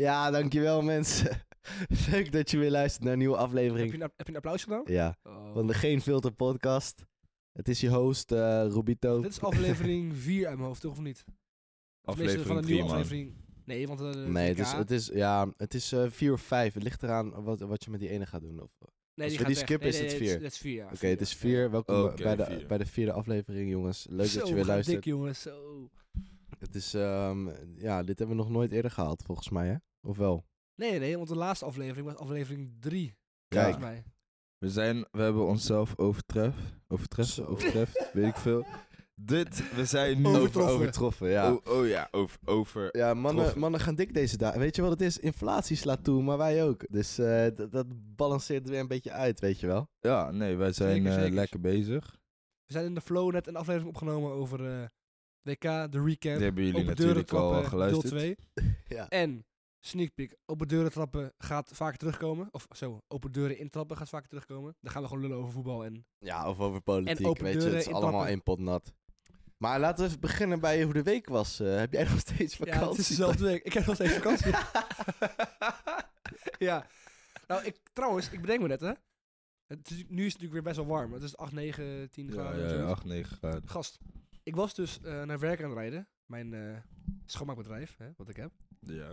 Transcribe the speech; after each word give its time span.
Ja, 0.00 0.30
dankjewel 0.30 0.82
mensen. 0.82 1.44
Leuk 2.10 2.32
dat 2.32 2.50
je 2.50 2.58
weer 2.58 2.70
luistert 2.70 3.04
naar 3.04 3.12
een 3.12 3.18
nieuwe 3.18 3.36
Heb 3.36 3.44
aflevering. 3.46 3.88
je, 3.92 3.94
een, 3.94 4.00
heb 4.16 4.26
je 4.26 4.32
een 4.32 4.36
applaus 4.36 4.62
gedaan? 4.62 4.82
Ja, 4.84 5.16
Oh. 5.22 5.52
van 5.52 5.66
de 5.66 5.74
Geen 5.74 6.00
Filter 6.00 6.30
podcast. 6.32 7.04
Het 7.52 7.68
is 7.68 7.80
je 7.80 7.88
host, 7.88 8.32
eh 8.32 8.38
Rubito. 8.68 9.20
Dit 9.20 9.30
is 9.30 9.40
aflevering 9.40 10.16
4 10.26 10.46
uit 10.46 10.56
mijn 10.56 10.68
hoofd, 10.68 10.80
toch 10.80 10.92
of 10.92 11.00
niet? 11.00 11.24
Tenminste, 11.24 11.40
Aflevering 12.04 12.46
van 12.46 12.56
een 12.56 12.62
3, 12.62 12.74
nieuwe 12.74 12.88
man. 12.90 12.98
aflevering. 13.00 13.34
Nee, 13.64 13.86
want... 13.86 14.00
eh, 14.00 14.12
de 14.12 14.18
Nee, 14.18 14.48
het 14.48 14.58
is, 14.58 14.72
het 14.72 14.90
is, 14.90 15.06
ja, 15.06 15.52
het 15.56 15.74
is 15.74 15.92
eh, 15.92 16.04
vier 16.10 16.32
of 16.32 16.40
vijf. 16.40 16.74
Het 16.74 16.82
ligt 16.82 17.02
eraan 17.02 17.42
wat, 17.42 17.60
wat 17.60 17.84
je 17.84 17.90
met 17.90 18.00
die 18.00 18.08
ene 18.08 18.26
gaat 18.26 18.40
doen. 18.40 18.62
Of- 18.62 18.70
Oké, 18.78 18.92
nee, 19.14 19.26
als 19.28 19.36
we 19.36 19.38
gaat 19.38 19.46
die 19.46 19.56
weg. 19.56 19.64
skippen, 19.64 19.88
Nee, 19.90 19.98
is 20.04 20.12
het 20.12 20.20
vier. 20.22 20.32
Het 20.32 20.42
is 20.52 20.58
4, 20.58 20.74
ja. 21.00 21.08
het 21.08 21.20
is 21.20 21.34
vier. 21.34 21.70
Welkom 21.70 22.02
Oké, 22.04 22.22
bij, 22.22 22.36
de, 22.36 22.44
vier. 22.44 22.66
bij 22.66 22.78
de 22.78 22.86
vierde 22.86 23.12
aflevering, 23.12 23.70
jongens. 23.70 24.06
Leuk 24.10 24.26
Zo, 24.26 24.38
dat 24.38 24.48
je 24.48 24.54
we 24.54 24.60
weer 24.60 24.68
luistert. 24.68 24.96
dik, 24.96 25.04
jongens. 25.04 25.40
Zo. 25.42 25.88
Het 26.58 26.74
is, 26.74 26.94
ehm, 26.94 27.48
ja, 27.76 28.02
dit 28.02 28.18
hebben 28.18 28.36
we 28.36 28.42
nog 28.42 28.50
nooit 28.50 28.72
eerder 28.72 28.90
gehaald, 28.90 29.22
volgens 29.22 29.48
mij, 29.50 29.66
hè? 29.68 29.76
Of 30.08 30.16
wel? 30.16 30.44
Nee, 30.74 30.98
nee, 30.98 31.16
want 31.16 31.28
de 31.28 31.36
laatste 31.36 31.64
aflevering 31.64 32.06
was 32.06 32.16
aflevering 32.16 32.72
3, 32.80 33.16
Kijk, 33.48 33.62
volgens 33.64 33.84
mij. 33.84 34.04
we, 34.58 34.70
zijn, 34.70 35.04
we 35.10 35.22
hebben 35.22 35.46
onszelf 35.46 35.98
overtreft. 35.98 36.58
Overtreft, 36.88 37.40
overtreft, 37.46 38.10
weet 38.12 38.26
ik 38.26 38.36
veel. 38.36 38.66
Dit, 39.14 39.74
we 39.74 39.84
zijn 39.84 40.16
nu... 40.20 40.26
Over, 40.26 40.40
Overtroffen. 40.40 40.74
overtroffen, 40.76 41.28
ja. 41.30 41.52
Oh, 41.52 41.76
oh 41.78 41.86
ja, 41.86 42.08
over, 42.10 42.38
over. 42.44 42.96
Ja, 42.96 43.14
mannen, 43.14 43.34
Troffen. 43.42 43.60
mannen 43.60 43.80
gaan 43.80 43.94
dik 43.94 44.14
deze 44.14 44.36
dagen. 44.36 44.60
Weet 44.60 44.76
je 44.76 44.82
wat 44.82 44.90
het 44.90 45.00
is? 45.00 45.18
Inflatie 45.18 45.76
slaat 45.76 46.04
toe, 46.04 46.22
maar 46.22 46.38
wij 46.38 46.64
ook. 46.64 46.84
Dus 46.90 47.18
eh, 47.18 47.46
dat 47.70 47.86
balanceert 48.16 48.68
weer 48.68 48.80
een 48.80 48.88
beetje 48.88 49.10
uit, 49.12 49.40
weet 49.40 49.60
je 49.60 49.66
wel. 49.66 49.88
Ja, 50.00 50.30
nee, 50.30 50.56
wij 50.56 50.72
zijn 50.72 51.02
Zeker, 51.02 51.24
eh, 51.24 51.32
lekker 51.32 51.60
bezig. 51.60 52.18
We 52.66 52.72
zijn 52.72 52.84
in 52.84 52.94
de 52.94 53.00
flow 53.00 53.32
net 53.32 53.46
een 53.46 53.56
aflevering 53.56 53.88
opgenomen 53.90 54.30
over 54.32 54.66
eh 54.80 54.84
WK, 55.46 55.92
de 55.92 56.02
recap. 56.04 56.34
Die 56.34 56.44
hebben 56.44 56.64
jullie 56.64 56.74
Open 56.80 56.86
natuurlijk 56.86 57.32
al 57.32 57.48
trappen, 57.50 57.68
geluisterd. 57.70 58.10
Deel 58.10 58.34
2. 58.54 58.76
Ja. 58.86 59.08
En 59.08 59.46
sneak 59.80 60.14
peek, 60.14 60.36
open 60.46 60.68
deuren 60.68 60.90
trappen 60.92 61.32
gaat 61.38 61.70
vaker 61.74 61.98
terugkomen. 61.98 62.48
Of 62.50 62.66
zo, 62.70 63.00
open 63.08 63.32
deuren 63.32 63.58
intrappen 63.58 63.96
gaat 63.96 64.08
vaker 64.08 64.28
terugkomen. 64.28 64.76
Dan 64.80 64.92
gaan 64.92 65.02
we 65.02 65.08
gewoon 65.08 65.22
lullen 65.22 65.38
over 65.38 65.52
voetbal 65.52 65.84
en... 65.84 66.06
Ja, 66.18 66.48
of 66.48 66.60
over 66.60 66.80
politiek, 66.80 67.18
En 67.18 67.26
open 67.26 67.44
weet 67.44 67.62
je. 67.62 67.68
Het 67.68 67.86
is 67.86 67.92
allemaal 67.92 68.26
één 68.26 68.42
pot 68.42 68.58
nat. 68.58 68.92
Maar 69.56 69.80
laten 69.80 70.02
we 70.04 70.08
even 70.08 70.20
beginnen 70.20 70.60
bij 70.60 70.82
hoe 70.82 70.92
de 70.92 71.02
week 71.02 71.28
was. 71.28 71.60
Eh, 71.60 71.76
heb 71.76 71.92
jij 71.92 72.04
nog 72.10 72.18
steeds 72.18 72.56
vakantie? 72.56 72.82
Ja, 72.82 72.88
het 72.90 72.98
is 72.98 73.08
dezelfde 73.08 73.44
week. 73.44 73.64
Ik 73.64 73.72
heb 73.72 73.86
nog 73.86 73.94
steeds 73.94 74.14
vakantie. 74.14 74.52
ja. 76.66 76.86
Nou, 77.46 77.64
ik, 77.64 77.76
trouwens, 77.92 78.30
ik 78.30 78.40
bedenk 78.40 78.60
me 78.60 78.68
net, 78.68 78.80
hè. 78.80 78.92
Het 79.66 79.90
is, 79.90 79.96
nu 79.96 80.26
is 80.26 80.32
het 80.32 80.42
natuurlijk 80.42 80.52
weer 80.52 80.62
best 80.62 80.76
wel 80.76 80.86
warm. 80.86 81.12
Het 81.12 81.22
is 81.22 81.36
8, 81.36 81.52
9, 81.52 82.10
10 82.10 82.26
Ja, 82.26 82.32
graden. 82.32 82.56
ja, 82.58 82.62
ja, 82.64 82.68
zoiets. 82.68 82.90
8, 82.90 83.04
9 83.04 83.36
graden. 83.36 83.68
Gast, 83.68 83.98
ik 84.46 84.56
was 84.56 84.74
dus 84.74 85.00
eh, 85.02 85.22
naar 85.22 85.38
werk 85.38 85.62
aan 85.62 85.68
het 85.70 85.78
rijden. 85.78 86.08
Mijn 86.26 86.54
eh, 86.54 86.76
schoonmaakbedrijf, 87.24 87.96
hè, 87.96 88.08
wat 88.16 88.28
ik 88.28 88.36
heb. 88.36 88.50
Ja. 88.80 89.12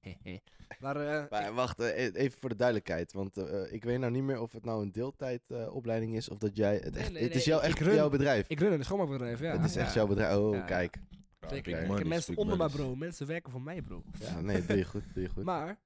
Maar, 0.80 0.96
eh, 0.96 1.30
Maar 1.30 1.54
wacht, 1.54 1.80
eh, 1.80 2.04
e- 2.04 2.10
even 2.10 2.38
voor 2.40 2.48
de 2.48 2.56
duidelijkheid. 2.56 3.12
Want 3.12 3.36
eh, 3.36 3.72
ik 3.72 3.84
weet 3.84 3.98
nou 3.98 4.12
niet 4.12 4.22
meer 4.22 4.40
of 4.40 4.52
het 4.52 4.64
nou 4.64 4.82
een 4.82 4.92
deeltijdopleiding 4.92 5.76
opleiding 5.76 6.14
is 6.16 6.28
of 6.28 6.38
dat 6.38 6.56
jij... 6.56 6.74
Het, 6.74 6.92
Nee, 6.94 7.02
echt, 7.02 7.12
nee, 7.12 7.22
het 7.22 7.34
is 7.34 7.44
nee, 7.46 7.54
jouw, 7.54 7.58
ik 7.58 7.64
echt 7.70 7.80
run- 7.80 7.94
jouw 7.94 8.08
bedrijf. 8.08 8.48
ik 8.48 8.60
run 8.60 8.72
een 8.72 8.84
schoonmaakbedrijf, 8.84 9.40
ja. 9.40 9.52
het 9.56 9.64
is 9.64 9.76
echt 9.76 9.88
Ja. 9.88 9.94
jouw 9.94 10.06
bedrijf. 10.06 10.36
Oh, 10.36 10.52
Ja, 10.52 10.58
ja. 10.58 10.64
kijk. 10.64 10.98
Zeker. 11.48 11.72
Ik 11.72 11.86
money, 11.86 11.98
heb 11.98 12.06
mensen 12.06 12.36
onder 12.36 12.56
mij, 12.56 12.68
bro. 12.68 12.96
Mensen 12.96 13.26
werken 13.26 13.52
voor 13.52 13.62
mij, 13.62 13.82
bro. 13.82 14.02
Ja, 14.18 14.40
nee, 14.40 14.66
doe 14.66 14.76
je 14.76 14.84
goed, 14.84 15.02
doe 15.14 15.22
je 15.22 15.28
goed. 15.28 15.44
Maar, 15.44 15.78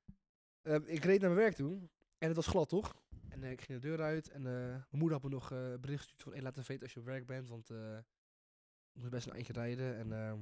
ik 0.85 1.05
reed 1.05 1.21
naar 1.21 1.31
mijn 1.31 1.43
werk 1.43 1.55
toe. 1.55 1.79
En 2.19 2.27
het 2.27 2.37
was 2.37 2.47
glad, 2.47 2.69
toch? 2.69 3.00
En 3.41 3.47
eh, 3.47 3.53
ik 3.53 3.61
ging 3.61 3.81
de 3.81 3.89
deur 3.89 4.01
uit. 4.01 4.29
En 4.29 4.47
eh, 4.47 4.53
mijn 4.53 4.87
moeder 4.91 5.13
had 5.13 5.23
me 5.23 5.37
nog 5.37 5.53
eh, 5.53 5.71
een 5.71 5.81
bericht 5.81 6.03
gestuurd 6.03 6.23
van... 6.23 6.33
Hey, 6.33 6.43
laat 6.43 6.57
even 6.57 6.69
weten 6.69 6.83
als 6.83 6.93
je 6.93 7.01
op 7.01 7.07
werk 7.07 7.27
bent. 7.27 7.49
Want 7.49 7.71
eh 7.71 7.99
ik 8.93 9.03
moet 9.03 9.11
best 9.11 9.27
een 9.27 9.33
eindje 9.33 9.53
rijden. 9.53 9.97
En 9.97 10.13
eh, 10.13 10.33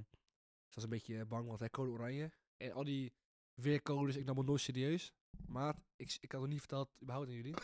ze 0.66 0.74
was 0.74 0.84
een 0.84 0.90
beetje 0.90 1.24
bang, 1.24 1.46
want 1.46 1.58
hij 1.58 1.70
code 1.70 1.90
oranje. 1.90 2.30
En 2.56 2.72
al 2.72 2.84
die 2.84 3.12
weercodes, 3.54 4.16
ik 4.16 4.24
nam 4.24 4.36
het 4.36 4.46
nooit 4.46 4.60
serieus. 4.60 5.12
Maat, 5.46 5.80
ik, 5.96 6.16
ik 6.20 6.32
had 6.32 6.40
het 6.40 6.50
niet 6.50 6.58
verteld 6.58 6.96
überhaupt 7.02 7.28
aan 7.28 7.34
jullie. 7.34 7.54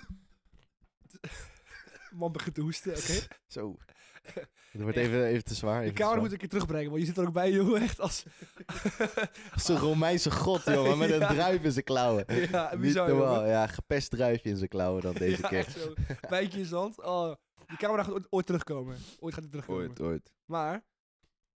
Man 2.14 2.32
begint 2.32 2.54
te 2.54 2.60
hoesten, 2.60 2.92
oké? 2.97 3.26
Zo. 3.47 3.76
Het 4.72 4.82
wordt 4.82 4.97
even, 4.97 5.25
even 5.25 5.44
te 5.44 5.54
zwaar. 5.54 5.78
De 5.78 5.82
even 5.82 5.94
te 5.94 6.00
camera 6.00 6.20
moet 6.20 6.26
ik 6.26 6.32
een 6.32 6.38
keer 6.38 6.48
terugbrengen, 6.48 6.88
want 6.91 7.00
je 7.00 7.06
zit 7.06 7.16
er 7.16 7.26
ook 7.26 7.32
bij, 7.32 7.50
joh. 7.50 7.82
Echt 7.82 8.00
als... 8.00 8.25
Als 9.54 9.69
een 9.69 9.78
Romeinse 9.78 10.30
god, 10.30 10.64
jongen, 10.64 10.98
met 10.98 11.10
een 11.10 11.26
druif 11.28 11.62
in 11.62 11.72
zijn 11.72 11.84
klauwen. 11.84 12.25
ja, 12.50 12.75
Niet 12.75 12.94
normaal. 12.94 13.34
jongen. 13.34 13.48
Ja, 13.48 13.66
gepest 13.66 14.10
druifje 14.10 14.48
in 14.48 14.56
zijn 14.56 14.69
klauwen 14.69 15.02
dan 15.02 15.14
deze 15.14 15.42
Ja, 15.42 15.48
keer. 15.48 15.92
Bijtje 16.28 16.58
in 16.58 16.64
zand. 16.64 17.02
Oh, 17.02 17.34
die 17.66 17.76
camera 17.76 18.02
gaat 18.02 18.12
ooit, 18.12 18.26
ooit 18.31 18.46
terugkomen. 18.46 18.98
Ooit 19.19 19.34
gaat 19.34 19.42
die 19.42 19.50
terugkomen. 19.52 19.88
Ooit, 19.88 20.00
ooit. 20.00 20.32
Maar, 20.44 20.75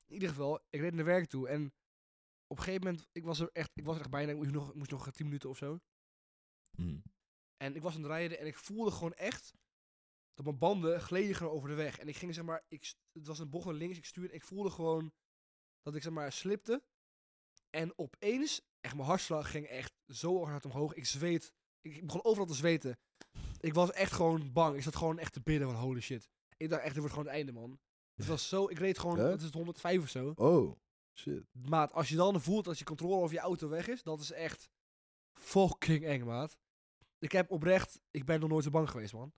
in 0.05 0.13
ieder 0.13 0.29
geval, 0.29 0.59
ik 0.69 0.79
reed 0.79 0.93
naar 0.93 1.05
werk 1.05 1.25
toe. 1.25 1.47
En 1.47 1.73
op 2.47 2.57
een 2.57 2.63
gegeven 2.63 2.85
moment, 2.85 3.07
ik 3.11 3.23
was 3.23 3.39
er 3.39 3.49
echt, 3.53 3.69
ik 3.73 3.85
was 3.85 3.95
er 3.95 4.01
echt 4.01 4.09
bijna, 4.09 4.31
ik 4.31 4.37
moest 4.37 4.51
nog, 4.51 4.73
moest 4.73 4.91
nog 4.91 5.11
10 5.11 5.25
minuten 5.25 5.49
of 5.49 5.57
zo. 5.57 5.79
Hm. 6.75 6.97
En 7.57 7.75
ik 7.75 7.81
was 7.81 7.95
aan 7.95 8.01
het 8.01 8.11
rijden 8.11 8.39
en 8.39 8.47
ik 8.47 8.57
voelde 8.57 8.91
gewoon 8.91 9.13
echt 9.13 9.53
dat 10.35 10.45
mijn 10.45 10.57
banden 10.57 11.01
gleden 11.01 11.35
gewoon 11.35 11.53
over 11.53 11.69
de 11.69 11.75
weg. 11.75 11.99
En 11.99 12.07
ik 12.07 12.17
ging 12.17 12.33
zeg 12.33 12.43
maar, 12.43 12.63
ik, 12.67 12.93
het 13.11 13.27
was 13.27 13.39
een 13.39 13.49
bocht 13.49 13.65
naar 13.65 13.73
links, 13.73 13.97
ik 13.97 14.05
stuurde, 14.05 14.33
ik 14.33 14.43
voelde 14.43 14.69
gewoon 14.69 15.13
dat 15.81 15.95
ik 15.95 16.01
zeg 16.01 16.11
maar 16.11 16.31
slipte. 16.31 16.83
En 17.69 17.97
opeens, 17.97 18.61
echt 18.81 18.95
mijn 18.95 19.07
hartslag 19.07 19.51
ging 19.51 19.67
echt 19.67 19.93
zo 20.07 20.45
hard 20.45 20.65
omhoog. 20.65 20.93
Ik 20.93 21.05
zweet, 21.05 21.53
ik, 21.81 22.05
begon 22.05 22.23
overal 22.23 22.45
te 22.45 22.53
zweten. 22.53 22.97
Ik 23.59 23.73
was 23.73 23.91
echt 23.91 24.11
gewoon 24.11 24.51
bang. 24.51 24.75
Ik 24.75 24.83
zat 24.83 24.95
gewoon 24.95 25.19
echt 25.19 25.33
te 25.33 25.41
bidden 25.41 25.67
van 25.67 25.77
holy 25.77 26.01
shit. 26.01 26.29
Ik 26.57 26.69
dacht 26.69 26.81
echt, 26.81 26.93
dit 26.93 26.99
wordt 26.99 27.13
gewoon 27.13 27.27
het 27.27 27.37
einde 27.37 27.51
man. 27.51 27.79
Het 28.15 28.25
was 28.25 28.47
zo, 28.47 28.69
ik 28.69 28.79
reed 28.79 28.99
gewoon, 28.99 29.17
wat 29.17 29.37
is 29.37 29.43
het, 29.43 29.53
105 29.53 30.01
of 30.01 30.09
zo. 30.09 30.33
Oh, 30.35 30.75
shit. 31.13 31.43
Maat, 31.51 31.93
als 31.93 32.09
je 32.09 32.15
dan 32.15 32.41
voelt 32.41 32.65
dat 32.65 32.79
je 32.79 32.85
controle 32.85 33.15
over 33.15 33.35
je 33.35 33.41
auto 33.41 33.69
weg 33.69 33.87
is, 33.87 34.03
dat 34.03 34.19
is 34.19 34.31
echt 34.31 34.69
fucking 35.33 36.05
eng, 36.05 36.25
maat. 36.25 36.57
Ik 37.19 37.31
heb 37.31 37.51
oprecht, 37.51 37.99
ik 38.11 38.25
ben 38.25 38.39
nog 38.39 38.49
nooit 38.49 38.63
zo 38.63 38.69
bang 38.69 38.89
geweest, 38.89 39.13
man. 39.13 39.33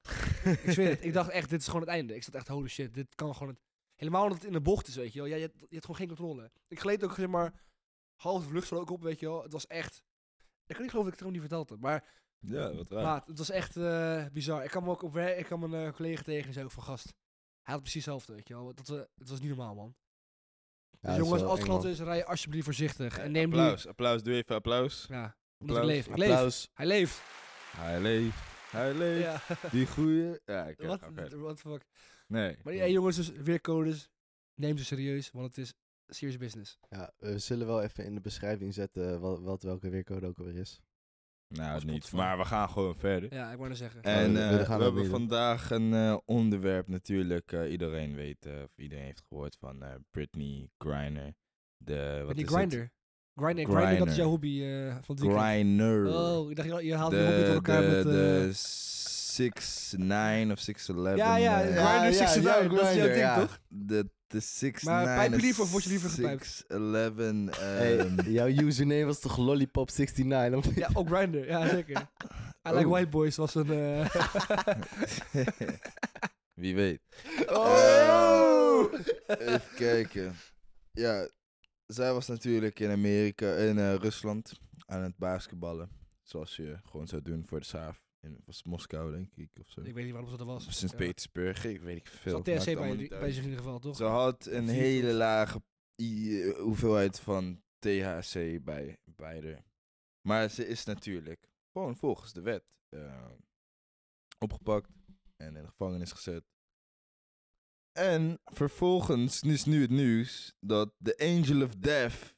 Ik 0.52 0.72
zweer 0.72 0.90
het, 0.90 1.03
ik 1.03 1.13
dacht 1.13 1.30
echt, 1.30 1.50
dit 1.50 1.62
is 1.62 1.66
gewoon 1.66 1.81
het 1.81 1.90
einde. 1.90 2.16
Ik 2.16 2.24
zat 2.24 2.35
echt, 2.35 2.47
holy 2.47 2.68
shit, 2.68 2.94
dit 2.94 3.16
kan 3.16 3.34
gewoon 3.34 3.50
het... 3.50 3.62
Helemaal 3.96 4.24
omdat 4.24 4.38
het 4.38 4.47
in 4.47 4.53
de 4.53 4.62
bocht 4.62 4.88
is, 4.88 4.96
weet 4.96 5.13
je 5.13 5.19
wel. 5.19 5.28
Ja, 5.28 5.35
je, 5.35 5.41
hebt, 5.41 5.59
je 5.59 5.66
hebt 5.69 5.81
gewoon 5.81 5.97
geen 5.97 6.08
controle. 6.08 6.52
Ik 6.68 6.80
gleed 6.80 7.03
ook, 7.03 7.13
zeg 7.13 7.28
maar, 7.28 7.53
half 8.16 8.44
de 8.44 8.50
vluchtstrook 8.50 8.90
op, 8.90 9.02
weet 9.02 9.19
je 9.19 9.25
wel. 9.25 9.44
Het 9.44 9.52
was 9.52 9.68
echt... 9.68 10.02
Ik 10.66 10.75
kan 10.75 10.81
niet 10.81 10.91
geloven 10.91 10.94
dat 10.94 11.06
ik 11.06 11.09
het 11.09 11.18
gewoon 11.18 11.34
niet 11.34 11.41
verteld 11.41 11.69
heb, 11.69 11.80
maar... 11.80 12.03
Ja, 12.40 12.74
wat 12.74 12.91
raar. 12.91 13.03
Maat, 13.03 13.28
het 13.28 13.38
was 13.38 13.50
echt 13.50 13.75
eh, 13.78 14.25
bizar. 14.31 14.63
Ik 14.63 14.69
kwam 14.69 14.90
ook 14.90 15.02
op 15.02 15.13
werk, 15.13 15.38
ik 15.38 15.46
kwam 15.46 15.63
een 15.63 15.85
eh, 15.85 15.94
collega 15.94 16.22
tegen 16.22 16.47
en 16.47 16.53
zei 16.53 16.66
ook 16.66 16.72
van, 16.72 16.84
gast, 16.84 17.14
hij 17.62 17.74
had 17.74 17.81
precies 17.81 18.06
hetzelfde, 18.06 18.34
weet 18.34 18.47
je 18.47 18.53
wel. 18.53 18.74
Dat, 18.74 18.88
het 18.88 19.29
was 19.29 19.40
niet 19.40 19.50
normaal, 19.50 19.75
man. 19.75 19.96
Ja, 21.00 21.09
Dus 21.09 21.18
jongens, 21.18 21.44
als 21.44 21.59
het 21.59 21.68
glad 21.68 21.85
is, 21.85 22.00
rij 22.00 22.18
je 22.18 22.25
alsjeblieft 22.25 22.66
voorzichtig. 22.66 23.18
En 23.18 23.31
neem 23.31 23.50
die... 23.50 23.59
applaus, 23.59 23.88
applaus, 23.88 24.24
doe 24.24 24.34
even 24.34 24.56
applaus. 24.56 25.06
Ja, 25.09 25.38
omdat 25.58 25.75
ik 25.78 25.81
Applaus, 25.81 25.85
leef. 25.85 26.08
Ik 26.08 26.18
leef. 26.18 26.29
Applaus. 26.31 26.69
Hij 26.74 26.85
leeft. 26.85 27.22
Hij 27.72 28.00
leeft, 28.02 28.38
hij 28.77 28.93
leeft. 28.93 29.21
Ja. 29.23 29.69
Die 29.71 29.88
goeie. 29.88 30.39
Ja, 30.45 30.65
ik 30.67 30.81
Wat? 30.81 31.03
oké. 31.07 31.38
What 31.39 31.55
the 31.61 31.69
fuck. 31.69 31.85
Nee. 32.27 32.57
Maar 32.63 32.73
ja, 32.73 32.88
jongens, 32.88 33.15
dus 33.15 33.29
weercodes. 33.31 34.09
Neem 34.55 34.77
ze 34.77 34.85
serieus, 34.85 35.31
want 35.31 35.45
het 35.47 35.57
is 35.57 35.73
serious 36.07 36.38
business. 36.38 36.79
Ja, 36.89 37.11
we 37.17 37.39
zullen 37.39 37.67
wel 37.67 37.81
even 37.81 38.05
in 38.05 38.16
de 38.16 38.21
beschrijving 38.21 38.73
zetten 38.73 39.19
wat, 39.19 39.41
wat 39.41 39.63
welke 39.63 39.89
weercode 39.89 40.27
ook 40.27 40.37
alweer 40.39 40.55
is. 40.57 40.79
Nou, 41.55 41.73
Als 41.73 41.83
niet. 41.83 42.11
Maar 42.11 42.37
we 42.37 42.45
gaan 42.45 42.69
gewoon 42.69 42.95
verder. 42.95 43.33
Ja, 43.33 43.51
ik 43.51 43.57
wou 43.57 43.69
net 43.69 43.77
zeggen. 43.77 44.01
En 44.01 44.33
we- 44.33 44.39
we 44.39 44.45
eh, 44.59 44.66
gaan 44.66 44.77
we, 44.77 44.83
dat 44.83 44.93
hebben 44.93 45.05
vandaag 45.11 45.69
een 45.71 45.93
eh, 45.93 46.17
onderwerp 46.25 46.87
natuurlijk. 46.87 47.51
eh, 47.51 47.71
iedereen 47.71 48.16
weet, 48.16 48.45
eh, 48.45 48.61
of 48.63 48.77
iedereen 48.77 49.03
heeft 49.05 49.23
gehoord 49.27 49.55
van 49.59 49.83
eh, 49.83 49.95
Britney 50.11 50.69
Griner. 50.77 51.33
De, 51.77 52.21
wat 52.25 52.35
is 52.35 52.41
het? 52.41 52.51
grinder. 52.51 52.91
Grinder, 53.37 53.65
grinder, 53.65 53.97
dat 53.97 54.07
is 54.07 54.15
jouw 54.15 54.27
hobby 54.27 54.63
eh, 54.63 54.87
van 55.01 55.15
het 55.15 55.19
weekend. 55.19 55.41
Griner. 55.41 56.07
Oh, 56.07 56.49
ik 56.49 56.55
dacht, 56.55 56.69
je, 56.69 56.85
je 56.85 56.95
haalt 56.95 57.11
die 57.11 57.19
hobby 57.19 57.35
door 57.35 57.45
de, 57.45 57.51
elkaar 57.53 57.81
de, 57.81 57.87
met... 57.87 58.05
eh, 58.05 58.11
de 58.11 58.53
6'9 60.47 60.51
of 60.51 60.59
6'11. 60.59 61.15
ja, 61.15 61.35
ja, 61.35 61.61
eh, 61.61 61.75
ja, 61.75 61.83
grinder 61.83 61.83
ja, 61.83 62.01
69, 62.01 62.43
ja, 62.43 62.61
dat 62.67 62.81
is 62.89 62.95
jouw 62.95 63.05
ding, 63.07 63.17
ja. 63.19 63.39
toch? 63.39 63.59
De, 63.67 64.09
de 64.27 64.41
6'9 64.43 64.83
Maar 64.83 65.03
pijp 65.15 65.31
je 65.31 65.37
liever 65.39 65.63
of 65.63 65.71
word 65.71 65.83
je 65.83 65.89
liever 65.89 66.09
gepijpt? 66.09 66.63
6'11. 66.63 66.67
ehm, 66.73 67.47
Hey, 67.49 68.09
jouw 68.25 68.47
username 68.47 69.05
was 69.05 69.19
toch 69.19 69.37
Lollipop69? 69.40 70.53
of 70.53 70.66
niet? 70.66 70.75
Ja, 70.75 70.90
ook 70.93 71.07
grinder, 71.07 71.47
ja 71.47 71.67
zeker. 71.67 72.09
I 72.67 72.72
like 72.72 72.85
Oh. 72.85 72.91
white 72.91 73.07
boys 73.09 73.35
was 73.35 73.55
een... 73.55 73.69
eh, 73.72 74.09
Wie 76.53 76.75
weet. 76.75 76.99
Oh! 77.47 78.93
Even 79.28 79.61
kijken. 79.75 80.35
Ja, 80.91 81.28
zij 81.87 82.13
was 82.13 82.28
natuurlijk 82.28 82.79
in 82.79 82.89
Amerika, 82.89 83.55
in 83.55 83.78
eh, 83.78 83.95
Rusland, 83.95 84.59
aan 84.85 85.01
het 85.01 85.17
basketballen. 85.17 85.89
Zoals 86.23 86.55
je 86.55 86.79
gewoon 86.84 87.07
zou 87.07 87.22
doen 87.22 87.47
voor 87.47 87.59
de 87.59 87.66
SAF. 87.66 88.05
In 88.19 88.41
was 88.45 88.63
Moskou, 88.63 89.11
denk 89.11 89.35
ik, 89.35 89.49
of 89.61 89.69
zo. 89.69 89.81
ik 89.81 89.93
weet 89.93 90.03
niet 90.03 90.13
waarom 90.13 90.29
ze 90.31 90.37
dat 90.37 90.47
was. 90.47 90.78
Sint-Petersburg, 90.78 91.66
ik 91.66 91.81
weet 91.81 91.97
ik 91.97 92.07
Ze 92.07 92.17
veel. 92.17 92.34
had 92.34 92.45
Maakt 92.47 92.59
THC 92.63 92.75
bij, 92.75 92.95
die- 92.97 93.09
bij 93.09 93.31
zich 93.31 93.43
in 93.43 93.49
ieder 93.49 93.63
geval, 93.63 93.79
toch? 93.79 93.95
Ze 93.95 94.03
had 94.03 94.45
een 94.45 94.67
hele 94.67 95.13
lage 95.13 95.61
i- 96.01 96.41
eh, 96.41 96.57
hoeveelheid 96.59 97.19
van 97.19 97.61
THC 97.79 98.63
bij, 98.63 98.97
haar. 99.16 99.63
Maar 100.28 100.49
ze 100.49 100.67
is 100.67 100.83
natuurlijk 100.85 101.47
gewoon 101.72 101.95
volgens 101.97 102.33
de 102.33 102.41
wet 102.41 102.63
eh, 102.90 103.31
opgepakt 104.40 104.90
en 105.37 105.55
in 105.55 105.61
de 105.61 105.67
gevangenis 105.67 106.11
gezet. 106.11 106.43
En 107.97 108.40
vervolgens 108.46 109.41
is 109.41 109.66
nu 109.66 109.82
het 109.82 109.90
nieuws 109.90 110.53
dat 110.59 110.94
de 110.97 111.17
Angel 111.17 111.61
of 111.64 111.76
Death, 111.76 112.35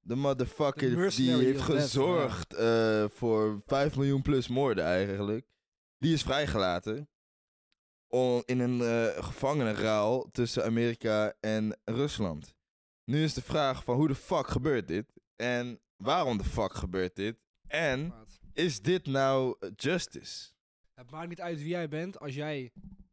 de 0.00 0.14
motherfucker 0.14 0.90
die 0.90 1.30
heeft 1.32 1.66
death, 1.66 1.80
gezorgd 1.80 2.54
eh, 2.54 3.04
voor 3.08 3.62
5 3.66 3.96
miljoen 3.96 4.22
plus 4.22 4.48
moorden 4.48 4.84
eigenlijk. 4.84 5.46
Die 5.98 6.12
is 6.12 6.22
vrijgelaten. 6.22 7.08
om- 8.08 8.42
in 8.44 8.58
een 8.60 8.80
gevangenenruil 9.24 10.28
tussen 10.32 10.64
Amerika 10.64 11.34
en 11.40 11.78
Rusland. 11.84 12.54
Nu 13.04 13.22
is 13.22 13.34
de 13.34 13.42
vraag 13.42 13.84
van 13.84 13.96
hoe 13.96 14.08
de 14.08 14.14
fuck 14.14 14.46
gebeurt 14.46 14.88
dit? 14.88 15.12
En 15.36 15.80
waarom 15.96 16.38
de 16.38 16.44
fuck 16.44 16.74
gebeurt 16.74 17.16
dit? 17.16 17.36
En 17.66 18.14
is 18.52 18.80
dit 18.82 19.06
nou 19.06 19.56
justice? 19.76 20.50
Het 20.94 21.10
maakt 21.10 21.28
niet 21.28 21.40
uit 21.40 21.58
wie 21.58 21.68
jij 21.68 21.88
bent. 21.88 22.18
Als 22.18 22.34
jij 22.34 22.72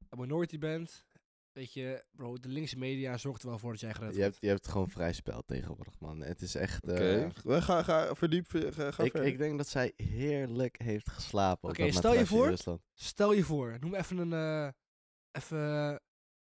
een 0.10 0.20
minority 0.20 0.58
bent, 0.58 1.06
weet 1.54 1.74
je, 1.74 2.04
bro, 2.12 2.38
de 2.38 2.48
linkse 2.50 2.78
media 2.78 3.18
zorgt 3.18 3.42
er 3.44 3.50
wel 3.50 3.60
voor 3.60 3.72
dat 3.72 3.80
jij 3.80 3.94
gered 3.94 4.16
Je 4.16 4.22
hebt, 4.22 4.38
je 4.40 4.48
hebt 4.48 4.68
gewoon 4.68 4.90
vrij 4.90 5.14
spel 5.14 5.44
tegenwoordig, 5.46 6.00
man. 6.00 6.22
Het 6.22 6.42
is 6.42 6.56
echt... 6.56 6.84
Oké, 6.84 6.94
eh, 7.24 7.30
we 7.44 7.62
gaan 7.62 7.84
ga, 7.84 8.16
verdiep, 8.16 8.48
ga, 8.50 8.92
ga 8.92 9.04
ik, 9.04 9.12
verder. 9.12 9.26
ik 9.26 9.38
denk 9.38 9.58
dat 9.58 9.68
zij 9.68 9.94
heerlijk 9.96 10.82
heeft 10.82 11.10
geslapen. 11.10 11.70
op 11.70 11.76
Oké, 11.80 11.92
stel 11.92 12.14
je 12.14 12.26
voor- 12.26 12.48
Rusland. 12.48 12.82
Stel 12.94 13.34
je 13.34 13.44
voor, 13.44 13.78
noem 13.80 13.96
even 13.96 14.18
een. 14.18 14.34
eh, 14.34 14.72
even, 15.32 15.60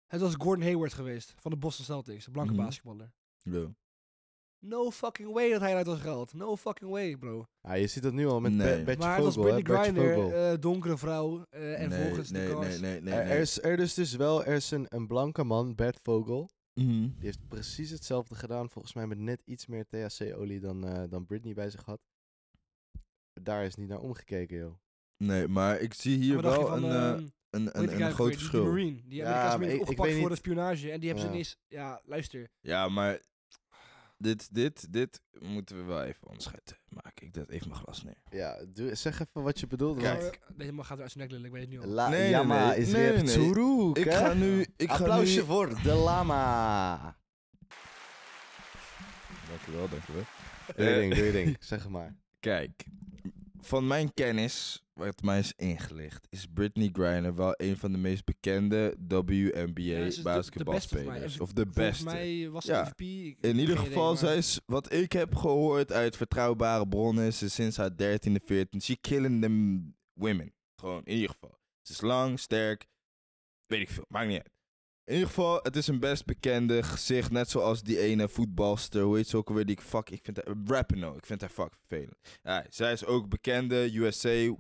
het 0.07 0.21
was 0.21 0.35
Gordon 0.38 0.63
Hayward 0.65 0.94
geweest 0.94 1.33
van 1.38 1.51
de 1.51 1.57
Boston 1.57 1.85
Celtics, 1.85 2.25
een 2.25 2.31
blanke 2.31 2.53
Mhm. 2.53 2.62
basketballer. 2.63 3.12
Ja. 3.41 3.67
No 4.65 4.91
fucking 4.91 5.31
way 5.33 5.50
dat 5.51 5.59
hij 5.61 5.69
eruit 5.69 5.85
was 5.88 6.00
gehaald. 6.00 6.33
No 6.33 6.56
fucking 6.57 6.91
way, 6.91 7.17
bro. 7.17 7.45
Ja, 7.61 7.73
je 7.73 7.88
ziet 7.88 8.03
dat 8.03 8.13
nu 8.13 8.27
al 8.27 8.39
met 8.39 8.51
Nee. 8.51 8.77
Be- 8.77 8.83
Betje 8.83 9.00
maar 9.07 9.15
het 9.15 9.35
was 9.35 9.35
Griner, 9.63 10.13
Vogel. 10.13 10.33
eh, 10.33 10.59
donkere 10.59 10.97
vrouw. 10.97 11.45
eh, 11.50 11.81
en 11.81 11.89
nee, 11.89 12.01
volgens 12.06 12.29
nee, 12.31 12.47
de 12.47 12.53
nee, 12.53 12.61
cars. 12.61 12.79
nee, 12.79 13.01
nee, 13.01 13.13
er, 13.13 13.23
nee. 13.23 13.33
er 13.33 13.39
is, 13.39 13.61
er 13.61 13.79
is 13.79 13.94
dus 13.94 14.15
wel 14.15 14.44
er 14.45 14.56
is 14.56 14.71
een, 14.71 14.85
een 14.89 15.07
blanke 15.07 15.44
man, 15.44 15.75
Bert 15.75 16.00
Vogel. 16.03 16.50
Mhm. 16.73 16.89
Die 17.01 17.13
heeft 17.19 17.47
precies 17.47 17.89
hetzelfde 17.89 18.35
gedaan, 18.35 18.69
volgens 18.69 18.94
mij 18.94 19.07
met 19.07 19.17
net 19.17 19.41
iets 19.45 19.65
meer 19.65 19.85
THC-olie 19.88 20.59
dan, 20.59 20.88
eh, 20.88 21.03
dan 21.09 21.25
Britney 21.25 21.53
bij 21.53 21.69
zich 21.69 21.85
had. 21.85 22.00
Daar 23.41 23.65
is 23.65 23.75
niet 23.75 23.88
naar 23.88 24.00
omgekeken, 24.00 24.57
joh. 24.57 24.73
Nee, 25.23 25.47
maar 25.47 25.79
ik 25.79 25.94
zie 25.94 26.17
hier 26.17 26.41
wel 26.41 26.67
van, 26.67 26.83
een, 26.83 26.91
eh, 26.91 27.09
ehm, 27.09 27.27
een, 27.50 27.79
een, 27.79 27.95
een 28.01 28.03
ook 28.07 28.13
groot 28.13 28.33
verschil. 28.33 28.62
Die 28.63 28.69
Marine. 28.71 29.01
Die 29.05 29.15
Ja, 29.17 29.23
Amerikaanse 29.25 29.50
maar 29.50 29.59
Marine 29.59 29.73
ik- 29.73 29.75
ik 29.75 29.81
opgepakt 29.81 30.09
weet 30.09 30.19
voor 30.19 30.29
de 30.29 30.35
niet- 30.35 30.44
spionage. 30.44 30.91
En 30.91 31.00
die 31.00 31.09
hebben 31.09 31.27
ze 31.27 31.31
ineens... 31.33 31.57
Ja, 31.67 32.01
luister. 32.05 32.50
Ja, 32.62 32.89
maar 32.89 33.21
dit, 34.19 34.54
dit, 34.54 34.94
dit 34.94 35.21
moeten 35.39 35.77
we 35.77 35.83
wel 35.83 36.04
even 36.04 36.27
onderscheid 36.27 36.80
maken. 36.89 37.27
Ik 37.27 37.33
zet 37.36 37.50
even 37.50 37.69
mijn 37.69 37.81
glas 37.81 38.04
neer. 38.04 38.21
Ja, 38.30 38.66
doe, 38.74 38.95
zeg 38.95 39.13
even 39.19 39.44
wat 39.44 39.60
je 39.60 39.68
bedoelt. 39.68 40.00
Kijk. 40.01 40.21
want 40.21 40.36
Eh, 40.36 40.57
Deze 40.57 40.71
man 40.71 40.86
gaat 40.86 41.00
uit 41.00 41.12
zijn 41.12 41.24
nek 41.24 41.31
lullen, 41.31 41.45
ik 41.45 41.51
weet 41.51 41.62
het 41.62 41.71
nu 41.71 41.80
al. 41.81 41.88
La 41.88 42.10
Nee, 42.10 42.19
nee, 42.19 42.30
Yama 42.30 42.68
nee. 42.68 42.77
is 42.77 42.92
Nee, 42.92 43.04
weer 43.12 43.24
nee. 43.24 43.24
Tsuruk, 43.24 43.98
Ik 43.98 44.04
hè? 44.04 44.12
ga 44.18 44.33
nu... 44.33 44.66
Ik 44.77 44.89
ga 44.89 44.95
Applausje 44.98 45.39
nu... 45.39 45.45
voor 45.45 45.81
de 45.83 45.94
lama. 45.94 47.18
Dankjewel, 49.50 49.89
dankjewel. 49.89 50.24
Doe 50.75 50.86
je 50.86 50.92
Eh, 50.92 50.98
ding, 50.98 51.15
doe 51.15 51.25
je 51.25 51.31
ding. 51.31 51.57
Zeg 51.60 51.81
het 51.81 51.92
maar. 51.92 52.15
Kijk, 52.39 52.86
van 53.61 53.88
mijn 53.88 54.13
kennis, 54.13 54.83
wat 54.94 55.21
mij 55.21 55.39
is 55.39 55.53
ingelicht, 55.56 56.27
is 56.29 56.45
Britney 56.53 56.89
Griner 56.94 57.35
wel 57.35 57.53
een 57.57 57.77
van 57.77 57.91
de 57.91 57.97
meest 57.97 58.25
bekende 58.25 58.95
WNBA 59.07 60.21
basketbalspelers. 60.23 61.06
volgens. 61.07 61.39
Of 61.39 61.51
de 61.53 61.65
Volgens 61.71 62.03
beste. 62.03 62.03
mij 62.03 62.50
was 62.50 62.65
ze 62.65 62.71
Ja. 62.71 62.83
MVP. 62.83 63.35
In 63.45 63.59
ieder 63.59 63.77
geval, 63.77 64.15
zij 64.17 64.38
is, 64.38 64.59
wat 64.65 64.94
ik 64.94 65.11
heb 65.11 65.35
gehoord 65.35 65.91
uit 65.91 66.17
vertrouwbare 66.17 66.88
bronnen, 66.88 67.33
ze 67.33 67.50
sinds 67.50 67.77
haar 67.77 67.91
13e, 67.91 68.44
14 68.45 68.81
she 68.81 68.97
killing 69.01 69.41
them 69.41 69.95
women. 70.13 70.53
Gewoon, 70.75 71.01
in 71.03 71.13
ieder 71.15 71.29
geval. 71.29 71.57
Ze 71.81 71.94
is 71.94 72.01
lang, 72.01 72.39
sterk, 72.39 72.88
weet 73.65 73.81
ik 73.81 73.89
veel, 73.89 74.05
maakt 74.07 74.27
niet 74.27 74.38
uit. 74.38 74.51
In 75.09 75.15
ieder 75.15 75.27
geval, 75.27 75.59
het 75.61 75.75
is 75.75 75.88
een 75.88 76.00
best 76.00 76.25
bekende 76.25 76.83
gezicht, 76.83 77.31
net 77.31 77.50
zoals 77.50 77.83
die 77.83 78.00
ene 78.00 78.27
voetbalster, 78.27 79.01
hoe 79.01 79.15
heet 79.15 79.27
ze 79.27 79.38
ook 79.38 79.47
alweer, 79.50 79.65
die 79.65 79.75
ik 79.75 79.81
fuck, 79.81 80.09
ik 80.09 80.23
vind 80.23 80.38
haar, 80.45 80.56
Rapinoe, 80.65 81.15
ik 81.15 81.25
vind 81.25 81.41
haar 81.41 81.50
fuck 81.50 81.73
vervelend. 81.88 82.17
Ja, 82.44 82.65
zij 82.69 82.91
is 82.91 83.06
ook 83.06 83.29
bekende 83.29 83.97
USA 83.97 84.56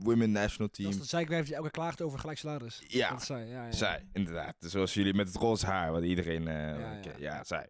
Women 0.00 0.30
National 0.32 0.66
Dat 0.66 0.72
Team. 0.72 0.88
is 0.90 0.98
de 0.98 1.04
zeikwijf 1.04 1.44
die 1.46 1.54
elke 1.54 1.70
keer 1.70 1.80
klaagt 1.80 2.00
over 2.02 2.18
gelijk 2.18 2.38
salaris. 2.38 2.82
Ja. 2.86 3.10
Dat 3.10 3.24
zij, 3.24 3.46
ja, 3.46 3.64
ja. 3.64 3.72
Zij, 3.72 4.06
inderdaad. 4.12 4.54
Zoals 4.58 4.94
jullie 4.94 5.14
met 5.14 5.26
het 5.28 5.36
roze 5.36 5.66
haar, 5.66 5.92
wat 5.92 6.02
iedereen... 6.02 6.48
eh, 6.48 7.02
ja. 7.02 7.12
ja, 7.18 7.44
zij. 7.44 7.68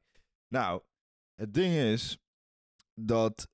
Nou, 0.49 0.83
het 1.35 1.55
ding 1.55 1.75
is 1.75 2.19
dat 2.95 3.49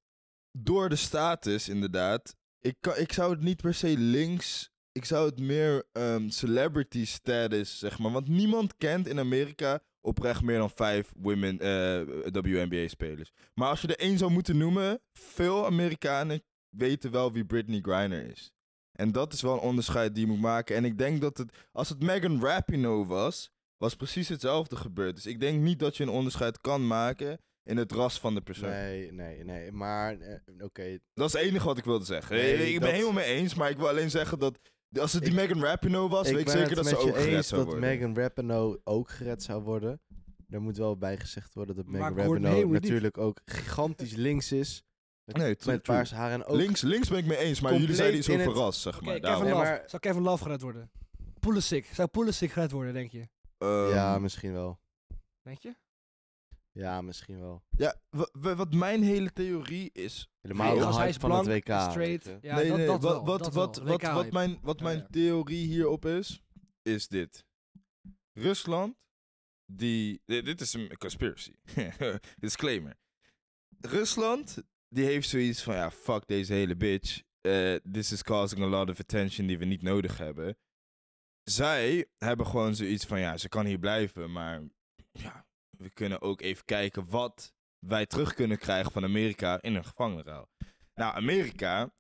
door 0.53 0.89
de 0.89 0.97
status, 0.97 1.69
inderdaad... 1.69 2.37
Ik, 2.61 2.77
kan, 2.81 2.97
ik 2.97 3.13
zou 3.13 3.31
het 3.33 3.41
niet 3.41 3.63
per 3.63 3.75
se 3.75 3.99
links... 3.99 4.71
Ik 4.99 5.05
zou 5.05 5.29
het 5.29 5.41
meer 5.41 5.85
ehm, 5.93 6.29
celebrity 6.29 7.07
status, 7.07 7.79
zeg 7.79 7.99
maar. 7.99 8.13
Want 8.13 8.29
niemand 8.29 8.77
kent 8.77 9.07
in 9.07 9.19
Amerika 9.19 9.81
oprecht 10.01 10.43
meer 10.43 10.59
dan 10.59 10.71
vijf 10.71 11.13
women 11.17 11.59
eh, 11.59 12.43
WNBA-spelers. 12.43 13.33
Maar 13.55 13.69
als 13.69 13.81
je 13.81 13.89
er 13.89 13.99
één 13.99 14.19
zou 14.19 14.31
moeten 14.31 14.57
noemen... 14.57 15.01
Veel 15.13 15.67
Amerikanen 15.67 16.43
weten 16.77 17.11
wel 17.11 17.33
wie 17.33 17.45
Britney 17.45 17.81
Griner 17.81 18.31
is. 18.31 18.53
En 18.93 19.13
dat 19.13 19.33
is 19.33 19.43
wel 19.43 19.53
een 19.53 19.59
onderscheid 19.59 20.15
die 20.15 20.27
je 20.27 20.33
moet 20.33 20.41
maken. 20.41 20.77
En 20.77 20.85
ik 20.85 20.99
denk 20.99 21.21
dat 21.21 21.39
het, 21.39 21.53
als 21.73 21.89
het 21.89 22.03
Megan 22.03 22.41
Rapinoe 22.41 23.07
was, 23.07 23.51
was 23.77 23.95
precies 23.95 24.29
hetzelfde 24.29 24.77
gebeurd. 24.77 25.15
Dus 25.15 25.27
ik 25.27 25.41
denk 25.41 25.61
niet 25.61 25.79
dat 25.79 25.97
je 25.97 26.03
een 26.03 26.09
onderscheid 26.09 26.61
kan 26.61 26.87
maken 26.87 27.41
in 27.63 27.77
het 27.77 27.93
ras 27.93 28.21
van 28.21 28.35
de 28.35 28.41
persoon. 28.41 28.71
Nee, 28.71 29.13
nee, 29.13 29.45
nee. 29.45 29.73
Maar, 29.73 30.21
eh, 30.21 30.35
oké. 30.59 30.99
Dat 31.15 31.27
is 31.27 31.33
het 31.33 31.43
enige 31.43 31.67
wat 31.67 31.79
ik 31.79 31.85
wilde 31.85 32.05
zeggen. 32.05 32.37
Nee, 32.37 32.73
ik 32.73 32.81
ben 32.81 32.93
helemaal 32.93 33.13
mee 33.13 33.25
eens, 33.25 33.55
maar 33.55 33.71
ik 33.71 33.77
wil 33.77 33.89
alleen 33.89 34.11
zeggen 34.11 34.39
dat 34.39 34.59
als 35.01 35.13
het 35.13 35.23
die 35.25 35.33
Ik- 35.33 35.39
Megan 35.39 35.63
Rapinoe 35.63 36.09
was, 36.09 36.29
ik 36.29 36.33
weet 36.35 36.43
ik 36.43 36.49
zeker 36.49 36.67
het 36.67 36.77
dat 36.77 36.87
ze 36.89 36.97
ook 36.97 37.17
gered 37.17 37.33
eens 37.35 37.49
zou 37.49 37.65
dat 37.65 37.71
worden. 37.73 37.91
Megan 37.91 38.17
Rapinoe 38.17 38.81
ook 38.85 39.11
gered 39.11 39.43
zou 39.43 39.63
worden. 39.63 40.01
Er 40.51 40.61
moet 40.63 40.77
wel 40.77 40.97
bij 40.99 41.17
gezegd 41.17 41.55
worden 41.55 41.77
dat 41.77 41.87
Megan 41.87 42.17
Rapinoe 42.19 42.65
niet. 42.65 42.73
natuurlijk 42.73 43.19
ook 43.19 43.41
gigantisch 43.45 44.15
links 44.15 44.53
is. 44.53 44.83
Met, 45.25 45.37
Nee, 45.37 45.57
true, 45.57 45.75
met 45.75 45.83
paars 45.83 46.11
haar 46.11 46.31
en 46.33 46.45
ook... 46.45 46.57
Links, 46.57 46.81
links 46.81 47.09
ben 47.09 47.19
ik 47.19 47.25
mee 47.25 47.37
eens, 47.39 47.61
maar 47.61 47.73
jullie 47.73 47.97
in 48.13 48.21
over 48.41 48.47
het- 48.47 48.57
ras, 48.57 48.83
zeg 48.83 48.97
Oké, 48.97 49.05
maar. 49.05 49.15
Kevin 49.15 49.29
daarom. 49.31 49.45
Nee, 49.45 49.55
maar- 49.55 49.83
Zou 49.87 50.03
Kevin 50.03 50.23
Love 50.23 50.43
gered 50.43 50.61
worden? 50.63 50.91
Pulisic. 51.41 51.87
Zou 51.93 52.09
Pulisic 52.09 52.53
gered 52.53 52.71
worden, 52.71 52.93
denk 52.93 53.11
je? 53.11 53.29
Ehm, 53.59 53.89
ja, 53.89 54.19
misschien 54.19 54.53
wel. 54.53 54.81
Denk 55.43 55.59
je? 55.59 55.75
Ja, 56.73 57.01
misschien 57.01 57.41
wel. 57.41 57.63
ja, 57.71 58.01
wa- 58.11 58.29
wa- 58.33 58.55
wat 58.55 58.75
mijn 58.75 59.03
hele 59.03 59.33
theorie 59.33 59.91
is, 59.93 60.29
Helemaal 60.41 60.79
de 60.79 60.99
hype 60.99 61.21
van 61.21 61.31
het 61.31 61.47
WK. 61.47 61.91
straight. 61.91 62.25
Ja, 62.41 62.55
nee, 62.57 62.69
dat, 62.69 62.77
nee, 62.77 62.87
dat 62.87 63.03
wat, 63.03 63.13
wel, 63.13 63.25
wat, 63.25 63.39
dat 63.39 63.55
wat, 63.55 63.77
wel. 63.77 63.85
wat, 63.87 64.03
wat, 64.03 64.13
WK-hype. 64.13 64.33
mijn, 64.33 64.59
wat 64.63 64.81
mijn 64.81 65.07
theorie 65.11 65.67
hierop 65.67 66.05
is, 66.07 66.43
is 66.83 67.09
dit. 67.09 67.45
Rusland, 68.33 68.97
die... 69.73 70.23
Dit, 70.25 70.45
dit 70.45 70.61
is 70.61 70.73
een 70.73 70.97
conspiracy. 70.99 71.53
Disclaimer. 72.41 72.97
Rusland, 73.81 74.63
die 74.89 75.05
heeft 75.05 75.29
zoiets 75.29 75.63
van, 75.63 75.75
ja, 75.75 75.91
fuck 75.91 76.27
deze 76.27 76.53
hele 76.53 76.77
bitch. 76.77 77.23
Eh, 77.41 77.75
this 77.75 78.13
is 78.13 78.23
causing 78.23 78.63
a 78.63 78.67
lot 78.67 78.91
of 78.91 79.01
attention 79.01 79.47
die 79.47 79.59
we 79.59 79.65
niet 79.65 79.83
nodig 79.83 80.19
hebben. 80.19 80.57
Zij 81.43 82.07
hebben 82.19 82.47
gewoon 82.47 82.75
zoiets 82.75 83.05
van, 83.05 83.21
ja, 83.21 83.37
ze 83.37 83.49
kan 83.49 83.67
hier 83.67 83.79
blijven, 83.79 84.33
maar 84.33 84.63
ja, 85.13 85.47
we 85.79 85.91
kunnen 85.91 86.21
ook 86.21 86.41
even 86.41 86.65
kijken 86.65 87.09
wat 87.09 87.55
wij 87.79 88.07
terug 88.07 88.35
kunnen 88.35 88.59
krijgen 88.59 88.93
van 88.93 89.05
Amerika 89.05 89.63
in 89.63 89.75
een 89.75 89.85
gevangenenruil. 89.85 90.49
Nou, 90.95 91.15
Amerika, 91.15 91.91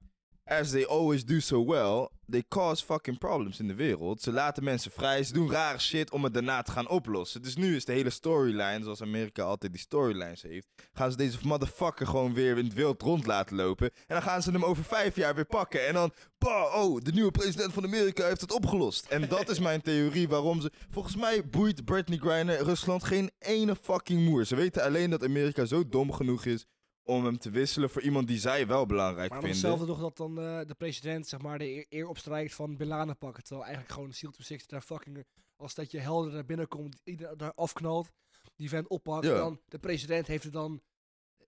as 0.48 0.70
they 0.70 0.86
always 0.86 1.24
do 1.24 1.40
so 1.40 1.64
well, 1.64 2.08
they 2.30 2.42
cause 2.48 2.84
fucking 2.84 3.18
problems 3.18 3.60
in 3.60 3.68
de 3.68 3.74
wereld. 3.74 4.22
Ze 4.22 4.32
laten 4.32 4.64
mensen 4.64 4.90
vrij, 4.90 5.22
ze 5.22 5.32
doen 5.32 5.50
rare 5.50 5.78
shit 5.78 6.10
om 6.10 6.24
het 6.24 6.34
daarna 6.34 6.62
te 6.62 6.70
gaan 6.70 6.88
oplossen. 6.88 7.42
Dus 7.42 7.56
nu 7.56 7.76
is 7.76 7.84
de 7.84 7.92
hele 7.92 8.10
storyline, 8.10 8.82
zoals 8.82 9.02
Amerika 9.02 9.42
altijd 9.42 9.72
die 9.72 9.80
storylines 9.80 10.42
heeft, 10.42 10.66
gaan 10.92 11.10
ze 11.10 11.16
deze 11.16 11.38
motherfucker 11.42 12.06
gewoon 12.06 12.34
weer 12.34 12.58
in 12.58 12.64
het 12.64 12.74
wild 12.74 13.02
rond 13.02 13.26
laten 13.26 13.56
lopen. 13.56 13.90
En 13.90 14.14
dan 14.14 14.22
gaan 14.22 14.42
ze 14.42 14.50
hem 14.50 14.64
over 14.64 14.84
vijf 14.84 15.16
jaar 15.16 15.34
weer 15.34 15.46
pakken. 15.46 15.86
En 15.86 15.94
dan, 15.94 16.12
bah, 16.38 16.74
oh, 16.74 17.00
de 17.00 17.12
nieuwe 17.12 17.30
president 17.30 17.72
van 17.72 17.84
Amerika 17.84 18.26
heeft 18.26 18.40
het 18.40 18.52
opgelost. 18.52 19.06
En 19.06 19.28
dat 19.28 19.48
is 19.48 19.58
mijn 19.58 19.82
theorie 19.82 20.28
waarom 20.28 20.60
ze... 20.60 20.72
Volgens 20.90 21.16
mij 21.16 21.48
boeit 21.48 21.84
Britney 21.84 22.18
Griner 22.18 22.62
Rusland 22.62 23.04
geen 23.04 23.30
ene 23.38 23.76
fucking 23.76 24.24
moer. 24.24 24.44
Ze 24.44 24.56
weten 24.56 24.82
alleen 24.82 25.10
dat 25.10 25.24
Amerika 25.24 25.64
zo 25.64 25.88
dom 25.88 26.12
genoeg 26.12 26.44
is 26.44 26.66
om 27.08 27.24
hem 27.24 27.38
te 27.38 27.50
wisselen 27.50 27.90
voor 27.90 28.02
iemand 28.02 28.28
die 28.28 28.38
zij 28.38 28.66
wel 28.66 28.86
belangrijk 28.86 29.30
Maar 29.30 29.40
vinden. 29.40 29.58
hetzelfde 29.58 29.86
toch 29.86 30.00
dat 30.00 30.16
dan 30.16 30.38
eh, 30.40 30.60
de 30.66 30.74
president 30.74 31.26
zeg 31.28 31.40
maar, 31.40 31.58
de 31.58 31.64
eer, 31.68 31.86
eer 31.88 32.06
opstrijkt 32.08 32.54
van 32.54 32.76
Bin 32.76 32.86
Laden 32.86 33.18
pakken. 33.18 33.42
Terwijl 33.42 33.64
eigenlijk 33.64 33.94
gewoon 33.94 34.12
Seal 34.12 34.30
to 34.30 34.42
Six 34.42 34.66
daar 34.66 34.80
fucking... 34.80 35.24
Als 35.56 35.74
dat 35.74 35.90
je 35.90 35.98
helder 35.98 36.32
naar 36.32 36.44
binnen 36.44 36.68
komt, 36.68 37.00
iedereen 37.04 37.36
daar 37.36 37.52
afknalt, 37.54 38.08
die 38.56 38.68
vent 38.68 38.88
oppakt. 38.88 39.24
Ja. 39.26 39.32
En 39.32 39.38
dan 39.38 39.60
de 39.68 39.78
president 39.78 40.26
heeft 40.26 40.44
het 40.44 40.52
dan... 40.52 40.80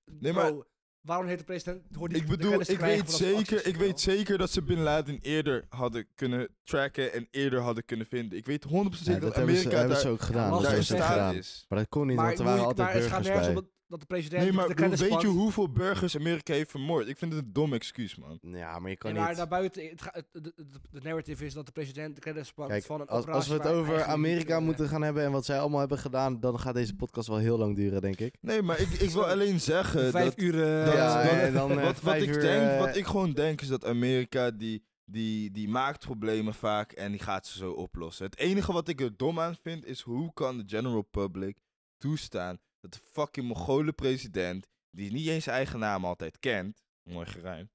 Nee, 0.05 0.33
Bro, 0.33 0.43
maar- 0.57 0.65
waarom 1.01 1.27
heeft 1.27 1.39
de 1.39 1.45
president... 1.45 1.83
Die 1.91 2.09
Ik 2.09 2.27
bedoel, 2.27 2.61
ik 2.61 2.79
weet, 2.79 3.11
zeker, 3.11 3.67
ik 3.67 3.77
weet 3.77 4.01
zeker 4.01 4.39
dat 4.39 4.51
ze 4.51 4.63
Bin 4.63 4.81
Laden 4.81 5.19
eerder 5.21 5.65
hadden 5.69 6.07
kunnen 6.15 6.49
tracken 6.65 7.13
en 7.13 7.29
eerder 7.31 7.61
hadden 7.61 7.85
kunnen 7.85 8.07
vinden. 8.07 8.39
Ik 8.39 8.47
weet 8.47 8.65
100% 8.67 8.69
zeker 8.71 9.13
Ja, 9.13 9.19
dat 9.19 9.35
ze, 9.35 9.41
Amerika 9.41 9.71
hebben 9.71 9.89
daar, 9.89 10.01
ze 10.01 10.09
ook 10.09 10.21
gedaan. 10.21 10.51
dat 10.51 10.63
daar 10.63 10.77
in 10.77 10.85
ze 10.85 10.95
staat 10.95 11.09
gedaan. 11.13 11.35
is. 11.35 11.65
Maar 11.69 11.79
dat 11.79 11.89
kon 11.89 12.07
niet, 12.07 12.17
Maar, 12.17 12.27
want 12.27 12.39
er 12.39 12.45
waren 12.45 12.65
altijd 12.65 12.89
maar 12.89 12.97
het 12.97 13.07
gaat 13.07 13.23
burgers 13.23 13.47
bij. 13.53 13.63
Dat 13.91 14.01
de 14.01 14.07
president 14.07 14.43
Nee, 14.43 14.53
maar 14.53 14.69
de 14.69 14.97
weet 14.97 15.21
je 15.21 15.27
hoeveel 15.27 15.73
burgers 15.73 16.17
Amerika 16.17 16.53
heeft 16.53 16.71
vermoord? 16.71 17.09
Ik 17.09 17.19
vind 17.19 17.33
het 17.33 17.45
een 17.45 17.53
dom 17.53 17.73
excuus, 17.73 18.17
man. 18.17 18.39
Ja, 18.43 18.79
maar 18.79 18.91
je 18.91 18.97
kan 18.97 19.11
Nee, 19.11 19.19
maar 19.21 19.29
niet... 19.29 19.39
daarbuiten, 19.39 19.89
het, 19.89 20.01
het, 20.13 20.27
het, 20.33 20.45
het- 20.57 20.79
de 20.91 21.01
narrative 21.03 21.45
is 21.45 21.55
dat 21.55 21.67
de 21.67 21.73
president 21.73 22.15
de 22.15 22.21
credits 22.21 22.53
pakt 22.53 22.69
Kijk, 22.69 22.85
van 22.85 23.01
een 23.01 23.07
als, 23.07 23.27
als 23.27 23.49
we 23.49 23.55
het 23.55 23.67
over 23.67 23.95
niet, 23.97 24.03
Amerika 24.03 24.57
eh, 24.57 24.63
moeten 24.63 24.89
gaan 24.89 25.03
hebben 25.03 25.25
en 25.25 25.33
wat 25.33 25.45
zij 25.45 25.61
allemaal 25.61 25.81
hebben 25.81 25.99
gedaan, 25.99 26.41
dan 26.41 26.59
gaat 26.61 26.75
deze 26.75 26.95
podcast 26.95 27.29
wel 27.29 27.39
heel 27.39 27.59
lang 27.59 27.77
duren, 27.77 28.01
denk 28.01 28.19
ik. 28.21 28.35
Nee, 28.41 28.63
maar 28.63 28.81
ik, 28.81 28.89
ik 28.89 29.11
wil 29.11 29.27
alleen 29.27 29.61
zeggen 29.61 30.11
Vijf 30.11 30.35
dat... 30.35 30.39
uur... 30.45 30.63
eh, 30.63 30.85
dat- 30.85 30.95
ja, 30.95 31.23
dat- 31.23 31.33
en 31.33 31.53
dan 31.53 31.71
eh, 31.81 31.93
wat, 32.03 32.15
ik 32.17 32.41
denk, 32.41 32.79
wat 32.79 32.97
ik 32.97 33.07
gewoon 33.07 33.33
denk 33.33 33.61
is 33.61 33.69
dat 33.69 33.85
Amerika 33.85 34.51
die, 34.51 34.85
die, 35.05 35.51
die 35.51 35.69
maakt 35.69 36.05
problemen 36.07 36.55
vaak 36.55 36.93
en 36.93 37.11
die 37.11 37.21
gaat 37.21 37.47
ze 37.47 37.59
zo 37.59 37.73
oplossen. 37.73 38.25
Het 38.25 38.39
enige 38.39 38.73
wat 38.73 38.89
ik 38.89 39.01
er 39.01 39.17
dom 39.17 39.41
aan 39.41 39.57
vind 39.63 39.85
is 39.85 40.01
hoe 40.01 40.33
kan 40.33 40.57
de 40.59 40.65
general 40.67 41.03
public 41.03 41.57
toestaan 41.99 42.59
dat 42.81 42.93
de 42.93 42.99
fucking 43.13 43.47
Mongolen 43.47 43.95
president, 43.95 44.67
die 44.91 45.13
niet 45.13 45.29
eens 45.29 45.45
zijn 45.45 45.57
eigen 45.57 45.79
naam 45.79 46.05
altijd 46.05 46.39
kent, 46.39 46.83
mooi 47.03 47.27
geruimd, 47.27 47.71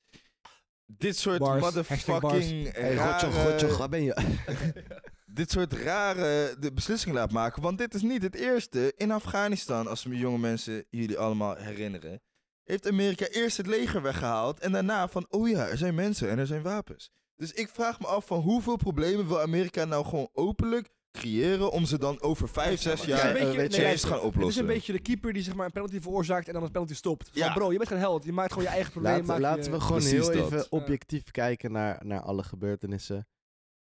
dit 0.86 1.18
soort 1.18 1.40
Bars, 1.40 1.62
motherfucking 1.62 2.72
Hey, 2.74 2.94
rare, 2.94 3.26
Rotjoch, 3.26 3.44
Rotjoch, 3.44 3.78
waar 3.78 3.90
ben 3.90 4.04
je? 4.04 4.16
dit 5.26 5.52
soort 5.52 5.74
rare 5.74 6.56
de 6.60 6.74
beslissingen 6.74 7.16
laat 7.16 7.32
maken. 7.32 7.62
Want 7.62 7.78
dit 7.78 7.94
is 7.94 8.02
niet 8.02 8.22
het 8.22 8.36
eerste. 8.36 8.94
In 8.96 9.12
Afghanistan, 9.12 9.88
als 9.88 10.06
me 10.06 10.18
jonge 10.18 10.38
mensen 10.38 10.86
jullie 10.90 11.18
allemaal 11.18 11.56
herinneren, 11.56 12.22
heeft 12.64 12.88
Amerika 12.88 13.28
eerst 13.28 13.58
het 13.58 13.68
leger 13.68 14.02
weggehaald 14.02 14.60
en 14.60 14.72
daarna 14.72 15.08
van, 15.08 15.26
oh 15.30 15.50
ja, 15.50 15.68
er 15.68 15.78
zijn 15.78 15.96
mensen 15.96 16.30
en 16.30 16.40
er 16.40 16.48
zijn 16.48 16.62
wapens. 16.62 17.12
Dus 17.36 17.52
ik 17.52 17.70
vraag 17.70 18.00
me 18.00 18.08
af 18.08 18.26
van 18.26 18.40
hoeveel 18.40 18.76
problemen 18.76 19.28
wil 19.28 19.42
Amerika 19.42 19.86
nou 19.86 20.06
gewoon 20.06 20.30
openlijk 20.34 20.90
creëren 21.16 21.72
om 21.72 21.86
ze 21.86 21.98
dan 21.98 22.22
over 22.22 22.50
vijf, 22.50 22.70
Ja, 22.82 22.96
zes 22.96 23.06
jaar 23.06 23.28
een 23.28 23.34
beetje- 23.34 23.46
nee, 23.58 23.68
nee, 23.70 23.86
eens 23.86 24.02
te 24.02 24.08
gaan 24.08 24.16
Het 24.16 24.26
is 24.26 24.32
oplossen. 24.36 24.62
een 24.62 24.68
beetje 24.68 24.94
de 24.94 25.00
keeper 25.00 25.34
die 25.34 25.44
zeg 25.44 25.56
maar, 25.56 25.66
een 25.66 25.72
penalty 25.72 26.00
veroorzaakt 26.00 26.48
en 26.48 26.54
dan 26.54 26.64
een 26.64 26.72
penalty 26.72 26.94
stopt. 26.94 27.30
Van, 27.34 27.42
Ja. 27.42 27.54
bro, 27.54 27.72
je 27.72 27.78
bent 27.78 27.90
geen 27.90 27.98
held. 28.00 28.24
Je 28.24 28.32
maakt 28.34 28.50
gewoon 28.52 28.64
je 28.68 28.74
eigen 28.74 28.92
probleem. 28.92 29.26
Laten, 29.26 29.42
laten 29.42 29.64
je- 29.64 29.70
we 29.72 29.80
gewoon 29.80 29.98
Precies 30.02 30.28
heel 30.28 30.32
dat. 30.42 30.52
even 30.52 30.72
objectief 30.72 31.32
kijken 31.32 31.72
naar, 31.72 32.06
naar 32.06 32.22
alle 32.22 32.44
gebeurtenissen. 32.44 33.28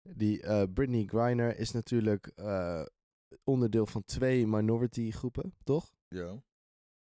Die 0.08 0.42
eh 0.42 0.62
Britney 0.74 1.04
Griner 1.06 1.58
is 1.58 1.70
natuurlijk 1.70 2.26
eh, 2.36 2.82
onderdeel 3.44 3.86
van 3.86 4.04
twee 4.04 4.46
minority 4.46 5.10
groepen, 5.10 5.54
toch? 5.62 5.92
Ja. 6.08 6.42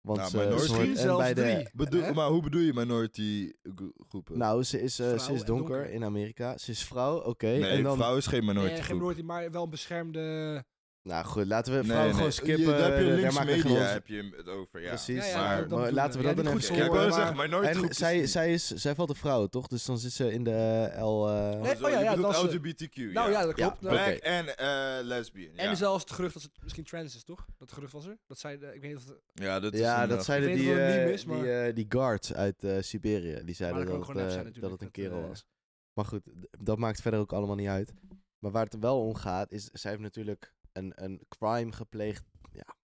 Want 0.04 0.18
Nou, 0.18 0.30
ze- 0.30 0.38
minority- 0.38 0.96
ze 0.96 1.02
zelfs 1.02 1.22
bij 1.24 1.34
de, 1.34 1.42
drie. 1.42 1.70
Bedoel, 1.74 2.14
maar 2.14 2.28
hoe 2.28 2.42
bedoel 2.42 2.62
je 2.62 2.74
minority 2.74 3.52
gro- 3.76 3.92
groepen? 4.08 4.38
Nou, 4.38 4.64
ze 4.64 4.82
is, 4.82 5.00
eh, 5.00 5.08
ze 5.20 5.34
is 5.34 5.44
donker, 5.44 5.46
donker. 5.76 5.90
in 5.92 6.04
Amerika. 6.04 6.58
Ze 6.58 6.72
is 6.72 6.84
vrouw, 6.84 7.18
oké. 7.18 7.46
nee, 7.48 7.64
en 7.66 7.84
dan, 7.84 7.98
vrouw 7.98 8.18
is 8.18 8.28
geen 8.28 8.46
minority 8.46 8.74
Nee, 8.74 8.84
geen 8.84 8.96
minority, 8.98 9.22
maar 9.22 9.52
wel 9.52 9.64
een 9.64 9.70
beschermde... 9.70 10.66
Nou 11.04 11.26
goed, 11.26 11.46
laten 11.46 11.72
we 11.74 11.78
Nee, 11.80 11.86
vrouwen 11.88 12.08
nee, 12.10 12.18
gewoon 12.18 12.32
skippen. 12.32 12.60
Je, 12.60 12.66
daar 12.66 12.92
heb 12.92 13.00
je 13.00 13.06
daar 13.08 13.16
links 13.16 13.44
media 13.44 13.80
ons- 13.82 13.92
heb 13.92 14.08
je 14.08 14.34
het 14.38 14.48
over, 14.48 14.82
ja. 14.82 14.88
Precies, 14.88 15.16
Ja, 15.16 15.26
ja, 15.26 15.38
maar, 15.68 15.80
maar 15.80 15.92
laten 15.92 16.20
we 16.20 16.26
dat 16.26 16.36
Ja, 16.38 16.44
dan 16.44 16.54
even 16.58 16.68
Ja, 16.68 16.74
skippen. 16.82 17.00
maar- 17.02 17.14
zeggen, 17.14 17.36
minority 17.36 17.74
groep 17.74 17.90
En 17.90 17.96
zij, 17.96 18.26
zij, 18.28 18.54
is, 18.54 18.68
zij 18.68 18.96
valt 18.96 19.10
een 19.10 19.16
vrouw, 19.16 19.48
toch? 19.48 19.68
Dus 19.68 19.86
dan 19.86 19.98
zit 19.98 20.12
ze 20.12 20.32
in 20.34 20.44
de 20.44 20.90
L... 21.00 21.28
eh, 21.30 21.62
Nee, 21.62 21.76
zo, 21.76 21.84
oh 21.86 21.90
ja, 21.90 21.98
je 21.98 22.04
ja, 22.04 22.16
bedoelt 22.16 22.34
dat 22.34 22.44
is- 22.44 22.54
LGBTQ, 22.56 22.96
Nou 23.14 23.32
ja, 23.32 23.46
dat 23.46 23.58
Ja, 23.58 23.68
klopt. 23.70 23.80
Black 23.80 24.08
en 24.18 24.58
eh, 24.58 25.04
lesbian. 25.06 25.56
En 25.56 25.70
ja. 25.70 25.76
zelfs 25.76 26.04
het 26.04 26.12
gerucht 26.12 26.34
dat 26.34 26.42
ze 26.44 26.50
misschien 26.64 26.84
trans 26.84 27.16
is, 27.16 27.24
toch? 27.24 27.46
Dat 27.58 27.72
gerucht 27.72 27.92
was 27.94 28.06
er. 28.06 28.18
Dat 28.28 28.40
zei 28.40 28.58
de, 28.58 28.66
ik 28.74 28.82
weet 28.82 28.90
niet 28.92 28.96
of 29.00 29.08
het... 29.08 29.20
Ja, 29.34 29.60
dat, 29.60 29.74
is 29.74 29.80
Ja, 29.80 30.04
een, 30.04 30.10
dat 30.10 30.18
eh, 30.18 30.24
zeiden 30.24 30.56
die, 30.56 30.74
eh, 30.82 31.16
die, 31.18 31.28
maar- 31.28 31.46
eh, 31.46 31.76
die 31.76 31.86
guards 31.90 32.34
uit 32.34 32.64
eh, 32.64 32.78
Siberië. 32.82 33.42
Die 33.46 33.56
zeiden 33.56 33.86
dat 33.86 34.08
het, 34.08 34.18
eh, 34.18 34.76
een 34.80 34.92
kerel 34.92 35.22
eh, 35.22 35.28
was. 35.28 35.46
Maar 35.94 36.06
goed, 36.06 36.22
dat 36.60 36.78
maakt 36.78 37.02
verder 37.02 37.20
ook 37.20 37.34
allemaal 37.34 37.56
niet 37.56 37.68
uit. 37.68 37.94
Maar 38.40 38.52
waar 38.52 38.64
het 38.64 38.78
wel 38.80 39.00
om 39.02 39.16
gaat, 39.16 39.52
is 39.52 39.70
zij 39.72 39.92
heeft 39.92 40.04
natuurlijk 40.04 40.54
een, 40.74 40.92
een 41.04 41.22
crime 41.28 41.72
gepleegd. 41.72 42.24
Ja, 42.52 42.76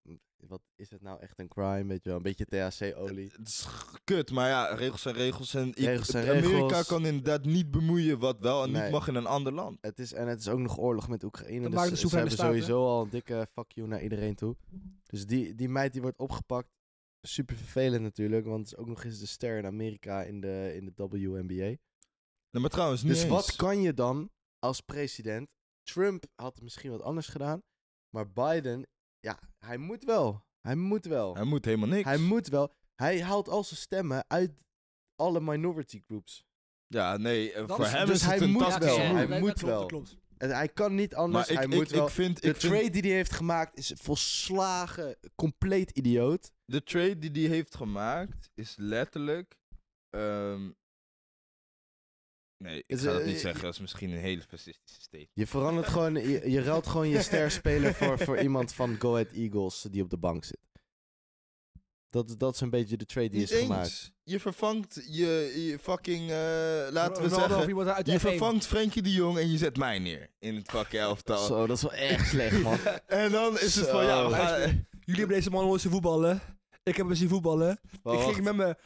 wat 0.47 0.61
is 0.75 0.89
het 0.89 1.01
nou 1.01 1.19
echt 1.19 1.39
een 1.39 1.47
crime? 1.47 1.85
Weet 1.85 2.03
je 2.03 2.09
wel, 2.09 2.17
een 2.17 2.23
beetje 2.23 2.45
THC-olie. 2.45 3.31
Het 3.37 3.47
is 3.47 3.67
kut, 4.03 4.31
maar 4.31 4.47
ja, 4.49 4.65
regels 4.75 5.01
zijn 5.01 5.15
regels. 5.15 5.53
En 5.53 5.67
ik, 5.69 5.75
Regels 5.75 6.07
zijn 6.07 6.29
Amerika 6.29 6.49
regels. 6.67 6.87
kan 6.87 7.05
inderdaad 7.05 7.45
niet 7.45 7.71
bemoeien 7.71 8.19
wat 8.19 8.39
wel 8.39 8.63
en 8.63 8.71
Nee. 8.71 8.81
niet 8.81 8.91
mag 8.91 9.07
in 9.07 9.15
een 9.15 9.25
ander 9.25 9.53
land. 9.53 9.77
Het 9.81 9.99
is, 9.99 10.13
en 10.13 10.27
het 10.27 10.39
is 10.39 10.47
ook 10.47 10.59
nog 10.59 10.77
oorlog 10.79 11.07
met 11.09 11.23
Oekraïne. 11.23 11.61
Dat 11.61 11.71
dus 11.71 11.79
maakt 11.79 11.89
de 11.89 11.95
ze- 11.95 12.01
ze 12.01 12.07
soevereine 12.07 12.35
hebben 12.35 12.55
staat, 12.63 12.67
sowieso 12.67 12.87
al 12.95 13.03
een 13.03 13.09
dikke 13.09 13.47
fuck 13.53 13.71
you 13.71 13.87
naar 13.87 14.01
iedereen 14.03 14.35
toe. 14.35 14.55
Dus 15.03 15.25
die, 15.25 15.55
die 15.55 15.69
meid 15.69 15.91
die 15.93 16.01
wordt 16.01 16.17
opgepakt. 16.17 16.69
Super 17.21 17.55
vervelend 17.55 18.01
natuurlijk, 18.03 18.45
want 18.45 18.59
het 18.59 18.71
is 18.73 18.77
ook 18.77 18.87
nog 18.87 19.03
eens 19.03 19.19
de 19.19 19.25
ster 19.25 19.57
in 19.57 19.65
Amerika 19.65 20.23
in 20.23 20.41
de, 20.41 20.71
in 20.75 20.85
de 20.85 21.07
WNBA. 21.07 21.53
Nee, 22.51 22.61
maar 22.61 22.69
trouwens, 22.69 23.01
niet 23.03 23.11
Dus 23.11 23.21
eens. 23.21 23.31
wat 23.31 23.55
kan 23.55 23.81
je 23.81 23.93
dan 23.93 24.29
als 24.59 24.81
president? 24.81 25.49
Trump 25.83 26.23
had 26.35 26.61
misschien 26.61 26.91
wat 26.91 27.01
anders 27.01 27.27
gedaan. 27.27 27.61
Maar 28.09 28.31
Biden, 28.31 28.87
ja, 29.19 29.39
hij 29.65 29.77
moet 29.77 30.03
wel. 30.03 30.45
Hij 30.61 30.75
moet 30.75 31.05
wel. 31.05 31.33
Hij 31.35 31.43
moet 31.43 31.65
helemaal 31.65 31.87
niks. 31.87 32.03
Hij 32.03 32.17
moet 32.17 32.47
wel. 32.47 32.73
Hij 32.95 33.21
haalt 33.23 33.49
al 33.49 33.63
zijn 33.63 33.79
stemmen 33.79 34.25
uit 34.27 34.51
alle 35.15 35.41
minority 35.41 36.01
groups. 36.05 36.45
Ja, 36.87 37.17
nee, 37.17 37.51
eh, 37.53 37.67
Dat 37.67 37.75
voor 37.77 37.85
is- 37.85 37.91
hem 37.91 38.05
dus 38.05 38.15
is 38.15 38.21
hij 38.21 38.33
het 38.33 38.43
een 38.43 38.51
moet 38.51 38.77
wel, 38.77 38.97
hij 38.99 39.27
moet 39.27 39.39
klopt, 39.39 39.61
wel. 39.61 39.79
Dat 39.79 39.87
klopt. 39.89 40.17
En 40.37 40.49
hij 40.49 40.67
kan 40.69 40.95
niet 40.95 41.15
anders. 41.15 41.47
Maar 41.47 41.55
ik, 41.63 41.69
hij 41.69 41.77
moet 41.77 41.89
ik, 41.91 41.95
wel. 41.95 42.05
ik 42.07 42.11
vind, 42.13 42.41
de 42.41 42.47
ik 42.49 42.55
vind 42.55 42.73
trade 42.73 42.89
die 42.89 43.01
hij 43.01 43.11
heeft 43.11 43.31
gemaakt 43.31 43.77
is 43.77 43.93
volslagen 43.95 45.17
compleet 45.35 45.91
idioot. 45.91 46.51
de 46.65 46.83
trade 46.83 47.31
die 47.31 47.47
hij 47.47 47.55
heeft 47.55 47.75
gemaakt 47.75 48.49
is 48.53 48.75
letterlijk. 48.77 49.57
ehm, 50.09 50.71
nee, 52.59 52.83
ik 52.87 52.97
ga 52.99 53.05
dat 53.11 53.21
eh, 53.21 53.27
niet 53.27 53.39
zeggen. 53.39 53.61
Dat 53.61 53.73
is 53.73 53.79
misschien 53.79 54.11
een 54.11 54.17
hele 54.17 54.41
fascistische 54.41 55.01
statement. 55.01 55.31
Je 55.33 55.47
verandert 55.47 55.87
gewoon, 55.93 56.13
je, 56.13 56.51
je 56.51 56.61
ruilt 56.61 56.87
gewoon 56.87 57.09
je 57.09 57.21
sterspeler 57.21 57.93
voor, 57.93 58.17
voor 58.17 58.39
iemand 58.39 58.73
van 58.73 58.95
Go 58.99 59.13
Ahead 59.13 59.31
Eagles 59.31 59.87
die 59.91 60.03
op 60.03 60.09
de 60.09 60.17
bank 60.17 60.43
zit. 60.43 60.59
Dat, 62.09 62.35
dat 62.37 62.53
is 62.53 62.61
een 62.61 62.69
beetje 62.69 62.97
de 62.97 63.05
trade 63.05 63.29
die 63.29 63.39
Niet 63.39 63.51
is 63.51 63.59
gemaakt. 63.59 64.11
Je 64.23 64.39
vervangt 64.39 65.01
je, 65.09 65.53
je 65.67 65.79
fucking, 65.79 66.29
eh, 66.29 66.87
laten 66.91 67.23
we 67.23 67.29
Ronaldo 67.29 67.47
zeggen, 67.47 67.67
iemand 67.67 67.87
uit 67.87 68.05
de 68.05 68.11
je 68.11 68.17
F1. 68.17 68.21
vervangt 68.21 68.67
Frenkie 68.67 69.01
de 69.01 69.11
Jong 69.11 69.37
en 69.37 69.51
je 69.51 69.57
zet 69.57 69.77
mij 69.77 69.99
neer 69.99 70.29
in 70.39 70.55
het 70.55 70.69
fucking 70.69 71.01
elftal. 71.01 71.45
Zo, 71.45 71.67
dat 71.67 71.75
is 71.75 71.81
wel 71.81 71.93
echt 71.93 72.27
slecht, 72.27 72.61
man. 72.61 72.77
En 73.07 73.31
dan 73.31 73.59
is 73.59 73.75
het 73.75 73.87
van, 73.87 74.05
ja, 74.05 74.23
we 74.23 74.29
Zo. 74.29 74.35
gaan... 74.35 74.59
Jullie 74.59 75.19
hebben 75.21 75.35
deze 75.37 75.49
man 75.49 75.79
zien 75.79 75.91
voetballen. 75.91 76.41
Ik 76.83 76.97
heb 76.97 77.05
hem 77.05 77.15
zien 77.15 77.29
voetballen. 77.29 77.79
Ik, 78.03 78.19
ging 78.19 78.41
met 78.41 78.55
mijn, 78.55 78.77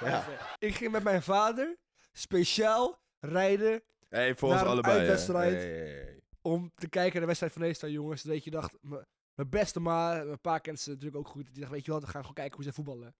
Ja. 0.00 0.26
ik 0.58 0.74
ging 0.74 0.92
met 0.92 1.02
mijn 1.02 1.22
vader 1.22 1.76
speciaal 2.12 3.02
rijden 3.18 3.82
Hey, 4.08 4.34
voor 4.36 4.48
ons 4.48 4.56
Naar 4.56 4.66
een 4.66 4.72
allebei. 4.72 4.94
hè. 4.94 5.00
uitwedstrijd. 5.00 5.54
Hey, 5.54 5.68
hey, 5.70 5.88
hey. 5.88 6.20
om 6.42 6.72
te 6.74 6.88
kijken 6.88 7.12
naar 7.12 7.20
de 7.20 7.26
wedstrijd 7.26 7.52
van 7.52 7.72
twee 7.72 7.92
jongens. 7.92 8.22
Dat 8.22 8.44
je 8.44 8.50
dacht, 8.50 8.76
m- 8.82 9.02
mijn 9.34 9.48
beste 9.50 9.80
ma, 9.80 10.22
mijn 10.24 10.40
pa 10.40 10.58
kent 10.58 10.80
ze 10.80 10.88
natuurlijk 10.90 11.16
ook 11.16 11.28
goed. 11.28 11.46
Die 11.52 11.60
dacht, 11.60 11.72
weet 11.72 11.84
je 11.84 11.90
wat, 11.92 12.00
we 12.00 12.06
gaan 12.08 12.20
gewoon 12.20 12.34
kijken 12.34 12.54
hoe 12.54 12.64
ze 12.64 12.72
voetballen. 12.72 13.14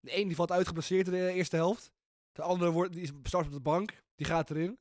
De 0.00 0.16
een 0.16 0.26
die 0.26 0.36
valt 0.36 0.50
uitgeblesseerd 0.52 1.06
in 1.06 1.12
de 1.12 1.32
eerste 1.32 1.56
helft. 1.56 1.90
De 2.32 2.42
andere 2.42 2.70
wordt, 2.70 2.92
die 2.92 3.02
is 3.02 3.10
start 3.22 3.46
op 3.46 3.52
de 3.52 3.60
bank. 3.60 4.02
Die 4.14 4.26
gaat 4.26 4.50
erin. 4.50 4.78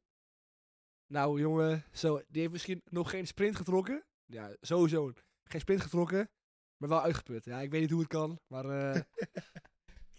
Nou 1.07 1.39
jongen, 1.39 1.83
zo, 1.91 2.21
die 2.27 2.41
heeft 2.41 2.51
misschien 2.53 2.81
nog 2.89 3.09
geen 3.09 3.27
sprint 3.27 3.55
getrokken. 3.55 4.05
Ja, 4.25 4.55
sowieso 4.61 5.11
geen 5.43 5.59
sprint 5.61 5.81
getrokken. 5.81 6.29
Maar 6.77 6.89
wel 6.89 7.01
uitgeput. 7.01 7.45
Ja, 7.45 7.59
ik 7.59 7.71
weet 7.71 7.81
niet 7.81 7.89
hoe 7.89 7.99
het 7.99 8.09
kan. 8.09 8.39
Maar 8.47 8.65
eh, 8.65 9.01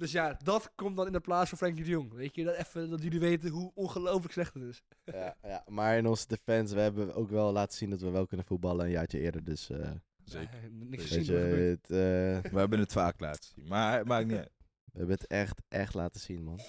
dus 0.04 0.12
ja, 0.12 0.38
dat 0.42 0.72
komt 0.74 0.96
dan 0.96 1.06
in 1.06 1.12
de 1.12 1.20
plaats 1.20 1.48
van 1.48 1.58
Frenkie 1.58 1.84
de 1.84 1.90
Jong. 1.90 2.12
Weet 2.12 2.34
je, 2.34 2.44
dat, 2.44 2.54
even, 2.56 2.90
dat 2.90 3.02
jullie 3.02 3.20
weten 3.20 3.50
hoe 3.50 3.70
ongelooflijk 3.74 4.32
slecht 4.32 4.54
het 4.54 4.62
is. 4.62 4.82
Ja, 5.04 5.36
ja, 5.42 5.64
maar 5.68 5.96
in 5.96 6.06
onze 6.06 6.26
defense, 6.28 6.74
we 6.74 6.80
hebben 6.80 7.14
ook 7.14 7.30
wel 7.30 7.52
laten 7.52 7.76
zien 7.78 7.90
dat 7.90 8.00
we 8.00 8.10
wel 8.10 8.26
kunnen 8.26 8.46
voetballen 8.46 8.84
een 8.84 8.90
jaartje 8.90 9.20
eerder. 9.20 9.44
Dus 9.44 9.70
eh 9.70 9.90
Zeker. 10.24 10.58
Nee, 10.72 10.88
niks 10.88 11.02
gezien. 11.06 11.24
je, 11.24 11.38
er 11.38 11.68
het, 11.70 11.90
eh, 11.90 12.50
We 12.52 12.58
hebben 12.58 12.78
het 12.78 12.92
vaak 12.92 13.20
laten 13.20 13.44
zien. 13.54 13.66
Maar 13.68 13.98
het 13.98 14.06
maakt 14.06 14.26
niet 14.26 14.36
uit. 14.38 14.52
we 14.92 14.98
hebben 14.98 15.16
het 15.16 15.26
echt, 15.26 15.62
echt 15.68 15.94
laten 15.94 16.20
zien, 16.20 16.42
man. 16.44 16.60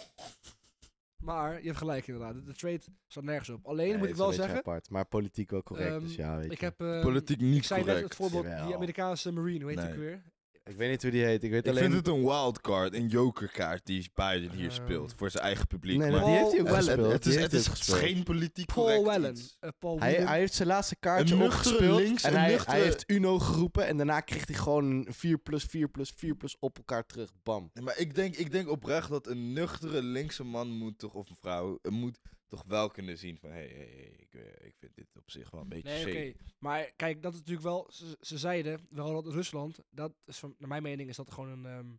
Maar 1.17 1.59
je 1.59 1.65
hebt 1.65 1.77
gelijk 1.77 2.07
inderdaad. 2.07 2.33
De, 2.33 2.43
de 2.43 2.53
trade 2.53 2.81
staat 3.07 3.23
nergens 3.23 3.49
op. 3.49 3.65
Alleen 3.65 3.87
Nee, 3.89 3.97
moet 3.97 4.07
ik 4.07 4.15
wel 4.15 4.31
zeggen. 4.31 4.57
apart, 4.57 4.89
maar 4.89 5.05
politiek 5.05 5.49
wel 5.49 5.63
correct, 5.63 5.99
dus 6.01 6.15
ja, 6.15 6.37
weet 6.37 6.51
Ik 6.51 6.59
je. 6.59 6.65
heb. 6.65 6.81
eh, 6.81 7.01
Politiek 7.01 7.37
ik 7.41 7.43
niet 7.47 7.65
zei 7.65 7.83
net 7.83 8.03
het 8.03 8.15
voorbeeld, 8.15 8.43
Jawel. 8.43 8.65
die 8.65 8.75
Amerikaanse 8.75 9.31
Marine, 9.31 9.59
hoe 9.59 9.69
heet 9.69 9.79
Nee. 9.79 9.89
ik 9.91 9.95
weer? 9.99 10.23
Ik 10.69 10.77
weet 10.77 10.89
niet 10.89 11.01
hoe 11.01 11.11
die 11.11 11.23
heet, 11.23 11.43
ik 11.43 11.51
weet 11.51 11.65
Ik 11.65 11.71
alleen... 11.71 11.83
vind 11.83 11.93
het 11.93 12.07
een 12.07 12.21
wildcard, 12.23 12.93
een 12.93 13.07
jokerkaart 13.07 13.85
die 13.85 14.11
Biden 14.13 14.51
hier 14.51 14.69
Ehm, 14.71 14.83
speelt 14.83 15.13
voor 15.17 15.29
zijn 15.29 15.43
eigen 15.43 15.67
publiek. 15.67 15.97
Nee, 15.97 16.11
maar 16.11 16.23
die 16.25 16.33
heeft 16.33 16.51
hij 16.51 16.59
ook 16.59 16.65
Paul 16.65 16.75
het, 16.77 16.85
gespeeld. 16.85 17.11
het 17.11 17.25
is, 17.25 17.35
het 17.35 17.53
is 17.53 17.67
geen 17.93 18.23
politiek 18.23 18.65
Paul 18.73 18.85
correct 18.85 19.03
Wellen. 19.05 19.31
iets. 19.31 19.57
Eh, 19.59 19.69
Paul 19.79 19.99
Hij, 19.99 20.13
hij 20.13 20.39
heeft 20.39 20.53
zijn 20.53 20.67
laatste 20.67 20.95
kaartje 20.95 21.33
Een 21.35 21.39
nuchtere 21.41 21.75
opgespeeld 21.75 21.99
links, 22.01 22.23
en 22.23 22.33
hij, 22.33 22.51
nuchtere- 22.51 22.71
hij 22.71 22.81
heeft 22.85 23.03
Uno 23.07 23.39
geroepen 23.39 23.85
en 23.87 23.97
daarna 23.97 24.19
kreeg 24.19 24.47
hij 24.47 24.55
gewoon 24.55 25.07
4 25.09 25.37
plus 25.37 25.63
4 25.63 25.87
plus 25.89 26.13
4 26.15 26.35
plus 26.35 26.55
op 26.59 26.77
elkaar 26.77 27.05
terug. 27.05 27.29
Bam. 27.43 27.69
Nee, 27.73 27.83
Maar 27.83 27.97
ik 27.97 28.15
denk, 28.15 28.35
ik 28.35 28.51
denk 28.51 28.69
oprecht 28.69 29.09
dat 29.09 29.27
een 29.27 29.53
nuchtere 29.53 30.01
linkse 30.03 30.43
man 30.43 30.67
moet 30.67 30.97
toch, 30.99 31.13
of 31.13 31.29
een 31.29 31.37
vrouw, 31.41 31.79
moet 31.89 32.19
toch 32.47 32.63
wel 32.67 32.89
kunnen 32.89 33.17
zien 33.17 33.37
van, 33.37 33.49
hé, 33.49 33.55
hey, 33.55 33.67
hey, 33.67 33.85
hey, 33.85 34.15
ik, 34.17 34.33
eh, 34.33 34.67
ik 34.67 34.75
vind 34.77 34.95
dit 34.95 35.17
op 35.17 35.31
zich 35.31 35.51
wel 35.51 35.61
een 35.61 35.69
beetje 35.69 35.89
Nee, 35.89 36.31
oké. 36.31 36.43
Maar 36.59 36.91
kijk, 36.95 37.21
dat 37.21 37.33
is 37.33 37.39
natuurlijk 37.39 37.65
wel. 37.65 37.87
Ze, 37.91 38.17
ze 38.21 38.37
zeiden 38.37 38.87
wel 38.89 39.13
dat 39.13 39.33
Rusland. 39.33 39.79
Dat 39.89 40.13
is 40.25 40.37
van, 40.39 40.55
naar 40.57 40.69
mijn 40.69 40.83
mening 40.83 41.09
is 41.09 41.15
dat 41.15 41.31
gewoon 41.31 41.49
een. 41.49 41.65
ehm, 41.65 41.93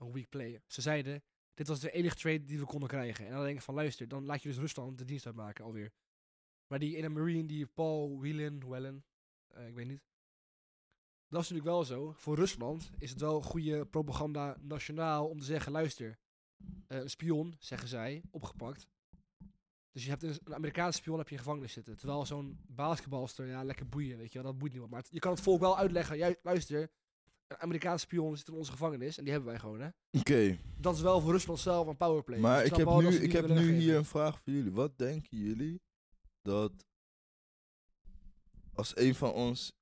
een 0.00 0.12
weak 0.12 0.28
play. 0.28 0.62
Ze 0.66 0.80
zeiden. 0.80 1.22
Dit 1.54 1.68
was 1.68 1.80
de 1.80 1.90
enige 1.90 2.16
trade 2.16 2.44
die 2.44 2.58
we 2.58 2.64
konden 2.64 2.88
krijgen. 2.88 3.26
En 3.26 3.32
dan 3.32 3.44
denk 3.44 3.56
ik 3.56 3.62
van 3.62 3.74
luister, 3.74 4.08
dan 4.08 4.24
laat 4.24 4.42
je 4.42 4.48
dus 4.48 4.58
Rusland 4.58 4.98
de 4.98 5.04
dienst 5.04 5.26
uitmaken 5.26 5.64
alweer. 5.64 5.92
Maar 6.66 6.78
die 6.78 6.96
in 6.96 7.04
een 7.04 7.12
Marine, 7.12 7.46
die 7.46 7.66
Paul 7.66 8.20
Whelan, 8.20 8.68
Wellen, 8.68 9.04
eh, 9.46 9.68
ik 9.68 9.74
weet 9.74 9.86
niet. 9.86 10.02
Dat 11.28 11.42
is 11.42 11.48
natuurlijk 11.48 11.76
wel 11.76 11.84
zo. 11.84 12.12
Voor 12.12 12.36
Rusland 12.36 12.90
is 12.98 13.10
het 13.10 13.20
wel 13.20 13.42
goede 13.42 13.86
propaganda 13.86 14.56
nationaal 14.60 15.28
om 15.28 15.38
te 15.38 15.44
zeggen, 15.44 15.72
luister, 15.72 16.18
eh, 16.86 16.98
een 16.98 17.10
spion, 17.10 17.56
zeggen 17.58 17.88
zij, 17.88 18.22
opgepakt. 18.30 18.88
Dus 19.92 20.04
je 20.04 20.10
hebt 20.10 20.22
een, 20.22 20.38
een 20.44 20.54
Amerikaanse 20.54 20.98
spion 20.98 21.18
heb 21.18 21.28
je 21.28 21.32
in 21.34 21.40
gevangenis 21.40 21.72
zitten. 21.72 21.96
Terwijl 21.96 22.26
zo'n 22.26 22.58
basketbalster, 22.66 23.46
ja, 23.46 23.64
lekker 23.64 23.88
boeien, 23.88 24.18
weet 24.18 24.32
je 24.32 24.38
wel, 24.42 24.50
dat 24.50 24.58
boeit 24.58 24.72
niemand. 24.72 24.92
Maar 24.92 25.00
het- 25.00 25.10
je 25.12 25.18
kan 25.18 25.32
het 25.32 25.40
volk 25.40 25.60
wel 25.60 25.78
uitleggen, 25.78 26.18
ju- 26.18 26.34
luister, 26.42 26.90
een 27.46 27.56
Amerikaanse 27.58 28.04
spion 28.04 28.36
zit 28.36 28.48
in 28.48 28.54
onze 28.54 28.70
gevangenis 28.70 29.18
en 29.18 29.22
die 29.24 29.32
hebben 29.32 29.50
wij 29.50 29.58
gewoon, 29.60 29.80
hè. 29.80 29.88
Oké, 30.18 30.58
Dat 30.78 30.94
is 30.94 31.00
wel 31.00 31.20
voor 31.20 31.30
Rusland 31.32 31.58
zelf 31.58 31.86
een 31.86 31.96
powerplay. 31.96 32.38
maar 32.38 32.60
Dus 32.62 32.70
ik 32.70 32.76
heb 32.76 32.88
nu, 32.88 33.08
ik 33.16 33.32
heb 33.32 33.48
nu 33.48 33.72
hier 33.72 33.96
een 33.96 34.04
vraag 34.04 34.40
voor 34.42 34.52
jullie. 34.52 34.72
Wat 34.72 34.98
denken 34.98 35.38
jullie 35.38 35.80
dat 36.42 36.72
als 38.74 38.96
een 38.96 39.14
van 39.14 39.32
ons 39.32 39.72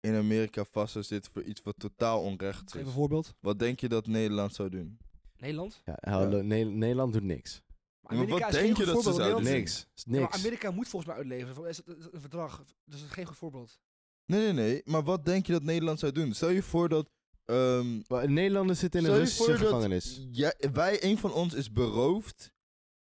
in 0.00 0.14
Amerika 0.14 0.64
vast 0.64 0.92
zou 0.92 1.04
zitten 1.04 1.32
voor 1.32 1.42
iets 1.42 1.62
wat 1.62 1.78
totaal 1.78 2.22
onrecht 2.22 2.72
Geef 2.72 2.80
is, 2.80 2.86
een 2.86 2.92
voorbeeld. 2.92 3.34
wat 3.40 3.58
denk 3.58 3.80
je 3.80 3.88
dat 3.88 4.06
Nederland 4.06 4.54
zou 4.54 4.68
doen? 4.68 4.98
Nederland. 5.36 5.82
Ja, 5.84 5.96
hallo, 6.00 6.42
Ne- 6.42 6.64
Nederland 6.64 7.12
doet 7.12 7.22
niks. 7.22 7.62
Maar 8.16 8.26
wat 8.26 8.40
is 8.54 8.60
denk 8.60 8.76
je 8.76 8.84
dat 8.84 8.96
ze 8.96 9.02
zouden 9.02 9.26
Nederland- 9.26 9.56
Niks. 9.58 9.86
Is 9.94 10.04
Ja, 10.08 10.20
maar. 10.20 10.30
Amerika 10.30 10.70
moet 10.70 10.88
volgens 10.88 11.10
mij 11.12 11.20
uitleveren. 11.20 11.68
Is 11.68 11.76
het- 11.76 11.86
een 12.12 12.20
verdrag. 12.20 12.56
Dus 12.84 13.00
dat 13.00 13.08
is 13.08 13.14
geen 13.14 13.26
goed 13.26 13.36
voorbeeld. 13.36 13.78
Nee, 14.26 14.40
nee, 14.40 14.52
nee. 14.52 14.82
Maar 14.84 15.02
wat 15.02 15.24
denk 15.24 15.46
je 15.46 15.52
dat 15.52 15.62
Nederland 15.62 15.98
zou 15.98 16.12
doen? 16.12 16.32
Stel 16.34 16.48
je 16.50 16.62
voor 16.62 16.88
dat... 16.88 17.10
ehm, 17.44 18.00
Maar 18.08 18.30
Nederlanders 18.30 18.78
zitten 18.78 19.00
in 19.00 19.06
een 19.06 19.26
stel 19.26 19.46
je 19.46 19.52
Russische 19.52 19.58
voor 19.58 19.80
dat 19.80 19.92
gevangenis. 19.92 20.72
wij, 20.72 21.04
een 21.04 21.18
van 21.18 21.32
ons 21.32 21.54
is 21.54 21.72
beroofd. 21.72 22.52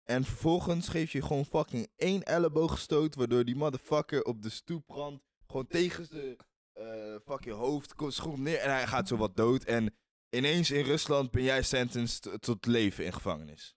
En 0.04 0.24
vervolgens 0.24 0.88
geef 0.88 1.12
je 1.12 1.22
gewoon 1.22 1.46
fucking 1.46 1.88
één 1.96 2.24
elleboogstoot. 2.24 3.16
Waardoor 3.16 3.46
die 3.46 3.56
motherfucker 3.56 4.24
op 4.24 4.42
de 4.42 4.50
stoeprand 4.50 5.22
gewoon 5.48 5.68
tegen 5.68 6.06
zijn 6.06 6.36
eh, 6.74 7.16
fucking 7.26 7.56
hoofd 7.56 7.94
schopt 8.08 8.38
neer. 8.38 8.58
En 8.58 8.72
hij 8.72 8.88
gaat 8.88 9.08
zo 9.08 9.18
wat 9.18 9.36
dood. 9.36 9.64
En 9.64 9.96
ineens 10.30 10.72
in 10.72 10.84
Rusland 10.84 11.32
ben 11.32 11.44
jij 11.44 11.62
sentenced 11.64 12.42
tot 12.42 12.66
leven 12.66 13.06
in 13.06 13.14
gevangenis. 13.14 13.76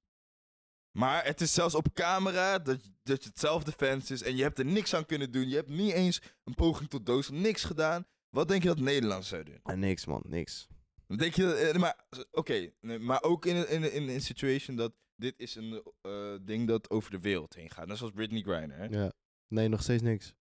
Maar 0.93 1.25
het 1.25 1.41
is 1.41 1.53
zelfs 1.53 1.75
op 1.75 1.95
camera 1.95 2.59
dat, 2.59 2.81
dat 3.03 3.23
je 3.23 3.29
het 3.29 3.39
zelf 3.39 3.65
defense 3.65 4.13
is. 4.13 4.23
En 4.23 4.37
je 4.37 4.43
hebt 4.43 4.59
er 4.59 4.65
niks 4.65 4.95
aan 4.95 5.07
kunnen 5.07 5.33
doen. 5.33 5.49
Je 5.49 5.55
hebt 5.55 5.69
niet 5.69 5.93
eens 5.93 6.21
een 6.45 6.55
poging 6.55 6.91
tot 6.91 7.07
doodslag. 7.07 7.41
Niks 7.41 7.65
gedaan. 7.65 8.07
Wat 8.31 8.49
denk 8.49 8.63
je 8.63 8.69
dat 8.69 8.79
Nederland 8.79 9.25
zou 9.25 9.43
doen? 9.43 9.61
Ah, 9.63 9.77
niks, 9.77 10.07
man. 10.07 10.23
Niks. 10.27 10.69
Denk 11.07 11.35
je, 11.35 11.55
eh, 11.55 11.81
maar 11.81 12.05
oké, 12.31 12.73
maar 12.81 13.23
ook 13.23 13.47
in 13.47 13.57
een, 13.57 13.69
in, 13.69 13.93
in 13.93 14.09
een 14.09 14.21
situation 14.21 14.77
dat 14.77 14.93
dit 15.17 15.35
is 15.37 15.55
een 15.55 15.83
eh, 16.03 16.35
ding 16.43 16.69
dat 16.69 16.91
over 16.91 17.11
de 17.11 17.21
wereld 17.21 17.55
heen 17.55 17.71
gaat. 17.71 17.87
Net 17.87 17.97
zoals 17.97 18.13
Britney 18.13 18.43
Griner, 18.43 18.77
hè? 18.77 18.85
Ja. 18.85 19.13
Nee, 19.49 19.69
nog 19.69 19.83
steeds 19.83 20.03
niks. 20.03 20.35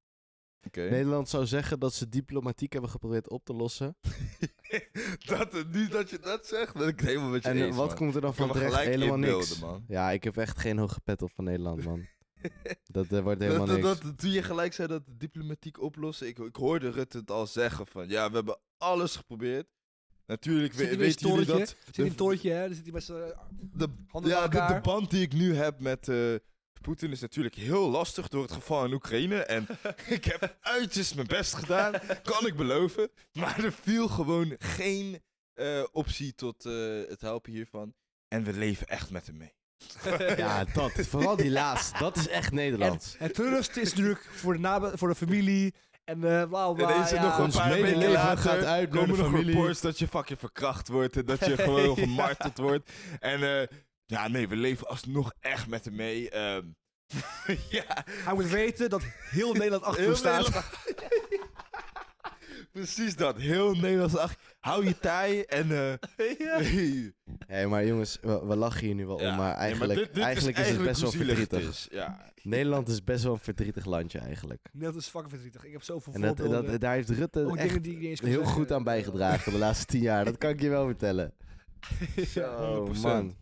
Nederland 0.72 1.30
zou 1.30 1.46
zeggen 1.46 1.80
dat 1.80 1.94
ze 1.94 2.10
diplomatiek 2.10 2.72
hebben 2.74 2.90
geprobeerd 2.92 3.30
op 3.30 3.46
te 3.46 3.54
lossen. 3.54 3.96
dat, 5.26 5.66
nu 5.72 5.88
dat 5.88 6.10
je 6.10 6.20
dat 6.20 6.48
zegt, 6.48 6.74
ben 6.74 6.88
ik 6.88 7.00
helemaal 7.00 7.30
met 7.30 7.44
je 7.44 7.50
En 7.50 7.58
eh, 7.58 7.62
eens, 7.66 7.76
wat 7.76 7.88
man. 7.88 7.96
komt 7.96 8.16
er 8.16 8.22
dan 8.22 8.30
Ik 8.30 8.36
van 8.36 8.52
terecht? 8.52 8.76
Helemaal 8.76 9.18
niks. 9.18 9.60
man. 9.60 9.86
Ja, 9.88 10.12
ik 10.12 10.24
heb 10.24 10.38
echt 10.38 10.58
geen 10.58 10.78
hoge 10.78 11.00
pet 11.04 11.22
op 11.22 11.32
van 11.32 11.44
Nederland, 11.44 11.84
man. 11.84 12.06
Dat 12.86 13.12
eh, 13.12 13.20
wordt 13.20 13.42
helemaal 13.42 13.66
dat, 13.66 13.82
niks. 13.82 14.00
dat- 14.00 14.18
toen 14.18 14.32
je 14.32 14.44
gelijk 14.44 14.74
zei 14.74 14.88
dat 14.88 15.04
diplomatiek 15.08 15.82
oplossen, 15.82 16.28
ik, 16.28 16.38
ik 16.40 16.56
hoorde 16.56 16.90
Rutte 16.90 17.18
het 17.18 17.32
al 17.32 17.48
zeggen 17.48 17.88
van, 17.88 18.08
ja, 18.10 18.30
we 18.30 18.36
hebben 18.36 18.60
alles 18.78 19.16
geprobeerd. 19.16 19.68
Natuurlijk 20.26 20.74
Zit 20.74 20.82
we, 20.82 20.88
hij 20.88 20.98
weer 20.98 21.06
in 21.06 21.12
weten 21.14 21.30
jullie 21.30 21.46
torentje? 21.46 21.76
dat 21.76 21.86
Zit 21.86 21.98
in 21.98 22.06
een 22.06 22.16
torentje, 22.16 22.52
hè? 22.52 22.66
Dan 22.66 22.76
zit 22.76 22.84
hij 22.84 22.94
met 22.94 23.06
de, 23.74 23.88
Handen 24.08 24.32
ja, 24.32 24.48
de, 24.48 24.74
de 24.74 24.80
band 24.82 25.10
die 25.12 25.22
ik 25.22 25.34
nu 25.34 25.56
heb 25.56 25.80
met 25.80 26.08
eh, 26.08 26.16
Poetin 26.82 27.12
is 27.12 27.22
natuurlijk 27.22 27.56
heel 27.56 27.90
lastig 27.90 28.28
door 28.28 28.42
het 28.42 28.52
geval 28.52 28.86
in 28.86 28.94
Oekraïne. 28.94 29.44
En 29.44 29.68
ik 30.08 30.26
heb 30.26 30.58
uiterst 30.62 31.16
mijn 31.16 31.28
best 31.28 31.54
gedaan, 31.54 31.94
kan 32.24 32.48
ik 32.48 32.56
beloven. 32.56 33.10
Maar 33.34 33.64
er 33.64 33.74
viel 33.74 34.08
gewoon 34.08 34.56
geen 34.60 35.22
eh, 35.54 35.84
optie 35.92 36.36
tot 36.36 36.66
eh, 36.66 36.74
het 37.08 37.22
helpen 37.22 37.52
hiervan. 37.52 37.94
En 38.28 38.44
we 38.44 38.54
leven 38.54 38.88
echt 38.88 39.10
met 39.10 39.26
hem 39.26 39.38
mee. 39.38 39.54
Ja, 40.38 40.66
dat. 40.74 40.92
Vooral 40.92 41.36
die 41.36 41.52
laatste. 41.52 42.00
Dat 42.00 42.18
is 42.18 42.28
echt 42.28 42.52
Nederlands. 42.52 43.16
Het 43.18 43.34
treurigste 43.34 43.82
is 43.82 43.90
natuurlijk 43.90 44.30
voor 44.32 44.62
de, 44.62 44.92
voor 44.96 45.08
de 45.08 45.16
familie 45.16 45.74
en 46.04 46.24
eh 46.24 46.48
bla 46.48 46.74
bla. 46.74 46.96
En 46.96 47.04
is 47.04 47.12
er 47.12 47.16
ja. 47.16 47.24
nog 47.24 47.38
een 47.38 47.44
ons 47.44 47.56
paar 47.56 47.82
weken 47.82 48.12
later 48.12 48.38
gaat 48.38 48.64
uit 48.64 48.90
komen 48.90 49.16
de 49.16 49.22
nog 49.24 49.44
reports 49.44 49.82
dat 49.82 50.00
je 50.00 50.08
fucking 50.08 50.40
verkracht 50.40 50.88
wordt. 50.88 51.18
En 51.18 51.26
dat 51.26 51.46
je 51.46 51.58
gewoon 51.64 51.98
gemarteld 51.98 52.58
wordt. 52.58 52.92
En 53.20 53.60
eh, 53.60 53.68
ja, 54.12 54.28
nee, 54.28 54.48
we 54.48 54.56
leven 54.56 54.88
alsnog 54.88 55.34
echt 55.40 55.68
met 55.68 55.86
hem 55.86 55.96
mee. 55.96 56.30
Ehm, 56.30 56.66
ja, 57.70 58.06
Hij 58.10 58.34
moet 58.34 58.50
weten 58.50 58.90
dat 58.90 59.02
heel 59.30 59.54
Nederland 59.54 59.84
achter 59.84 60.04
hem 60.04 60.16
staat. 60.16 60.38
Nederland- 60.44 60.66
Precies 62.72 63.16
dat. 63.16 63.38
Heel 63.38 63.74
Nederlands. 63.76 64.18
Ach, 64.18 64.36
hou 64.60 64.86
je 64.86 65.00
taai 65.00 65.42
en... 65.42 65.72
eh 65.72 65.94
hey. 66.18 67.14
Hé, 67.48 67.68
maar 67.68 67.86
jongens, 67.86 68.18
we, 68.22 68.46
we 68.46 68.56
lachen 68.56 68.86
hier 68.86 68.96
nu 68.96 69.06
wel 69.06 69.22
Ja, 69.22 69.30
om, 69.32 69.36
maar 69.38 69.54
eigenlijk, 69.56 70.00
dit- 70.00 70.14
dit 70.14 70.24
eigenlijk 70.24 70.58
is, 70.58 70.70
het 70.70 70.84
best 70.84 71.02
wel 71.02 71.12
verdrietig. 71.12 71.68
is, 71.70 71.88
Ja. 71.92 72.30
Nederland 72.44 72.88
is 72.88 73.04
best 73.04 73.24
wel 73.24 73.34
een 73.34 73.40
verdrietig 73.40 73.86
landje 73.86 74.20
eigenlijk. 74.20 74.70
Nederland 74.72 75.02
is 75.02 75.08
fucking 75.10 75.30
verdrietig. 75.32 75.64
Ik 75.66 75.72
heb 75.72 75.84
zoveel 75.84 76.14
En 76.14 76.22
dat, 76.22 76.38
voorbeelden. 76.38 76.72
dat, 76.72 76.82
daar 76.82 76.94
heeft 76.94 77.10
Rutte 77.10 77.46
Ook 77.46 77.56
echt 77.56 77.68
dingen 77.70 77.82
die 77.82 78.08
heel 78.08 78.16
zeggen. 78.16 78.46
goed 78.46 78.72
aan 78.72 78.84
bijgedragen 78.84 79.52
de 79.52 79.58
laatste 79.58 79.86
tien 79.86 80.02
jaar. 80.02 80.26
Dat 80.26 80.38
kan 80.38 80.50
ik 80.50 80.62
je 80.62 80.70
wel 80.70 80.86
vertellen. 80.86 81.34
Ja, 82.34 82.56
Oh 82.70 82.90
100%. 82.96 83.02
man. 83.02 83.36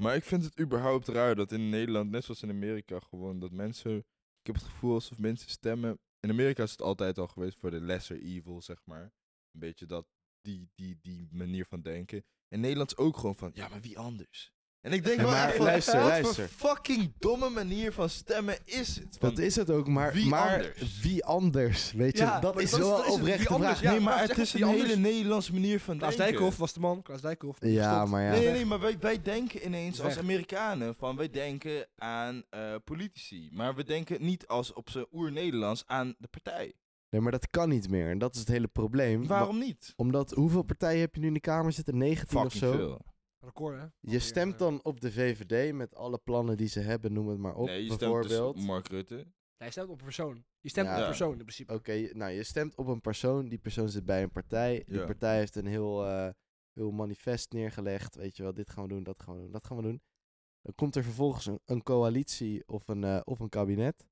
Maar 0.00 0.16
ik 0.16 0.24
vind 0.24 0.44
het 0.44 0.60
überhaupt 0.60 1.08
raar 1.08 1.34
dat 1.34 1.52
in 1.52 1.68
Nederland, 1.68 2.10
net 2.10 2.24
zoals 2.24 2.42
in 2.42 2.50
Amerika, 2.50 3.00
gewoon 3.00 3.38
dat 3.38 3.50
mensen... 3.50 3.96
Ik 4.40 4.46
heb 4.46 4.54
het 4.54 4.64
gevoel 4.64 4.94
alsof 4.94 5.18
mensen 5.18 5.50
stemmen... 5.50 5.98
In 6.20 6.30
Amerika 6.30 6.62
is 6.62 6.70
het 6.70 6.82
altijd 6.82 7.18
al 7.18 7.28
geweest 7.28 7.58
voor 7.58 7.70
de 7.70 7.80
lesser 7.80 8.22
evil, 8.22 8.62
zeg 8.62 8.80
maar. 8.84 9.02
Een 9.50 9.60
beetje 9.60 9.86
dat, 9.86 10.06
die, 10.40 10.70
die, 10.74 10.98
die 11.02 11.28
manier 11.30 11.66
van 11.66 11.80
denken. 11.80 12.24
In 12.48 12.60
Nederland 12.60 12.90
is 12.90 12.96
ook 12.96 13.16
gewoon 13.16 13.36
van, 13.36 13.50
ja, 13.54 13.68
maar 13.68 13.80
wie 13.80 13.98
anders? 13.98 14.52
En 14.80 14.92
ik 14.92 15.04
denk 15.04 15.20
wel 15.20 15.30
maar 15.30 15.46
echt 15.48 15.56
van, 15.56 15.64
luister, 15.66 15.98
wat 16.00 16.08
luister. 16.08 16.48
voor 16.48 16.68
fucking 16.68 17.12
domme 17.18 17.48
manier 17.50 17.92
van 17.92 18.08
stemmen 18.08 18.58
is 18.64 18.96
het? 18.96 19.16
Dat 19.20 19.38
is 19.38 19.56
het 19.56 19.70
ook, 19.70 19.88
maar 19.88 20.12
wie 20.12 20.26
maar 20.28 20.52
anders? 20.52 21.00
wie 21.00 21.24
anders? 21.24 21.92
Weet 21.92 22.18
je, 22.18 22.24
Ja, 22.24 22.40
dat 22.40 22.60
is 22.60 22.70
dat 22.70 22.80
is- 22.80 22.86
wel 22.86 23.04
is 23.04 23.10
anders? 23.10 23.42
vraag. 23.42 23.82
Ja, 23.82 23.90
nee, 23.90 24.00
maar 24.00 24.14
maar 24.14 24.28
het 24.28 24.38
is 24.38 24.52
een 24.54 24.62
anders? 24.62 24.82
hele 24.82 24.96
Nederlandse 25.00 25.52
manier 25.52 25.80
van 25.80 25.98
Klaas 25.98 26.16
denken. 26.16 26.32
Dijkhoff 26.34 26.56
was 26.58 26.72
de 26.72 26.80
man. 26.80 27.02
Klaas 27.02 27.20
Dijkhoff. 27.20 27.58
die 27.58 27.72
Ja, 27.72 28.04
maar 28.06 28.22
ja. 28.22 28.30
Nee, 28.30 28.40
nee, 28.44 28.52
nee, 28.52 28.64
maar 28.64 28.80
wij, 28.80 28.96
wij 29.00 29.22
denken 29.22 29.64
ineens 29.66 29.96
Weg. 29.98 30.06
als 30.06 30.18
Amerikanen 30.18 30.94
van 30.98 31.16
wij 31.16 31.30
denken 31.30 31.86
aan 31.96 32.42
eh, 32.50 32.74
politici. 32.84 33.48
Maar 33.52 33.74
we 33.74 33.84
denken 33.84 34.22
niet 34.24 34.46
als 34.46 34.72
op 34.72 34.90
zijn 34.90 35.06
oer-Nederlands 35.12 35.82
aan 35.86 36.14
de 36.18 36.28
partij. 36.28 36.72
Nee, 37.10 37.20
maar 37.20 37.32
dat 37.32 37.50
kan 37.50 37.68
niet 37.68 37.88
meer. 37.90 38.10
En 38.10 38.18
dat 38.18 38.34
is 38.34 38.40
het 38.40 38.48
hele 38.48 38.68
probleem. 38.68 39.26
Waarom 39.26 39.58
niet? 39.58 39.92
Omdat, 39.96 40.30
hoeveel 40.30 40.62
partijen 40.62 41.00
heb 41.00 41.14
je 41.14 41.20
nu 41.20 41.26
in 41.26 41.34
de 41.34 41.40
Kamer 41.40 41.72
zitten? 41.72 41.98
19 41.98 42.38
of 42.44 42.52
zo? 42.52 42.72
veel. 42.72 43.00
Record, 43.40 43.78
hè? 43.80 43.86
Je 44.00 44.18
stemt 44.18 44.58
dan 44.58 44.80
op 44.84 45.00
de 45.00 45.12
VVD 45.12 45.72
met 45.74 45.94
alle 45.94 46.18
plannen 46.18 46.56
die 46.56 46.68
ze 46.68 46.80
hebben, 46.80 47.12
noem 47.12 47.28
het 47.28 47.38
maar 47.38 47.54
op. 47.54 47.66
nee, 47.66 47.78
je 47.78 47.84
stemt 47.84 47.98
bijvoorbeeld. 48.00 48.28
dus 48.28 48.38
op 48.38 48.56
Mark 48.56 48.88
Rutte. 48.88 49.26
Ja, 49.56 49.64
je 49.66 49.70
stemt 49.72 49.88
op 49.88 49.98
een 49.98 50.04
persoon. 50.04 50.44
Je 50.60 50.68
stemt 50.68 50.86
Ja. 50.86 50.94
op 50.94 51.00
een 51.00 51.06
persoon 51.06 51.30
in 51.32 51.38
principe. 51.38 51.74
Oké, 51.74 52.08
nou 52.12 52.30
je 52.32 52.42
stemt 52.44 52.74
op 52.76 52.86
een 52.86 53.00
persoon, 53.00 53.48
die 53.48 53.58
persoon 53.58 53.88
zit 53.88 54.04
bij 54.04 54.22
een 54.22 54.30
partij. 54.30 54.82
Die 54.86 54.98
Ja. 54.98 55.04
partij 55.04 55.36
heeft 55.38 55.56
een 55.56 55.66
heel, 55.66 56.06
eh, 56.06 56.28
heel 56.72 56.90
manifest 56.90 57.52
neergelegd. 57.52 58.14
Weet 58.14 58.36
je 58.36 58.42
wel, 58.42 58.54
dit 58.54 58.70
gaan 58.70 58.82
we 58.82 58.88
doen, 58.88 59.02
dat 59.02 59.22
gaan 59.22 59.34
we 59.34 59.40
doen, 59.42 59.50
dat 59.52 59.66
gaan 59.66 59.76
we 59.76 59.82
doen. 59.82 60.02
Dan 60.62 60.74
komt 60.74 60.96
er 60.96 61.02
vervolgens 61.04 61.46
een, 61.46 61.60
een 61.64 61.82
coalitie 61.82 62.68
of 62.68 62.88
een, 62.88 63.04
eh, 63.04 63.20
of 63.24 63.38
een 63.40 63.48
kabinet. 63.48 64.06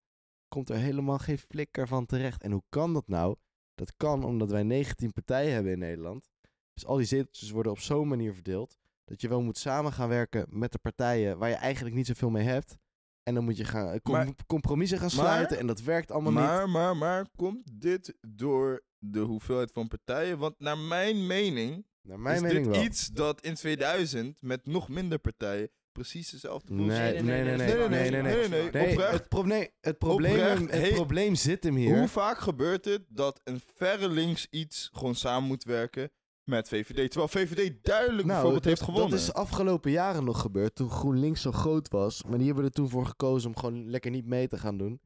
Komt 0.48 0.68
er 0.70 0.76
helemaal 0.76 1.18
geen 1.18 1.38
flikker 1.38 1.88
van 1.88 2.06
terecht. 2.06 2.42
En 2.42 2.52
hoe 2.52 2.62
kan 2.68 2.92
dat 2.92 3.08
nou? 3.08 3.36
Dat 3.74 3.92
kan 3.96 4.24
omdat 4.24 4.50
wij 4.50 4.62
19 4.62 5.12
partijen 5.12 5.52
hebben 5.52 5.72
in 5.72 5.78
Nederland. 5.78 6.28
Dus 6.72 6.86
al 6.86 6.96
die 6.96 7.06
zeteltjes 7.06 7.50
worden 7.50 7.72
op 7.72 7.78
zo'n 7.78 8.08
manier 8.08 8.34
verdeeld. 8.34 8.78
Dat 9.08 9.20
je 9.20 9.28
wel 9.28 9.42
moet 9.42 9.58
samen 9.58 9.92
gaan 9.92 10.08
werken 10.08 10.46
met 10.50 10.72
de 10.72 10.78
partijen 10.78 11.38
waar 11.38 11.48
je 11.48 11.54
eigenlijk 11.54 11.94
niet 11.96 12.06
zoveel 12.06 12.30
mee 12.30 12.44
hebt. 12.46 12.76
En 13.22 13.34
dan 13.34 13.44
moet 13.44 13.56
je 13.56 13.64
gaan, 13.64 13.88
eh, 13.92 14.00
com- 14.02 14.12
Maar- 14.12 14.28
compromissen 14.46 14.98
gaan 14.98 15.10
maar- 15.16 15.24
sluiten. 15.26 15.58
en 15.58 15.66
dat 15.66 15.82
werkt 15.82 16.10
allemaal 16.10 16.32
niet. 16.32 16.40
Maar, 16.42 16.68
maar, 16.68 16.96
maar, 16.96 17.26
komt 17.36 17.80
dit 17.80 18.14
door 18.20 18.84
de 18.98 19.20
hoeveelheid 19.20 19.70
van 19.72 19.88
partijen? 19.88 20.38
Want 20.38 20.54
naar 20.58 20.78
mijn 20.78 21.26
mening 21.26 21.86
Naar 22.02 22.20
mijn 22.20 22.36
is 22.36 22.42
mening 22.42 22.66
dit 22.66 22.74
wel. 22.74 22.84
iets 22.84 23.06
dat 23.06 23.40
in 23.40 23.54
2000 23.54 24.42
met 24.42 24.66
nog 24.66 24.88
minder 24.88 25.18
partijen 25.18 25.70
precies 25.92 26.30
dezelfde 26.30 26.72
Nee, 26.74 26.86
bullshit 26.86 27.02
nee, 27.04 27.22
nee, 27.22 27.44
nee, 27.44 27.56
nee, 27.56 27.66
nee, 27.66 27.76
nee, 27.88 27.88
nee, 27.88 28.10
nee, 28.10 28.22
nee, 28.22 28.48
nee, 28.48 28.48
nee, 28.62 28.70
Nee, 28.82 28.90
oprecht. 28.92 29.12
het 29.12 29.28
probleem, 29.28 29.66
het 29.80 29.98
probleem, 29.98 30.32
Oprecht, 30.32 30.70
het 30.84 30.94
probleem 30.94 31.34
zit 31.34 31.64
hem 31.64 31.74
hier. 31.74 31.98
Hoe 31.98 32.08
vaak 32.08 32.38
gebeurt 32.38 32.84
het 32.84 33.02
dat 33.08 33.40
een 33.44 33.60
verre 33.74 34.08
links 34.08 34.46
iets 34.50 34.90
gewoon 34.92 35.14
samen 35.14 35.48
moet 35.48 35.64
werken 35.64 36.10
met 36.48 36.68
VVD? 36.68 36.94
Terwijl 37.10 37.28
VVD 37.28 37.72
duidelijk 37.84 38.26
bijvoorbeeld 38.26 38.54
dat, 38.54 38.64
heeft 38.64 38.82
gewonnen. 38.82 39.10
dat 39.10 39.18
is 39.18 39.32
afgelopen 39.32 39.90
jaren 39.90 40.24
nog 40.24 40.40
gebeurd, 40.40 40.74
toen 40.74 40.90
GroenLinks 40.90 41.42
zo 41.42 41.52
groot 41.52 41.88
was. 41.88 42.22
Maar 42.24 42.36
die 42.38 42.46
hebben 42.46 42.64
er 42.64 42.70
toen 42.70 42.88
voor 42.88 43.06
gekozen 43.06 43.48
om 43.48 43.56
gewoon 43.56 43.90
lekker 43.90 44.10
niet 44.10 44.26
mee 44.26 44.48
te 44.48 44.58
gaan 44.58 44.78
doen. 44.78 45.00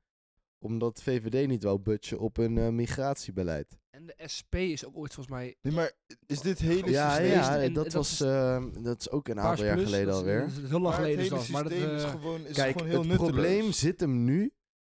Omdat 0.58 1.02
VVD 1.02 1.48
niet 1.48 1.62
wou 1.62 1.78
budgen 1.78 2.18
op 2.18 2.36
hun 2.36 2.58
eh, 2.58 2.68
migratiebeleid. 2.68 3.76
En 3.90 4.06
de 4.06 4.14
SP 4.36 4.54
is 4.54 4.84
ook 4.86 4.96
ooit 4.96 5.14
volgens 5.14 5.34
mij... 5.36 5.56
Nee, 5.62 5.72
maar 5.74 5.92
is 6.26 6.40
dit 6.40 6.58
hele 6.58 6.90
Ja, 6.90 7.08
systeem... 7.10 7.30
ja, 7.30 7.58
dat, 7.58 7.74
dat 7.74 7.92
was, 7.92 8.12
is- 8.12 8.20
eh, 8.20 8.64
dat 8.82 9.00
is 9.00 9.10
ook 9.10 9.28
een 9.28 9.40
aantal 9.40 9.64
jaar 9.64 9.78
geleden 9.78 10.06
dat 10.06 10.14
is- 10.14 10.20
alweer. 10.20 10.40
dat 10.40 10.48
is 10.48 10.68
heel 10.68 10.80
lang 10.80 10.82
Maar 10.82 10.92
het 10.92 11.00
geleden 11.02 11.22
hele 11.22 11.36
dat. 11.36 11.48
Maar 11.48 11.62
dat, 11.62 11.72
is 11.72 12.02
eh, 12.02 12.10
gewoon, 12.10 12.46
is 12.46 12.54
Kijk, 12.54 12.72
gewoon 12.72 12.88
heel 12.88 12.98
het 12.98 13.08
nutteloos. 13.08 13.32
probleem 13.32 13.72
zit 13.72 14.00
hem 14.00 14.24
nu 14.24 14.52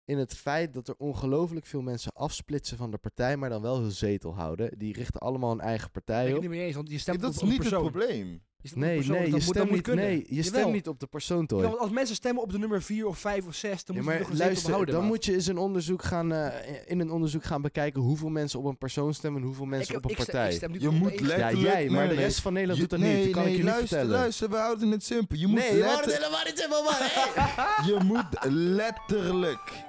in 0.06 0.18
het 0.18 0.34
feit 0.36 0.74
dat 0.74 0.88
er 0.88 0.96
ongelooflijk 0.98 1.66
veel 1.66 1.82
mensen 1.82 2.12
afsplitsen 2.14 2.78
van 2.78 2.92
de 2.92 2.98
partij, 2.98 3.38
maar 3.38 3.50
dan 3.50 3.62
wel 3.62 3.80
hun 3.80 3.92
zetel 3.92 4.36
houden. 4.36 4.72
Die 4.78 4.94
richten 4.94 5.20
allemaal 5.20 5.52
een 5.52 5.60
eigen 5.62 5.90
Ben 5.94 6.04
partij 6.04 6.22
ik 6.22 6.28
het 6.28 6.36
op. 6.36 6.42
niet 6.42 6.52
mee 6.52 6.66
eens, 6.66 6.76
want 6.76 6.90
je 6.90 6.98
stemt 7.00 7.20
dat 7.22 7.30
op 7.30 7.36
is 7.36 7.42
niet 7.42 7.52
het 7.52 7.62
persoon. 7.62 7.92
probleem. 7.92 8.42
Je 8.62 8.72
stemt 8.72 8.84
op 8.84 8.90
Nee, 8.90 8.98
persoon, 8.98 9.16
nee, 9.22 9.30
dat 9.32 9.40
je 9.40 9.46
moet- 9.46 9.56
dat 9.56 9.64
stemt 9.66 9.86
moet 9.88 9.96
niet, 9.96 10.06
nee, 10.06 10.26
je 10.36 10.44
stemt 10.44 10.72
niet 10.72 10.88
op 10.88 11.00
de 11.00 11.08
persoon, 11.08 11.46
Toy. 11.46 11.62
Ja, 11.62 11.68
want 11.68 11.80
als 11.80 11.90
mensen 11.92 12.16
stemmen 12.16 12.44
op 12.44 12.52
de 12.52 12.58
nummer 12.58 12.82
4 12.82 13.08
of 13.08 13.18
5 13.18 13.48
of 13.48 13.56
6, 13.56 13.86
dan 13.86 13.96
Ja, 13.96 14.02
moet 14.02 14.12
je 14.14 14.20
nog 14.20 14.28
een 14.28 14.34
zetel 14.34 14.46
luister, 14.48 14.66
behouden. 14.68 14.94
dan 14.94 15.04
maat. 15.04 15.12
moet 15.14 15.26
je 15.26 15.34
eens 15.34 15.48
een 15.48 15.58
onderzoek 15.58 16.04
gaan, 16.04 16.32
eh, 16.32 16.48
in 16.86 17.00
een 17.00 17.12
onderzoek 17.12 17.44
gaan 17.44 17.62
bekijken 17.62 18.02
hoeveel 18.02 18.30
mensen 18.30 18.60
op 18.60 18.66
een 18.66 18.78
persoon 18.78 19.14
stemmen 19.14 19.42
en 19.42 19.48
hoeveel 19.48 19.66
mensen 19.66 19.92
ik, 19.96 19.98
op 19.98 20.04
een 20.04 20.10
ik 20.10 20.16
stem- 20.22 20.26
partij. 20.26 20.50
Ik 20.50 20.56
stem 20.58 20.72
niet 20.72 20.82
Je 20.82 20.88
op 20.88 20.94
moet 20.94 21.12
één 21.12 21.22
le- 21.22 21.28
stem. 21.28 21.40
ja, 21.40 21.46
letterlijk- 21.46 21.74
jij, 21.74 21.90
maar 21.90 22.08
nee, 22.08 22.16
de 22.16 22.22
rest 22.22 22.40
van 22.42 22.54
Nederland 22.54 22.82
Je- 22.82 22.88
doet 22.88 23.00
dat 23.00 23.08
nee, 23.10 23.16
niet. 23.16 23.26
Dat 23.26 23.34
kan 23.34 23.44
nee, 23.44 23.52
ik 23.52 23.58
je 23.58 23.64
niet 23.64 23.72
luister, 23.74 23.98
vertellen. 23.98 24.20
luister, 24.22 24.50
we 24.50 24.56
houden 24.56 24.92
het 24.92 25.04
simpel. 25.04 25.38
Je 25.38 25.48
moet, 25.48 25.60
nee, 25.60 25.74
we 25.80 25.84
houden 25.84 26.06
het 26.12 26.18
helemaal 26.24 26.44
niet 26.46 26.60
simpel, 26.60 26.84
man. 26.84 26.94
Hey! 26.98 27.86
je 27.94 27.98
moet 28.04 28.54
letterlijk 28.54 29.84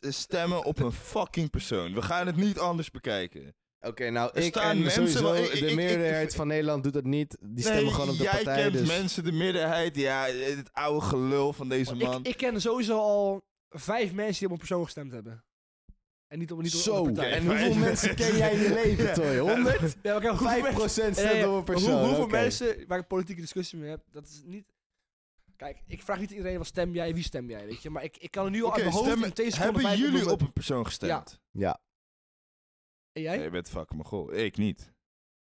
stemmen 0.00 0.64
op 0.64 0.78
een 0.78 0.92
fucking 0.92 1.50
persoon. 1.50 1.94
We 1.94 2.02
gaan 2.02 2.26
het 2.26 2.36
niet 2.36 2.58
anders 2.58 2.90
bekijken. 2.90 3.54
Oké, 3.80 4.10
nou, 4.10 4.30
Er 4.34 4.42
ik 4.44 4.56
en 4.56 4.82
mensen 4.82 4.92
sowieso 5.08 5.22
wel- 5.22 5.34
ik- 5.44 5.52
ik- 5.52 5.60
de 5.60 5.66
ik- 5.66 5.74
meerderheid 5.74 6.30
ik- 6.30 6.36
van 6.36 6.46
Nederland 6.46 6.82
doet 6.82 6.92
dat 6.92 7.04
niet. 7.04 7.36
Die 7.40 7.60
stemmen 7.64 7.82
Nee, 7.84 7.92
gewoon 7.92 8.08
op 8.08 8.16
de 8.16 8.22
jij 8.22 8.32
partij. 8.32 8.62
kent 8.62 8.72
dus... 8.72 8.88
mensen, 8.88 9.24
de 9.24 9.32
meerderheid. 9.32 9.96
Ja, 9.96 10.24
het 10.26 10.72
oude 10.72 11.00
gelul 11.06 11.52
van 11.52 11.68
deze 11.68 11.94
man. 11.94 12.20
Ik, 12.20 12.26
ik 12.28 12.36
ken 12.36 12.60
sowieso 12.60 12.98
al 12.98 13.42
vijf 13.68 14.12
mensen 14.12 14.38
die 14.38 14.46
op 14.46 14.52
een 14.52 14.58
persoon 14.58 14.84
gestemd 14.84 15.12
hebben. 15.12 15.44
En 16.26 16.38
niet 16.38 16.52
op, 16.52 16.62
niet 16.62 16.74
op, 16.74 16.80
Zo, 16.80 16.94
op 16.96 17.06
een 17.06 17.12
partij. 17.12 17.32
en 17.32 17.46
hoeveel 17.46 17.74
mensen 17.74 18.14
ken 18.14 18.36
jij 18.36 18.52
in 18.52 18.60
je 18.60 18.72
leven. 18.84 19.14
Toy? 19.14 19.38
100? 19.38 19.96
Ja, 20.02 20.12
maar 20.12 20.20
kijk, 20.20 20.38
hoeveel 20.38 20.48
5% 20.48 20.72
mensen- 20.96 21.14
stemt 21.14 21.46
op 21.46 21.54
een 21.56 21.64
persoon. 21.64 21.90
Hoe, 21.98 22.06
hoeveel 22.06 22.26
mensen 22.26 22.84
waar 22.86 22.98
ik 22.98 23.06
politieke 23.06 23.40
discussie 23.40 23.78
mee 23.78 23.90
heb, 23.90 24.00
dat 24.10 24.26
is 24.26 24.42
niet... 24.44 24.72
Kijk, 25.58 25.82
ik 25.86 26.02
vraag 26.02 26.18
niet 26.20 26.30
iedereen 26.30 26.58
wat 26.58 26.66
stem 26.66 26.94
jij, 26.94 27.14
wie 27.14 27.22
stem 27.22 27.50
jij, 27.50 27.66
weet 27.66 27.82
je. 27.82 27.90
Maar 27.90 28.04
ik, 28.04 28.16
ik 28.16 28.30
kan 28.30 28.44
er 28.44 28.50
nu 28.50 28.62
al 28.62 28.72
uit 28.72 28.80
mijn 28.82 28.92
hoofd 28.94 29.04
stemmen- 29.06 29.26
in 29.28 29.34
twee 29.34 29.50
seconden 29.50 29.74
hebben 29.74 29.90
vijf 29.98 30.12
jullie 30.12 30.30
op 30.32 30.40
een 30.40 30.52
persoon 30.52 30.84
gestemd? 30.86 31.40
Ja, 31.50 31.80
En 33.12 33.22
jij? 33.22 33.34
Nee, 33.36 33.44
je 33.44 33.50
bent 33.50 33.68
fucking 33.68 34.02
mogol. 34.02 34.34
Ik 34.34 34.56
niet. 34.56 34.92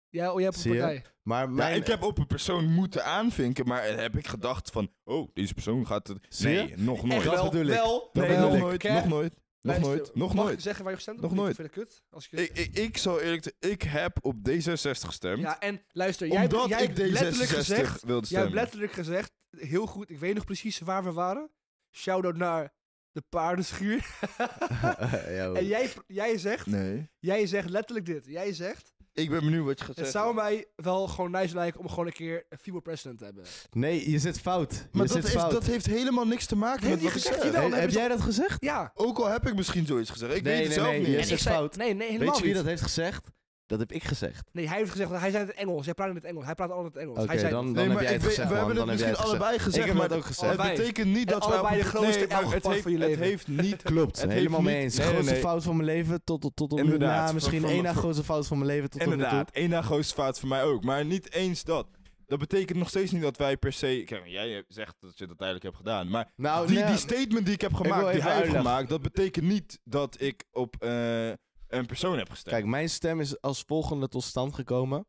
Jij, 0.09 0.27
oh, 0.29 0.33
jij 0.35 0.43
hebt 0.43 0.55
een 0.55 0.61
Zie 0.61 0.73
je? 0.73 0.79
partij. 0.79 1.03
maar 1.23 1.49
mijn... 1.49 1.75
ik 1.81 1.87
heb 1.87 2.03
op 2.03 2.17
een 2.17 2.27
persoon 2.27 2.65
moeten 2.73 3.05
aanvinken, 3.05 3.67
maar 3.67 3.83
heb 3.83 4.17
ik 4.17 4.27
gedacht 4.27 4.69
van, 4.71 4.91
oh, 5.03 5.29
deze 5.33 5.53
persoon 5.53 5.87
gaat 5.87 6.07
het... 6.07 6.25
Zie 6.29 6.49
je? 6.49 6.55
Nee, 6.63 6.77
nog 6.77 6.97
Echt 6.97 7.05
nooit. 7.07 7.23
Dat 7.23 7.33
wel, 7.33 7.43
bedoel 7.49 7.61
ik. 7.67 7.73
wel, 7.73 8.09
Dat 8.13 8.27
Nee, 8.27 8.35
bedoel 8.35 8.45
nog 8.47 8.53
ik. 8.55 8.61
nooit, 8.61 8.77
Kijk, 8.81 8.93
nog 8.93 9.07
nooit, 9.07 9.33
nog 9.33 9.41
Luister, 9.61 9.87
nooit, 9.95 10.15
nog 10.15 10.33
mag 10.33 10.43
nooit. 10.43 10.55
ik 10.57 10.61
zeggen 10.63 10.81
waar 10.83 10.91
je 10.91 10.97
gestemd 10.97 11.21
Nog 11.21 11.29
hebt? 11.31 11.41
nooit. 11.43 11.55
Vind 11.55 11.73
je 11.73 11.79
dat 11.79 11.87
kut? 11.89 12.03
Als 12.09 12.27
ik, 12.29 12.39
Ik, 12.39 12.57
ik, 12.57 12.77
ik 12.77 12.97
zal 12.97 13.19
eerlijk 13.21 13.43
zeggen, 13.43 13.71
ik 13.71 13.81
heb 13.81 14.17
op 14.21 14.35
D66 14.49 15.05
gestemd, 15.07 15.39
ja, 15.41 15.59
en 15.59 15.81
luister, 15.91 16.27
jij, 16.27 16.41
hebt- 16.41 16.53
omdat 16.53 16.69
jij 16.69 16.81
ik 16.83 16.97
hebt 16.97 16.99
letterlijk 17.11 17.49
D66 17.49 17.53
gezegd... 17.55 18.03
wilde 18.03 18.05
Jij 18.05 18.11
hebt 18.17 18.25
stemmen. 18.27 18.53
letterlijk 18.53 18.91
gezegd, 18.91 19.31
heel 19.57 19.85
goed, 19.85 20.09
ik 20.09 20.19
weet 20.19 20.35
nog 20.35 20.45
precies 20.45 20.79
waar 20.79 21.03
we 21.03 21.11
waren. 21.11 21.49
Shout-out 21.91 22.35
naar 22.37 22.73
de 23.11 23.23
paardenschuur. 23.29 24.05
Ja, 25.29 25.53
en 25.53 25.65
jij, 25.65 25.89
jij, 26.07 26.37
zegt, 26.37 26.65
Nee. 26.65 27.09
jij 27.19 27.45
zegt 27.47 27.69
letterlijk 27.69 28.05
dit. 28.05 28.25
Jij 28.25 28.53
zegt, 28.53 28.93
Ik 29.13 29.29
ben 29.29 29.39
benieuwd 29.39 29.65
wat 29.65 29.79
je 29.79 29.85
gaat 29.85 29.95
het 29.95 30.05
zeggen. 30.05 30.21
zou 30.23 30.35
mij 30.35 30.65
wel 30.75 31.07
gewoon 31.07 31.31
nice 31.31 31.55
lijken 31.55 31.79
om 31.79 31.89
gewoon 31.89 32.05
een 32.05 32.11
keer 32.13 32.45
een 32.49 32.57
female 32.57 32.81
president 32.81 33.17
te 33.17 33.23
hebben. 33.25 33.43
Nee, 33.71 34.11
je 34.11 34.19
zit 34.19 34.39
fout. 34.39 34.87
Maar 34.91 35.07
je 35.07 35.13
dat 35.13 35.29
fout. 35.29 35.51
dat 35.51 35.63
heeft 35.65 35.85
helemaal 35.85 36.27
niks 36.27 36.45
te 36.45 36.55
maken 36.55 36.81
Nee, 36.81 36.89
met 36.91 37.01
wat 37.03 37.15
ik 37.15 37.21
gezegd, 37.21 37.53
dan 37.53 37.73
heb 37.73 37.89
jij 37.89 38.07
dat 38.07 38.21
gezegd? 38.21 38.63
Ja. 38.63 38.91
Ook 38.95 39.17
al 39.17 39.27
heb 39.27 39.47
ik 39.47 39.55
misschien 39.55 39.85
zoiets 39.85 40.09
gezegd. 40.09 40.35
Ik 40.35 40.43
Nee, 40.43 40.53
weet 40.57 40.63
het 40.65 40.73
zelf 40.73 40.87
nee, 40.87 40.99
niet. 40.99 41.07
je 41.07 41.17
En 41.17 41.25
zit 41.25 41.41
fout. 41.41 41.75
Nee, 41.75 41.93
nee, 41.93 42.07
helemaal 42.11 42.27
Weet 42.27 42.35
je 42.37 42.41
wie 42.43 42.51
niet. 42.53 42.61
dat 42.61 42.69
heeft 42.69 42.81
gezegd? 42.81 43.27
Dat 43.69 43.79
heb 43.79 43.91
ik 43.91 44.03
gezegd. 44.03 44.49
Nee, 44.51 44.67
hij 44.67 44.77
heeft 44.77 44.91
gezegd, 44.91 45.09
hij 45.09 45.19
zei 45.19 45.31
het 45.31 45.41
in 45.41 45.47
het 45.47 45.55
Engels. 45.55 45.85
Jij 45.85 45.93
praat 45.93 46.09
in 46.09 46.15
het 46.15 46.23
Engels. 46.23 46.45
Hij 46.45 46.55
praat 46.55 46.71
altijd 46.71 46.93
in 46.93 46.99
het 46.99 47.01
Engels. 47.01 47.17
Oké, 47.19 47.27
hij 47.27 47.37
zei 47.39 47.51
dan, 47.51 47.65
dan 47.65 47.73
Nee, 47.73 47.83
heb 47.83 47.93
maar 47.93 48.03
jij 48.03 48.11
het 48.13 48.21
weet- 48.21 48.29
gezegd, 48.31 48.47
we 48.49 48.55
man. 48.55 48.65
hebben 48.65 48.75
Dan 48.85 48.89
het 48.89 48.97
misschien 48.99 49.23
het 49.23 49.29
allebei 49.31 49.59
gezegd, 49.59 49.77
Ik 49.77 49.85
heb 49.85 49.93
maar 49.93 50.03
het 50.09 50.17
ook 50.17 50.25
gezegd. 50.25 50.57
het 50.63 50.75
betekent 50.75 51.07
niet 51.07 51.27
En 51.31 51.39
dat 51.39 51.41
allebei 51.43 51.77
de 51.77 51.83
grootste 51.83 52.11
nee, 52.19 52.21
het 52.27 52.31
fout 52.33 52.51
heeft, 52.51 52.81
van 52.83 52.91
je 52.91 52.97
het 52.97 53.07
leven. 53.07 53.23
heeft 53.23 53.47
niet... 53.47 53.81
Klopt, 53.91 54.15
Het 54.21 54.25
heeft 54.29 54.33
helemaal 54.37 54.61
mee 54.61 54.73
niet- 54.75 54.83
eens. 54.83 54.97
nee, 54.97 55.07
grootste 55.07 55.31
nee. 55.31 55.41
fout 55.41 55.63
van 55.63 55.75
mijn 55.75 55.87
leven 55.87 56.21
tot, 56.23 56.41
tot, 56.41 56.55
tot 56.55 56.71
op 56.71 56.83
nu. 56.83 56.97
Ja, 56.99 57.31
misschien 57.31 57.63
één 57.65 57.83
na 57.83 57.93
grootste 57.93 58.23
fout 58.23 58.47
van 58.47 58.57
mijn 58.57 58.69
leven 58.69 58.89
tot 58.89 59.01
op 59.01 59.07
nu. 59.07 59.13
Inderdaad, 59.13 59.49
één 59.51 59.69
na 59.69 59.81
grootste 59.81 60.13
fout 60.13 60.39
voor 60.39 60.49
mij 60.49 60.63
ook. 60.63 60.83
Maar 60.83 61.05
niet 61.05 61.33
eens 61.33 61.63
dat. 61.63 61.87
Dat 62.25 62.39
betekent 62.39 62.77
nog 62.77 62.89
steeds 62.89 63.11
niet 63.11 63.21
dat 63.21 63.37
wij 63.37 63.57
per 63.57 63.73
se... 63.73 64.03
Kijk, 64.05 64.21
jij 64.25 64.63
zegt 64.67 64.95
dat 64.99 65.17
je 65.17 65.27
dat 65.27 65.39
eigenlijk 65.41 65.63
hebt 65.63 65.75
gedaan. 65.77 66.09
Maar 66.09 66.31
Nou, 66.35 66.67
die, 66.67 66.75
nee, 66.77 66.85
die 66.85 66.97
statement 66.97 67.45
die 67.45 67.53
ik 67.53 67.61
heb 67.61 67.73
gemaakt, 67.73 68.11
die 68.11 68.21
hij 68.21 68.35
heeft 68.37 68.55
gemaakt... 68.55 68.89
dat 68.89 69.01
betekent 69.01 69.45
niet 69.45 69.79
dat 69.83 70.15
ik 70.21 70.43
op 70.51 70.75
eh, 70.79 70.89
een 71.69 71.85
persoon 71.85 72.17
heb 72.17 72.29
gestemd. 72.29 72.55
Kijk, 72.55 72.65
mijn 72.67 72.89
stem 72.89 73.19
is 73.19 73.41
als 73.41 73.63
volgende 73.67 74.07
tot 74.07 74.23
stand 74.23 74.53
gekomen. 74.55 75.05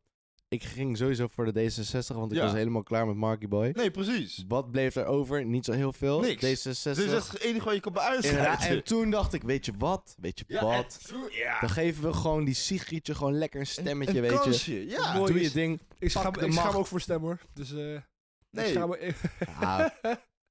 Ik 0.47 0.63
ging 0.63 0.97
sowieso 0.97 1.27
voor 1.27 1.53
de 1.53 1.71
D66, 1.71 2.15
want 2.15 2.31
ik 2.31 2.37
Ja. 2.37 2.43
was 2.43 2.53
helemaal 2.53 2.83
klaar 2.83 3.07
met 3.07 3.15
Marky 3.15 3.47
Boy. 3.47 3.69
Nee, 3.73 3.91
precies. 3.91 4.43
Wat 4.47 4.71
bleef 4.71 4.95
er 4.95 5.05
over? 5.05 5.45
Niet 5.45 5.65
zo 5.65 5.71
heel 5.71 5.93
veel. 5.93 6.19
Niks. 6.19 6.43
D66. 6.45 6.95
Dit 6.95 6.97
is 6.97 7.11
echt 7.13 7.31
het 7.31 7.41
enige 7.41 7.65
wat 7.65 7.73
je 7.73 7.79
kan 7.79 7.91
Inderdaad, 7.93 8.19
beuitsluiten. 8.19 8.67
en 8.77 8.83
toen 8.83 9.09
dacht 9.09 9.33
ik, 9.33 9.43
weet 9.43 9.65
je 9.65 9.73
wat? 9.77 10.15
Weet 10.19 10.39
je 10.39 10.45
Ja, 10.47 10.63
wat? 10.63 11.11
ja. 11.31 11.59
Dan 11.59 11.69
geven 11.69 12.03
we 12.03 12.13
gewoon 12.13 12.43
die 12.45 12.53
Sigrietje 12.53 13.15
gewoon 13.15 13.37
lekker 13.37 13.59
een 13.59 13.67
stemmetje, 13.67 14.15
een 14.15 14.21
weet 14.21 14.31
je. 14.31 14.37
kansje, 14.39 14.85
Ja. 14.89 15.13
Mooi 15.13 15.31
Doe 15.31 15.39
je 15.39 15.45
is- 15.45 15.51
ding. 15.53 15.81
Ik 15.99 16.09
schaam, 16.09 16.33
de 16.33 16.45
ik 16.45 16.51
schaam 16.51 16.65
macht. 16.65 16.77
ook 16.77 16.87
voor 16.87 17.01
stem 17.01 17.21
hoor. 17.21 17.39
Dus 17.53 17.71
eh 17.73 17.93
ik 17.95 18.01
Nee. 18.51 18.71
schaam 18.71 18.89
me- 18.89 19.13
Ah, 19.59 19.85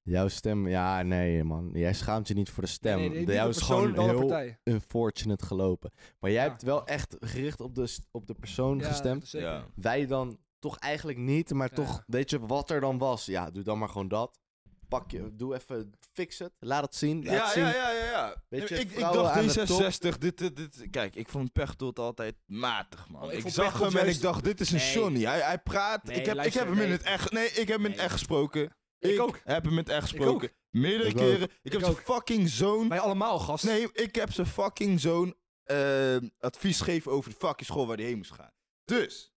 jouw 0.02 0.28
stem, 0.28 0.68
ja, 0.68 1.02
nee 1.02 1.44
man. 1.44 1.70
Jij 1.72 1.94
schaamt 1.94 2.28
je 2.28 2.34
niet 2.34 2.50
voor 2.50 2.62
de 2.62 2.68
stem. 2.68 2.98
Nee, 2.98 3.24
de 3.26 3.32
jouw 3.32 3.48
is 3.48 3.60
gewoon 3.60 3.98
heel 3.98 4.18
partij. 4.18 4.58
unfortunate 4.64 5.46
gelopen. 5.46 5.92
Maar 6.20 6.30
jij 6.30 6.44
Ja. 6.44 6.48
hebt 6.48 6.62
wel 6.62 6.86
echt 6.86 7.16
gericht 7.20 7.60
op 7.60 7.74
de, 7.74 7.96
op 8.10 8.26
de 8.26 8.34
persoon 8.34 8.78
Ja, 8.78 8.86
gestemd. 8.88 9.28
zeker. 9.28 9.48
Ja. 9.48 9.66
Wij 9.74 10.06
dan 10.06 10.38
toch 10.58 10.78
eigenlijk 10.78 11.18
niet, 11.18 11.52
maar 11.52 11.68
Ja. 11.70 11.74
toch, 11.76 12.02
weet 12.06 12.30
je 12.30 12.46
wat 12.46 12.70
er 12.70 12.80
dan 12.80 12.98
was? 12.98 13.26
Ja, 13.26 13.50
doe 13.50 13.62
dan 13.62 13.78
maar 13.78 13.88
gewoon 13.88 14.08
dat. 14.08 14.38
Pak 14.88 15.10
je, 15.10 15.30
doe 15.36 15.54
even, 15.54 15.92
fix 16.12 16.38
het, 16.38 16.52
laat 16.58 16.82
het 16.84 16.94
zien. 16.94 17.24
Laat 17.24 17.34
Ja, 17.34 17.50
zien. 17.50 17.62
ja, 17.62 17.70
ja, 17.72 17.90
ja, 17.90 18.04
ja. 18.10 18.42
Weet 18.48 18.68
je, 18.68 18.74
ik, 18.80 18.90
ik 18.90 18.98
dacht 18.98 19.36
aan 19.36 19.46
de 19.46 19.64
top. 19.66 19.82
D66, 20.14 20.18
dit, 20.18 20.38
dit, 20.38 20.56
dit, 20.56 20.86
kijk, 20.90 21.14
ik 21.16 21.28
vond 21.28 21.52
Pechtold 21.52 21.98
altijd 21.98 22.34
matig, 22.46 23.08
man. 23.08 23.22
Oh, 23.22 23.32
ik 23.32 23.48
zag 23.48 23.64
Pechtold 23.64 23.88
hem 23.92 23.98
en 23.98 24.04
juist- 24.04 24.16
ik 24.16 24.22
dacht, 24.22 24.44
dit 24.44 24.60
is 24.60 24.70
een 24.70 24.78
Nee. 24.78 24.92
Johnny. 24.92 25.22
Hij, 25.24 25.40
hij 25.40 25.58
praat, 25.58 26.04
Nee, 26.04 26.16
ik, 26.16 26.26
heb, 26.26 26.36
ik 26.44 26.52
heb 26.54 26.66
hem 26.68 26.78
in 26.80 26.90
het 26.90 27.02
echt, 27.02 27.32
nee, 27.32 27.46
ik 27.46 27.68
heb 27.68 27.76
hem 27.76 27.84
in 27.84 27.90
het 27.90 28.00
echt 28.00 28.12
gesproken. 28.12 28.72
Ik 29.00 29.20
ook. 29.20 29.40
heb 29.44 29.64
hem 29.64 29.76
het 29.76 29.88
echt 29.88 30.02
Ik 30.02 30.16
gesproken. 30.16 30.50
Meerdere 30.70 31.08
Ik 31.08 31.16
keren. 31.16 31.42
Ik, 31.42 31.50
Ik 31.62 31.72
heb 31.72 31.80
zijn 31.82 31.94
fucking 31.94 32.48
zoon, 32.48 32.88
Wij 32.88 33.00
allemaal, 33.00 33.38
gast. 33.38 33.64
nee, 33.64 33.88
ik 33.92 34.14
heb 34.14 34.32
zijn 34.32 34.46
fucking 34.46 35.00
zoon 35.00 35.34
eh, 35.64 36.16
advies 36.38 36.78
gegeven 36.80 37.12
over 37.12 37.30
de 37.30 37.36
fucking 37.36 37.66
school 37.68 37.86
waar 37.86 37.96
hij 37.96 38.06
heen 38.06 38.16
moest 38.16 38.32
gaan. 38.32 38.50
Dus, 38.84 39.32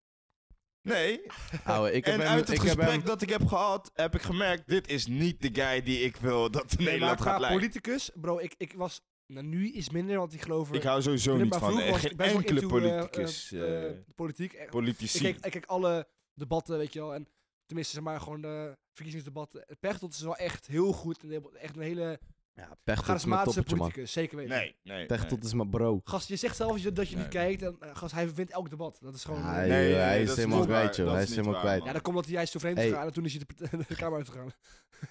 nee. 0.81 1.21
Ouwe, 1.63 1.91
ik 1.91 2.05
heb 2.05 2.13
en 2.13 2.19
hem, 2.21 2.29
uit 2.29 2.39
het 2.39 2.49
ik 2.49 2.55
heb 2.57 2.65
gesprek 2.77 2.89
hem, 2.89 3.03
dat 3.05 3.21
ik 3.21 3.29
heb 3.29 3.45
gehad, 3.45 3.91
heb 3.93 4.15
ik 4.15 4.21
gemerkt, 4.21 4.67
dit 4.67 4.87
is 4.89 5.07
niet 5.07 5.41
de 5.41 5.61
guy 5.61 5.81
die 5.83 5.99
ik 5.99 6.15
wil 6.15 6.51
dat 6.51 6.63
Nee, 6.65 6.75
maar 6.77 6.85
Nederland 6.93 7.21
gaat 7.21 7.39
lijken. 7.39 7.57
politicus, 7.59 8.11
bro, 8.15 8.39
ik, 8.39 8.53
ik 8.57 8.73
was... 8.73 9.01
Nou, 9.27 9.45
nu 9.45 9.71
is 9.71 9.89
minder, 9.89 10.17
want 10.17 10.33
ik 10.33 10.41
geloof... 10.41 10.69
er- 10.69 10.75
Ik 10.75 10.83
hou 10.83 11.01
sowieso 11.01 11.37
niet 11.37 11.55
van 11.55 11.79
eh, 11.79 11.93
geen 11.95 12.17
enkele 12.17 12.61
into, 12.61 12.77
eh, 12.77 12.83
politicus. 12.97 13.51
eh, 13.51 13.61
eh, 13.61 13.89
eh, 13.89 13.95
politiek. 14.15 14.53
Echt. 14.53 14.63
Ik 14.63 14.69
politici. 14.69 15.19
kijk, 15.21 15.45
ik 15.45 15.51
kijk 15.51 15.65
alle 15.65 16.07
debatten, 16.33 16.77
weet 16.77 16.93
je 16.93 16.99
wel. 16.99 17.13
En 17.13 17.27
tenminste, 17.65 17.93
zeg 17.93 18.03
maar, 18.03 18.19
gewoon 18.21 18.41
de 18.41 18.77
verkiezingsdebatten. 18.93 19.65
Pechtold 19.79 20.13
is 20.13 20.21
wel 20.21 20.35
echt 20.35 20.67
heel 20.67 20.91
goed. 20.93 21.23
En 21.23 21.53
echt 21.59 21.75
een 21.75 21.81
hele 21.81 22.19
ja, 22.55 22.77
Pechtold 22.83 23.17
is 23.17 23.25
mijn 23.25 23.39
charismatische 23.39 23.63
man. 23.69 23.77
politicus, 23.77 24.11
zeker 24.11 24.37
weten. 24.37 24.55
Nee, 24.57 24.75
nee. 24.83 25.05
Pechtold 25.05 25.43
is 25.43 25.53
mijn 25.53 25.69
bro. 25.69 26.01
Gast, 26.03 26.27
je 26.27 26.35
zegt 26.35 26.55
zelf 26.55 26.71
dat 26.71 26.81
je, 26.81 26.91
dat 26.91 27.09
je 27.09 27.15
niet 27.15 27.33
Nee. 27.33 27.33
kijkt. 27.57 27.61
En 27.61 27.77
uh, 27.83 27.95
gast, 27.95 28.13
hij 28.13 28.33
wint 28.33 28.49
elk 28.49 28.69
debat. 28.69 28.97
Dat 29.01 29.13
is 29.13 29.23
gewoon... 29.23 29.39
Ja, 29.41 29.47
eh, 29.49 29.53
hij, 29.55 29.67
Nee, 29.67 29.87
nee, 29.91 29.93
hij 30.01 30.13
nee, 30.13 30.23
is 30.23 30.29
is 30.29 30.35
helemaal 30.35 30.65
kwijt, 30.65 30.95
joh. 30.95 31.11
Hij 31.11 31.23
is 31.23 31.29
is 31.29 31.35
helemaal 31.35 31.59
kwijt. 31.59 31.77
man. 31.77 31.87
ja, 31.87 31.93
dan 31.93 32.01
komt 32.01 32.15
dat 32.15 32.25
hij 32.25 32.33
juist 32.33 32.51
zo 32.51 32.59
vreemd 32.59 32.77
Hey. 32.77 32.87
gegaan. 32.87 33.05
En 33.05 33.13
toen 33.13 33.25
is 33.25 33.33
hij 33.33 33.43
de, 33.55 33.77
de 33.87 33.95
kamer 33.95 34.17
uitgegaan. 34.17 34.51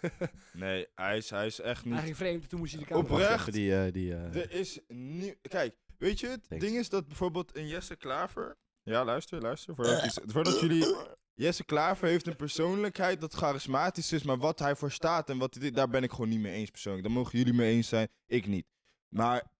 Nee, 0.53 0.87
hij 0.95 1.17
is, 1.17 1.31
hij 1.31 1.47
is 1.47 1.61
echt 1.61 1.85
niet... 1.85 1.95
Hij 1.95 2.03
ging 2.03 2.17
vreemd, 2.17 2.49
toen 2.49 2.59
moest 2.59 2.73
hij 2.73 2.81
de 2.81 2.87
kamer 2.89 3.05
Oprecht. 3.05 3.53
die, 3.53 3.77
eh, 3.77 3.93
die, 3.93 4.15
eh, 4.15 4.35
Er 4.37 4.51
is 4.51 4.81
niet... 4.89 5.37
Kijk, 5.49 5.75
weet 5.99 6.21
je, 6.21 6.29
het 6.29 6.49
Thanks. 6.49 6.65
ding 6.65 6.77
is 6.79 6.89
dat 6.89 7.07
bijvoorbeeld 7.07 7.57
een 7.57 7.67
Jesse 7.69 7.97
Klaver... 7.97 8.57
Ja, 8.83 9.05
luister, 9.05 9.41
luister. 9.41 9.75
Voordat, 9.75 10.05
iets- 10.05 10.19
voordat 10.27 10.61
jullie... 10.61 10.97
Jesse 11.35 11.65
Klaver 11.65 12.09
heeft 12.09 12.27
een 12.27 12.37
persoonlijkheid 12.37 13.21
dat 13.21 13.35
charismatisch 13.35 14.13
is, 14.13 14.23
maar 14.23 14.39
wat 14.39 14.59
hij 14.59 14.77
voor 14.77 14.91
staat 14.91 15.31
en 15.31 15.39
wat 15.39 15.55
hij 15.55 15.63
dit, 15.63 15.75
daar 15.75 15.89
ben 15.89 16.03
ik 16.03 16.11
gewoon 16.11 16.29
niet 16.29 16.41
mee 16.41 16.53
eens 16.53 16.71
persoonlijk. 16.71 17.05
Daar 17.05 17.13
mogen 17.13 17.39
jullie 17.39 17.53
mee 17.55 17.75
eens 17.75 17.89
zijn, 17.89 18.09
ik 18.27 18.47
niet. 18.47 18.67
Maar 19.09 19.35
Ja, 19.35 19.51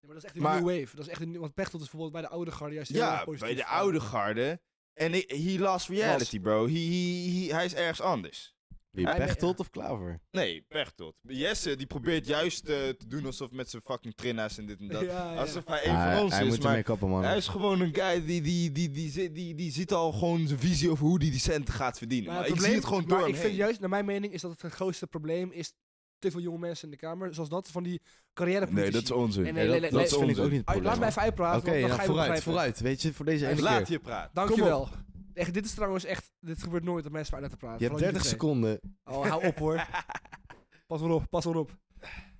maar 0.00 0.14
dat 0.14 0.16
is 0.16 0.24
echt 0.24 0.34
een 0.36 0.42
Maar- 0.42 0.62
new 0.62 0.80
wave. 0.80 0.96
Dat 0.96 1.04
is 1.06 1.10
echt 1.10 1.20
een, 1.20 1.38
want 1.38 1.54
Pechtold 1.54 1.82
is 1.82 1.90
bijvoorbeeld 1.90 2.12
bij 2.22 2.30
de 2.30 2.36
oude 2.36 2.50
garde 2.50 2.74
juist 2.74 2.90
heel 2.90 3.00
ja, 3.00 3.24
positief. 3.24 3.40
bij 3.40 3.54
de 3.54 3.66
oude 3.66 4.00
garde. 4.00 4.60
En 4.92 5.14
ik- 5.14 5.30
he 5.30 5.56
lost 5.58 5.88
reality, 5.88 6.40
bro. 6.40 6.66
He, 6.66 6.72
he, 6.72 7.30
he- 7.46 7.54
hij 7.54 7.64
is 7.64 7.74
ergens 7.74 8.00
anders. 8.00 8.54
Wie, 8.92 9.04
Pechtold 9.04 9.60
of 9.60 9.70
Klaver? 9.70 10.20
Nee, 10.30 10.64
Pechtold. 10.68 11.14
Jesse, 11.22 11.76
die 11.76 11.86
probeert 11.86 12.26
juist 12.26 12.68
eh, 12.68 12.76
te 12.76 13.06
doen 13.06 13.26
alsof 13.26 13.50
met 13.50 13.70
zijn 13.70 13.82
fucking 13.84 14.14
trina's 14.14 14.58
en 14.58 14.66
dit 14.66 14.80
en 14.80 14.88
dat. 14.88 15.00
Ja, 15.12 15.32
ja. 15.32 15.40
Alsof 15.40 15.62
hij 15.66 15.86
een 15.86 15.92
Ja, 15.92 16.14
van 16.14 16.22
ons 16.22 16.32
hij 16.34 16.42
is, 16.46 16.48
moet 16.48 16.62
maar 16.62 16.82
kappen, 16.82 17.08
man. 17.08 17.24
hij 17.24 17.36
is 17.36 17.48
gewoon 17.48 17.80
een 17.80 17.94
guy 17.94 18.24
die, 18.24 18.40
die, 18.42 18.72
die, 18.72 18.90
die, 18.90 19.10
zit- 19.10 19.34
die, 19.34 19.54
die 19.54 19.72
ziet 19.72 19.92
al 19.92 20.12
gewoon 20.12 20.46
zijn 20.46 20.58
visie 20.58 20.90
over 20.90 21.06
hoe 21.06 21.18
hij 21.20 21.30
die 21.30 21.40
centen 21.40 21.74
gaat 21.74 21.98
verdienen. 21.98 22.26
Maar 22.26 22.34
Maar, 22.36 22.44
het 22.44 22.52
ik 22.54 22.60
probleem- 22.60 22.80
zie 22.82 22.88
het 22.90 22.98
gewoon 22.98 23.08
maar 23.10 23.18
door 23.18 23.28
ik 23.28 23.34
hem 23.34 23.44
vind 23.44 23.56
juist, 23.56 23.80
naar 23.80 23.88
mijn 23.88 24.04
mening, 24.04 24.32
is 24.32 24.40
dat 24.40 24.50
het, 24.50 24.62
het 24.62 24.72
grootste 24.72 25.06
probleem 25.06 25.50
is 25.52 25.72
te 26.18 26.30
veel 26.30 26.40
jonge 26.40 26.58
mensen 26.58 26.84
in 26.84 26.90
de 26.90 26.96
kamer. 26.96 27.34
Zoals 27.34 27.48
dat 27.48 27.68
van 27.70 27.82
die 27.82 28.00
carrière 28.34 28.66
Nee, 28.70 28.90
dat 28.90 29.02
is 29.02 29.10
onzin. 29.10 29.42
Nee, 29.42 29.52
Nee, 29.52 29.62
nee, 29.62 29.72
dat, 29.72 29.80
nee, 29.80 29.90
dat 29.90 30.00
nee, 30.00 30.08
vind 30.08 30.22
ik 30.22 30.28
onzin. 30.28 30.44
ook 30.44 30.50
niet 30.50 30.56
het 30.56 30.64
probleem. 30.64 30.84
laat 30.90 30.98
mij 30.98 31.08
even 31.08 31.22
uitpraten, 31.22 31.60
Oké, 31.70 31.88
vooruit, 32.04 32.42
vooruit. 32.42 32.80
Weet 32.80 33.02
je, 33.02 33.12
voor 33.12 33.24
deze 33.24 33.48
ene 33.48 33.62
Laat 33.62 33.82
keer. 33.82 33.92
je 33.92 33.98
praten. 33.98 34.30
Dankjewel. 34.34 34.88
Echt, 35.34 35.54
dit 35.54 35.64
is 35.64 35.74
trouwens 35.74 36.04
echt, 36.04 36.32
dit 36.40 36.62
gebeurt 36.62 36.84
nooit 36.84 37.02
dat 37.02 37.12
mensen 37.12 37.36
uit 37.36 37.50
te 37.50 37.56
praten. 37.56 37.78
Je 37.78 37.84
hebt 37.86 37.98
Vooral 37.98 38.12
30 38.12 38.32
jullie 38.38 38.58
twee. 38.60 38.80
seconden. 38.80 38.80
Oh, 39.04 39.28
hou 39.30 39.46
op 39.46 39.58
hoor. 39.58 39.86
Pas 40.86 41.00
maar 41.00 41.10
op, 41.10 41.26
pas 41.30 41.44
maar 41.44 41.56
op. 41.56 41.78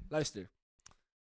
Luister. 0.08 0.50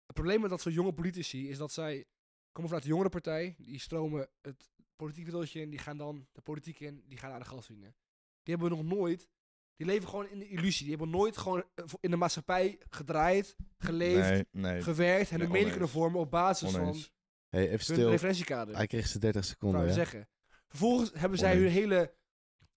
Het 0.07 0.15
probleem 0.15 0.41
met 0.41 0.51
dat 0.51 0.61
soort 0.61 0.75
jonge 0.75 0.93
politici 0.93 1.49
is 1.49 1.59
dat 1.59 1.73
zij 1.73 2.05
komen 2.53 2.71
vanuit 2.71 2.83
de 2.83 2.89
jongere 2.89 3.09
partij. 3.09 3.55
Die 3.59 3.81
stromen 3.81 4.29
het 4.41 4.71
politiek 4.97 5.25
wereldje 5.25 5.61
in. 5.61 5.71
Die 5.71 5.79
gaan 5.79 5.97
dan 5.97 6.29
de 6.33 6.41
politiek 6.41 6.81
in. 6.81 7.05
Die 7.07 7.19
gaan 7.19 7.31
naar 7.31 7.39
de 7.39 7.63
verdienen. 7.63 7.95
Die 8.43 8.55
hebben 8.55 8.71
nog 8.71 8.85
nooit... 8.85 9.29
Die 9.77 9.87
leven 9.87 10.09
gewoon 10.09 10.29
in 10.29 10.39
de 10.39 10.49
illusie. 10.49 10.87
Die 10.87 10.97
hebben 10.97 11.11
nooit 11.11 11.37
gewoon 11.37 11.65
eh, 11.75 11.85
in 12.01 12.11
de 12.11 12.17
maatschappij 12.17 12.79
gedraaid, 12.89 13.57
geleefd, 13.79 14.29
Nee, 14.29 14.45
nee. 14.51 14.83
gewerkt 14.83 15.31
en 15.31 15.37
Nee, 15.37 15.47
een 15.47 15.53
mening 15.53 15.71
kunnen 15.71 15.89
vormen 15.89 16.21
op 16.21 16.31
basis 16.31 16.71
van. 16.71 16.97
Hey, 17.49 17.63
even 17.63 17.71
hun 17.71 17.81
stil. 17.81 18.11
referentiekader. 18.11 18.77
Hij 18.77 18.87
kreeg 18.87 19.07
zijn 19.07 19.21
30 19.21 19.45
seconden, 19.45 19.87
ja. 19.87 19.93
zeggen. 19.93 20.29
Vervolgens 20.77 21.11
hebben 21.15 21.39
zij 21.39 21.57
hun 21.57 21.69
hele 21.69 22.13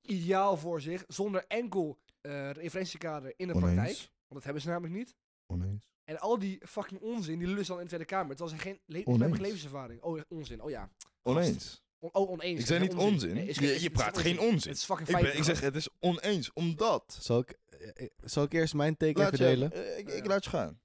ideaal 0.01 0.57
voor 0.57 0.81
zich, 0.81 1.03
zonder 1.07 1.45
enkel 1.47 1.97
eh, 2.21 2.51
referentiekader 2.51 3.33
in 3.37 3.47
de 3.47 3.53
praktijk. 3.53 3.97
Want 3.97 4.09
dat 4.27 4.43
hebben 4.43 4.61
ze 4.61 4.67
namelijk 4.67 4.93
niet. 4.93 5.15
Oneens. 5.47 5.89
En 6.03 6.19
al 6.19 6.39
die 6.39 6.59
fucking 6.67 7.01
onzin, 7.01 7.39
die 7.39 7.47
ze 7.47 7.65
dan 7.67 7.75
in 7.77 7.81
de 7.81 7.87
Tweede 7.87 8.05
Kamer. 8.05 8.35
Terwijl 8.35 8.57
ze 8.57 8.63
geen 8.63 8.79
le 8.85 9.01
Oneens. 9.05 9.39
levenservaring. 9.39 10.01
Oh, 10.01 10.21
onzin. 10.29 10.61
Oh 10.61 10.69
ja. 10.69 10.89
Oneens. 11.21 11.83
On- 11.99 12.09
oh, 12.13 12.29
oneens. 12.29 12.59
Ik 12.59 12.65
zei 12.65 12.79
niet 12.79 12.93
onzin. 12.95 13.33
Nee, 13.33 13.47
is 13.47 13.55
Je- 13.57 13.65
je 13.65 13.75
is- 13.75 13.81
is 13.83 13.89
praat 13.89 14.17
geen 14.17 14.39
onzin. 14.39 14.69
Het 14.71 14.77
is 14.77 14.83
fucking 14.85 15.07
Ik, 15.09 15.13
feit. 15.15 15.27
ben, 15.27 15.37
ik 15.37 15.43
zeg, 15.43 15.59
het 15.61 15.75
is 15.75 15.89
oneens, 15.99 16.53
omdat... 16.53 17.17
Zal 17.21 17.39
ik, 17.39 17.57
eh, 17.65 17.89
eh, 17.93 18.07
zal 18.23 18.43
ik 18.43 18.53
eerst 18.53 18.73
mijn 18.73 18.97
take 18.97 19.19
Laat 19.19 19.33
even 19.33 19.45
je, 19.49 19.55
delen? 19.55 19.97
ik, 19.97 20.09
ik 20.09 20.25
laat 20.25 20.43
je 20.43 20.49
gaan. 20.49 20.81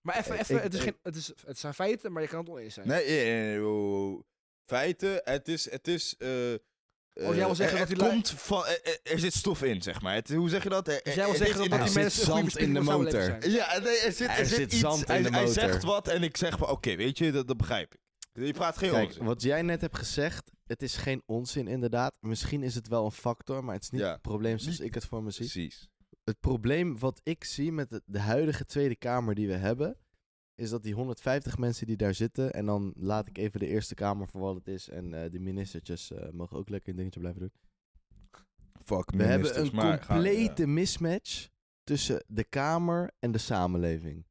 Maar 0.00 0.18
even, 0.18 0.34
Ik- 0.34 0.40
even 0.40 0.56
ik- 0.56 0.62
het, 0.62 0.72
is 0.74 0.78
ik- 0.80 0.84
geen, 0.84 0.96
het, 1.02 1.16
is, 1.16 1.32
het 1.46 1.58
zijn 1.58 1.74
feiten, 1.74 2.12
maar 2.12 2.22
je 2.22 2.28
kan 2.28 2.40
het 2.40 2.48
oneens 2.48 2.74
zijn. 2.74 2.88
Nee, 2.88 3.06
nee, 3.06 3.24
nee, 3.24 3.42
nee, 3.42 3.60
wow, 3.60 3.90
wow. 3.90 4.22
Feiten, 4.76 5.20
het 5.24 5.48
is... 5.48 5.70
Het 5.70 5.88
is 5.88 6.14
eh, 6.18 6.28
Oh, 7.14 7.34
jij 7.34 7.44
wil 7.44 7.54
zeggen 7.54 7.78
er, 7.78 7.88
dat 7.88 7.96
lui- 7.96 8.10
komt 8.10 8.30
van, 8.30 8.64
er, 9.02 9.18
zit 9.18 9.34
stof 9.34 9.62
in, 9.62 9.82
zeg 9.82 10.00
maar. 10.00 10.14
Het, 10.14 10.30
hoe 10.32 10.48
zeg 10.48 10.62
je 10.62 10.68
dat? 10.68 10.88
Er, 10.88 11.00
Dus 11.02 11.14
jij 11.14 11.24
wil 11.24 11.34
zeggen 11.34 11.56
dat 11.70 11.78
er 11.78 11.78
die 11.78 11.86
zit 11.86 12.02
mensen 12.02 12.24
zand 12.24 12.58
in 12.58 12.74
de 12.74 12.80
motor. 12.80 13.48
Ja, 13.48 13.78
nee, 13.78 13.98
er 13.98 14.12
zit, 14.12 14.28
er 14.28 14.38
Er 14.38 14.46
zit, 14.46 14.56
zit 14.56 14.72
iets, 14.72 14.80
zand 14.80 15.00
in 15.00 15.04
hij, 15.06 15.22
de 15.22 15.28
hij 15.28 15.38
motor. 15.38 15.54
zegt 15.54 15.82
wat 15.82 16.08
en 16.08 16.22
ik 16.22 16.36
zeg 16.36 16.58
van, 16.58 16.68
oké, 16.68 16.96
weet 16.96 17.18
je, 17.18 17.32
dat, 17.32 17.46
dat 17.48 17.56
begrijp 17.56 17.94
ik. 17.94 18.00
Je 18.44 18.52
praat 18.52 18.78
geen 18.78 18.90
Kijk, 18.90 19.06
onzin. 19.06 19.24
wat 19.24 19.42
jij 19.42 19.62
net 19.62 19.80
hebt 19.80 19.96
gezegd, 19.98 20.50
het 20.66 20.82
is 20.82 20.96
geen 20.96 21.22
onzin 21.26 21.68
inderdaad. 21.68 22.12
Misschien 22.20 22.62
is 22.62 22.74
het 22.74 22.88
wel 22.88 23.04
een 23.04 23.12
factor, 23.12 23.64
maar 23.64 23.74
het 23.74 23.82
is 23.82 23.90
niet 23.90 24.00
Ja. 24.00 24.12
het 24.12 24.22
probleem 24.22 24.58
zoals 24.58 24.78
Niet- 24.78 24.86
ik 24.88 24.94
het 24.94 25.04
voor 25.04 25.22
me 25.22 25.30
zie. 25.30 25.50
Precies. 25.50 25.88
Het 26.24 26.40
probleem 26.40 26.98
wat 26.98 27.20
ik 27.22 27.44
zie 27.44 27.72
met 27.72 27.90
de, 27.90 28.02
de 28.06 28.18
huidige 28.20 28.64
Tweede 28.64 28.96
Kamer 28.96 29.34
die 29.34 29.46
we 29.46 29.56
hebben, 29.56 29.96
is 30.60 30.70
dat 30.70 30.82
die 30.82 30.94
150 30.94 31.58
mensen 31.58 31.86
die 31.86 31.96
daar 31.96 32.14
zitten, 32.14 32.52
en 32.52 32.66
dan 32.66 32.92
laat 32.96 33.28
ik 33.28 33.38
even 33.38 33.60
de 33.60 33.66
Eerste 33.66 33.94
Kamer 33.94 34.28
voor 34.28 34.40
wat 34.40 34.54
het 34.54 34.68
is, 34.68 34.88
en 34.88 35.14
eh, 35.14 35.30
de 35.30 35.38
ministertjes 35.40 36.12
eh, 36.12 36.30
mogen 36.32 36.56
ook 36.56 36.68
lekker 36.68 36.90
een 36.90 36.96
dingetje 36.96 37.20
blijven 37.20 37.40
doen. 37.40 37.52
Fuck 38.84 39.10
We 39.10 39.22
hebben 39.22 39.60
een 39.60 39.70
maar 39.74 40.06
complete 40.06 40.66
mismatch 40.66 41.48
tussen 41.84 42.24
de 42.26 42.44
Kamer 42.44 43.10
en 43.18 43.32
de 43.32 43.38
samenleving. 43.38 44.24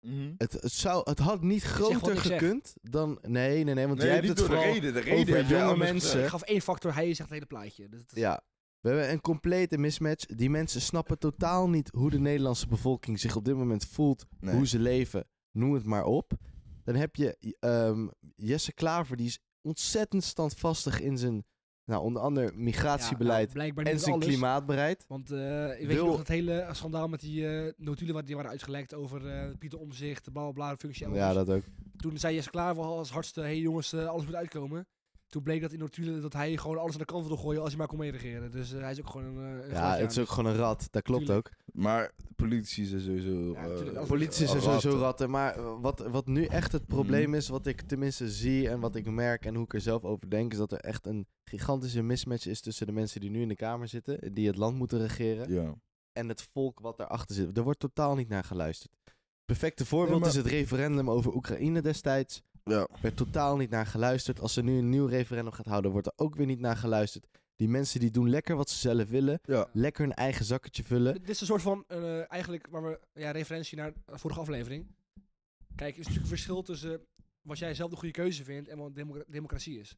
Mhm. 0.00 0.32
Het, 0.36 0.52
het, 0.52 0.72
zou, 0.72 1.10
het 1.10 1.18
had 1.18 1.42
niet 1.42 1.62
groter 1.62 2.16
zeg. 2.16 2.26
gekund 2.32 2.74
dan... 2.82 3.18
Nee, 3.22 3.64
nee, 3.64 3.74
nee, 3.74 3.86
want 3.86 3.98
Nee, 3.98 4.06
jij 4.06 4.16
hebt 4.16 4.28
het 4.28 4.36
door 4.36 4.48
de 4.48 4.54
vooral... 4.54 4.72
reden. 4.72 4.92
De 4.92 5.00
reden 5.00 5.36
over 5.38 5.56
jonge 5.58 5.76
mensen. 5.76 6.22
Ik 6.22 6.28
gaf 6.28 6.42
één 6.42 6.60
factor, 6.60 6.94
hij 6.94 7.06
zegt 7.06 7.18
het 7.18 7.30
hele 7.30 7.46
plaatje. 7.46 7.88
Dus 7.88 8.00
het 8.00 8.12
is- 8.12 8.18
Ja. 8.18 8.42
We 8.80 8.88
hebben 8.90 9.10
een 9.10 9.20
complete 9.20 9.78
mismatch. 9.78 10.26
Die 10.26 10.50
mensen 10.50 10.80
snappen 10.80 11.18
totaal 11.18 11.68
niet 11.68 11.90
hoe 11.92 12.10
de 12.10 12.18
Nederlandse 12.18 12.66
bevolking 12.66 13.20
zich 13.20 13.36
op 13.36 13.44
dit 13.44 13.54
moment 13.54 13.84
voelt. 13.86 14.26
Nee. 14.40 14.54
Hoe 14.54 14.66
ze 14.66 14.78
leven. 14.78 15.26
Noem 15.54 15.74
het 15.74 15.84
maar 15.84 16.04
op. 16.04 16.32
Dan 16.84 16.94
heb 16.94 17.16
je 17.16 17.56
ehm, 17.60 18.06
Jesse 18.36 18.72
Klaver, 18.72 19.16
die 19.16 19.26
is 19.26 19.38
ontzettend 19.62 20.24
standvastig 20.24 21.00
in 21.00 21.18
zijn, 21.18 21.44
nou, 21.84 22.02
onder 22.02 22.22
andere 22.22 22.46
Ja, 22.46 22.52
migratiebeleid 22.54 23.54
nou, 23.54 23.72
en 23.82 24.00
zijn 24.00 24.14
alles. 24.14 24.26
klimaatbeleid. 24.26 25.04
Want 25.08 25.30
eh 25.30 25.80
ik 25.80 25.86
weet 25.86 25.96
Wil- 25.96 26.06
nog 26.06 26.18
het 26.18 26.28
hele 26.28 26.68
schandaal 26.72 27.08
met 27.08 27.20
die 27.20 27.48
eh, 27.48 27.72
notulen 27.76 28.14
wat 28.14 28.26
die 28.26 28.34
waren 28.36 28.50
uitgelekt 28.50 28.94
over 28.94 29.26
eh, 29.26 29.50
Pieter 29.58 29.78
Omzicht, 29.78 30.24
de 30.24 30.30
bla 30.30 30.42
bla 30.42 30.52
bla, 30.52 30.76
functie 30.76 31.08
Ja, 31.08 31.32
dat 31.32 31.50
ook. 31.50 31.62
Toen 31.96 32.18
zei 32.18 32.34
Jesse 32.34 32.50
Klaver 32.50 32.82
al 32.82 32.98
als 32.98 33.10
hardste, 33.10 33.40
hé 33.40 33.46
hey 33.46 33.58
jongens, 33.58 33.94
alles 33.94 34.24
moet 34.24 34.34
uitkomen. 34.34 34.86
Toen 35.26 35.42
bleek 35.42 35.60
dat 35.60 35.72
in 35.72 35.78
notulen 35.78 36.20
dat 36.22 36.32
hij 36.32 36.56
gewoon 36.56 36.78
alles 36.78 36.92
aan 36.92 36.98
de 36.98 37.04
kant 37.04 37.26
wilde 37.26 37.40
gooien 37.42 37.60
als 37.60 37.68
hij 37.68 37.78
maar 37.78 37.86
kon 37.86 37.98
meeregeren. 37.98 38.50
Dus 38.50 38.72
eh, 38.72 38.80
hij 38.80 38.90
is 38.90 39.00
ook 39.00 39.10
gewoon 39.10 39.36
een, 39.36 39.58
eh, 39.60 39.64
een 39.68 39.70
Ja, 39.74 39.96
het 39.96 40.10
is 40.10 40.18
ook 40.18 40.28
gewoon 40.28 40.50
een 40.52 40.56
rat. 40.58 40.88
Dat 40.90 41.02
klopt 41.02 41.24
Tuurlijk. 41.26 41.46
ook. 41.48 41.54
Maar 41.82 42.12
politici 42.36 42.84
zijn 42.84 43.00
sowieso... 43.00 43.52
Ja, 43.52 43.64
eh, 43.68 43.74
tuurlijk, 43.76 43.96
als- 43.96 44.08
Politici 44.08 44.46
zijn 44.46 44.58
ratten. 44.60 44.80
sowieso 44.80 45.02
ratten. 45.04 45.30
Maar 45.30 45.56
eh, 45.56 45.80
wat, 45.80 45.98
wat 46.10 46.26
nu 46.26 46.44
echt 46.44 46.72
het 46.72 46.86
probleem 46.86 47.34
is, 47.34 47.48
wat 47.48 47.66
ik 47.66 47.80
tenminste 47.80 48.30
zie 48.30 48.68
en 48.68 48.80
wat 48.80 48.94
ik 48.96 49.06
merk 49.10 49.44
en 49.46 49.54
hoe 49.54 49.64
ik 49.64 49.74
er 49.74 49.80
zelf 49.80 50.04
over 50.04 50.30
denk, 50.30 50.52
is 50.52 50.58
dat 50.58 50.72
er 50.72 50.78
echt 50.80 51.06
een 51.06 51.26
gigantische 51.44 52.02
mismatch 52.02 52.46
is 52.46 52.60
tussen 52.60 52.86
de 52.86 52.92
mensen 52.92 53.20
die 53.20 53.30
nu 53.30 53.40
in 53.40 53.48
de 53.48 53.56
Kamer 53.56 53.88
zitten, 53.88 54.34
die 54.34 54.46
het 54.46 54.56
land 54.56 54.76
moeten 54.76 54.98
regeren, 55.06 55.52
Ja. 55.52 55.74
en 56.12 56.28
het 56.28 56.48
volk 56.52 56.80
wat 56.80 56.96
daarachter 56.96 57.34
zit. 57.36 57.56
Er 57.56 57.62
wordt 57.62 57.80
totaal 57.80 58.14
niet 58.14 58.28
naar 58.28 58.44
geluisterd. 58.44 58.92
Perfecte 59.44 59.86
voorbeeld 59.86 60.20
maar- 60.20 60.28
is 60.28 60.34
het 60.34 60.46
referendum 60.46 61.10
over 61.10 61.34
Oekraïne 61.34 61.82
destijds. 61.82 62.42
Ja. 62.70 62.80
Er 62.80 62.98
werd 63.00 63.16
totaal 63.16 63.56
niet 63.56 63.70
naar 63.70 63.86
geluisterd. 63.86 64.40
Als 64.40 64.56
er 64.56 64.62
nu 64.62 64.78
een 64.78 64.88
nieuw 64.88 65.06
referendum 65.06 65.52
gaat 65.52 65.66
houden, 65.66 65.90
wordt 65.90 66.06
er 66.06 66.12
ook 66.16 66.34
weer 66.34 66.46
niet 66.46 66.60
naar 66.60 66.76
geluisterd. 66.76 67.26
Die 67.56 67.68
mensen 67.68 68.00
die 68.00 68.10
doen 68.10 68.28
lekker 68.30 68.56
wat 68.56 68.70
ze 68.70 68.78
zelf 68.78 69.08
willen. 69.08 69.38
Ja. 69.42 69.68
Lekker 69.72 70.02
hun 70.04 70.14
eigen 70.14 70.44
zakketje 70.44 70.84
vullen. 70.84 71.12
Dit 71.14 71.28
is 71.28 71.40
een 71.40 71.46
soort 71.46 71.62
van, 71.62 71.84
eh, 71.88 72.32
eigenlijk, 72.32 72.66
waar 72.70 72.82
we, 72.82 73.00
ja, 73.12 73.30
referentie 73.30 73.76
naar 73.76 73.92
de 73.92 74.18
vorige 74.18 74.40
aflevering. 74.40 74.86
Kijk, 75.74 75.92
er 75.94 76.00
is 76.00 76.06
natuurlijk 76.06 76.22
een 76.22 76.36
verschil 76.36 76.62
tussen 76.62 77.06
wat 77.40 77.58
jij 77.58 77.74
zelf 77.74 77.90
de 77.90 77.96
goede 77.96 78.12
keuze 78.14 78.44
vindt 78.44 78.68
en 78.68 78.78
wat 78.78 78.94
democ- 78.94 79.24
democratie 79.28 79.78
is. 79.78 79.96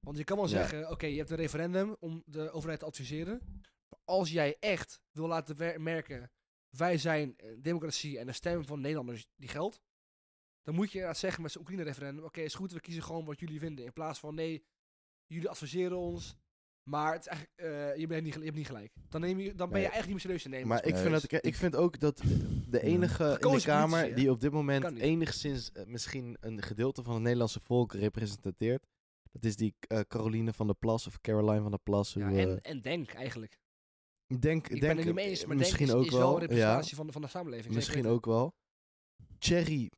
Want 0.00 0.16
je 0.16 0.24
kan 0.24 0.36
wel 0.36 0.46
Ja. 0.48 0.52
zeggen, 0.52 0.90
oké, 0.90 1.06
je 1.06 1.16
hebt 1.18 1.30
een 1.30 1.36
referendum 1.36 1.96
om 1.98 2.22
de 2.26 2.50
overheid 2.50 2.78
te 2.78 2.84
adviseren. 2.86 3.40
Maar 3.88 4.00
als 4.04 4.30
jij 4.30 4.56
echt 4.60 5.00
wil 5.12 5.26
laten 5.26 5.82
merken, 5.82 6.30
wij 6.76 6.98
zijn 6.98 7.34
een 7.36 7.62
democratie 7.62 8.18
en 8.18 8.26
de 8.26 8.32
stem 8.32 8.64
van 8.64 8.80
Nederlanders 8.80 9.26
die 9.36 9.48
geldt. 9.48 9.80
Dan 10.62 10.74
moet 10.74 10.88
je 10.88 10.92
inderdaad 10.94 11.18
zeggen 11.20 11.42
met 11.42 11.52
zo'n 11.52 11.60
Oekraïne-referendum, 11.60 12.24
oké, 12.24 12.40
is 12.40 12.54
goed, 12.54 12.72
we 12.72 12.80
kiezen 12.80 13.02
gewoon 13.02 13.24
wat 13.24 13.40
jullie 13.40 13.58
vinden. 13.58 13.84
In 13.84 13.92
plaats 13.92 14.18
van, 14.18 14.34
nee, 14.34 14.64
jullie 15.26 15.48
adviseren 15.48 15.96
ons, 15.98 16.36
maar 16.82 17.12
het 17.12 17.20
is 17.20 17.26
eigenlijk, 17.26 17.58
eh, 17.60 17.96
je, 17.96 18.06
bent 18.06 18.22
niet, 18.24 18.34
je 18.34 18.40
hebt 18.44 18.56
niet 18.56 18.66
gelijk. 18.66 18.92
Dan, 19.08 19.20
neem 19.20 19.38
je, 19.38 19.54
dan 19.54 19.70
ben 19.70 19.80
je 19.80 19.86
Nee. 19.86 19.92
eigenlijk 19.92 20.06
niet 20.06 20.12
meer 20.12 20.20
serieus 20.20 20.42
te 20.42 20.48
nemen. 20.48 20.68
Maar 20.68 20.84
ik 20.84 20.96
vind, 20.96 21.14
is- 21.14 21.28
dat, 21.28 21.44
ik 21.44 21.54
vind 21.54 21.76
ook 21.76 22.00
dat 22.00 22.22
de 22.68 22.82
enige 22.82 23.38
in 23.40 23.50
de 23.52 23.62
Kamer 23.62 24.14
die 24.14 24.30
op 24.30 24.40
dit 24.40 24.52
moment 24.52 24.96
enigszins 24.98 25.72
eh, 25.72 25.86
misschien 25.86 26.36
een 26.40 26.62
gedeelte 26.62 27.02
van 27.02 27.14
het 27.14 27.22
Nederlandse 27.22 27.60
volk 27.60 27.92
representeert, 27.92 28.86
dat 29.32 29.44
is 29.44 29.56
die 29.56 29.74
eh, 29.80 30.00
Caroline 30.00 30.52
van 30.52 30.66
der 30.66 30.76
Plas 30.76 31.06
of 31.06 31.20
Caroline 31.20 31.60
van 31.62 31.70
der 31.70 31.80
Plas. 31.80 32.14
Hoe, 32.14 32.22
Ja, 32.22 32.30
en, 32.30 32.60
en 32.60 32.80
denk 32.82 33.12
eigenlijk. 33.12 33.58
ik 34.26 34.42
denk, 34.42 34.64
Ik 34.64 34.68
denk, 34.70 34.80
ben 34.80 34.96
het 34.96 35.06
niet 35.06 35.14
mee 35.14 35.28
eens, 35.28 35.44
maar 35.46 35.56
misschien 35.56 35.86
denk 35.86 35.98
is, 35.98 36.04
ook 36.04 36.10
is 36.12 36.18
wel 36.18 36.20
wel. 36.20 36.28
een 36.34 36.40
ja, 36.40 36.46
representatie 36.46 36.96
van, 36.96 37.06
de, 37.06 37.12
van 37.12 37.22
de 37.22 37.28
samenleving. 37.28 37.74
misschien 37.74 38.06
ook 38.06 38.26
wel. 38.26 38.54
Cherry, 39.38 39.90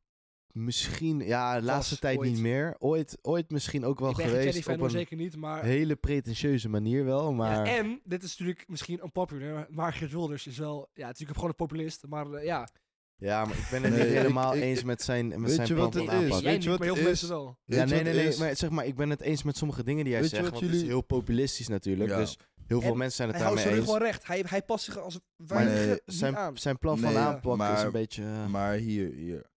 misschien, 0.53 1.19
ja, 1.19 1.59
de 1.59 1.65
laatste 1.65 1.99
tijd 1.99 2.17
ooit. 2.17 2.29
niet 2.31 2.39
meer. 2.39 2.75
Ooit, 2.79 3.17
ooit 3.21 3.51
misschien 3.51 3.85
ook 3.85 3.99
wel. 3.99 4.09
Ik 4.09 4.15
ben 4.15 4.25
geweest 4.25 4.61
fan, 4.63 4.73
op 4.73 4.81
een 4.81 4.89
zeker 4.89 5.17
niet, 5.17 5.35
maar... 5.35 5.63
hele 5.63 5.95
pretentieuze 5.95 6.69
manier 6.69 7.05
wel, 7.05 7.33
maar... 7.33 7.65
Ja, 7.67 7.77
en, 7.77 8.01
dit 8.03 8.23
is 8.23 8.29
natuurlijk 8.37 8.67
misschien 8.67 8.99
unpopular, 9.03 9.67
maar 9.69 9.93
Geert 9.93 10.11
Wilders 10.11 10.47
is 10.47 10.57
wel, 10.57 10.89
ja, 10.93 11.05
natuurlijk 11.07 11.33
gewoon 11.33 11.49
een 11.49 11.55
populist, 11.67 12.03
maar 12.07 12.31
eh, 12.31 12.45
ja. 12.45 12.67
Ja, 13.15 13.45
maar 13.45 13.57
ik 13.57 13.67
ben 13.71 13.83
het 13.83 13.93
Nee, 13.93 14.03
niet 14.03 14.13
helemaal 14.13 14.55
ik- 14.55 14.61
eens 14.61 14.83
met 14.83 15.01
zijn, 15.01 15.27
met 15.27 15.39
weet 15.39 15.49
zijn 15.55 15.67
je 15.67 15.73
plan 15.73 15.85
wat 15.85 15.95
van 15.95 16.03
het 16.03 16.13
is? 16.13 16.23
aanpak. 16.23 16.41
Weet 16.43 16.51
je 16.51 16.57
niet, 16.57 16.67
wat 16.67 16.77
maar 16.79 16.87
heel 16.87 16.95
het 16.95 17.03
veel 17.03 17.11
is? 17.13 17.21
mensen 17.21 17.37
wel. 17.37 17.57
Weet 17.65 17.77
Ja, 17.77 17.83
je 17.97 18.03
nee, 18.03 18.13
nee, 18.13 18.25
nee. 18.27 18.37
Maar 18.37 18.55
zeg 18.55 18.69
maar, 18.69 18.85
ik 18.85 18.95
ben 18.95 19.09
het 19.09 19.21
eens 19.21 19.43
met 19.43 19.57
sommige 19.57 19.83
dingen 19.83 20.05
die 20.05 20.13
hij 20.13 20.23
zegt. 20.27 20.49
Want 20.49 20.61
het 20.63 20.73
is 20.73 20.81
heel 20.81 21.01
populistisch 21.01 21.67
natuurlijk. 21.67 22.09
Ja. 22.09 22.17
Dus 22.17 22.37
heel 22.67 22.81
veel 22.81 22.91
En 22.91 22.97
mensen 22.97 23.15
zijn 23.15 23.27
het 23.27 23.37
Hij 23.37 23.45
houdt 23.47 23.61
daarmee 23.63 23.79
eens. 23.81 23.89
gewoon 23.91 24.05
recht. 24.07 24.27
Hij, 24.27 24.43
hij 24.47 24.61
past 24.63 24.83
zich 24.85 24.97
als 24.97 25.19
weinig 25.35 25.85
nee, 25.85 25.99
zijn, 26.05 26.37
aan. 26.37 26.57
zijn 26.57 26.77
plan 26.77 26.97
van 26.99 27.17
aanpak 27.17 27.51
is 27.51 27.57
maar- 27.57 27.85
een 27.85 27.91
beetje... 27.91 28.23
eh, 28.23 28.45
Maar 28.47 28.73
hier, 28.73 29.11
hier. 29.13 29.51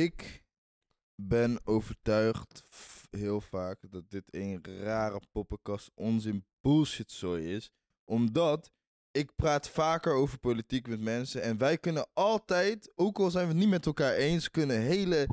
Ik 0.00 0.44
ben 1.14 1.60
overtuigd 1.64 2.64
heel 3.10 3.40
vaak 3.40 3.78
dat 3.90 4.10
dit 4.10 4.24
een 4.30 4.64
rare 4.64 5.20
poppenkast 5.32 5.90
onzin 5.94 6.44
bullshitzooi 6.60 7.54
is. 7.54 7.70
Omdat 8.04 8.70
ik 9.10 9.34
praat 9.36 9.68
vaker 9.68 10.12
over 10.12 10.38
politiek 10.38 10.86
met 10.86 11.00
mensen. 11.00 11.42
En 11.42 11.58
wij 11.58 11.78
kunnen 11.78 12.06
altijd, 12.12 12.92
ook 12.94 13.18
al 13.18 13.30
zijn 13.30 13.44
we 13.46 13.52
het 13.52 13.60
niet 13.60 13.70
met 13.70 13.86
elkaar 13.86 14.14
eens, 14.14 14.50
kunnen 14.50 14.80
hele, 14.80 15.26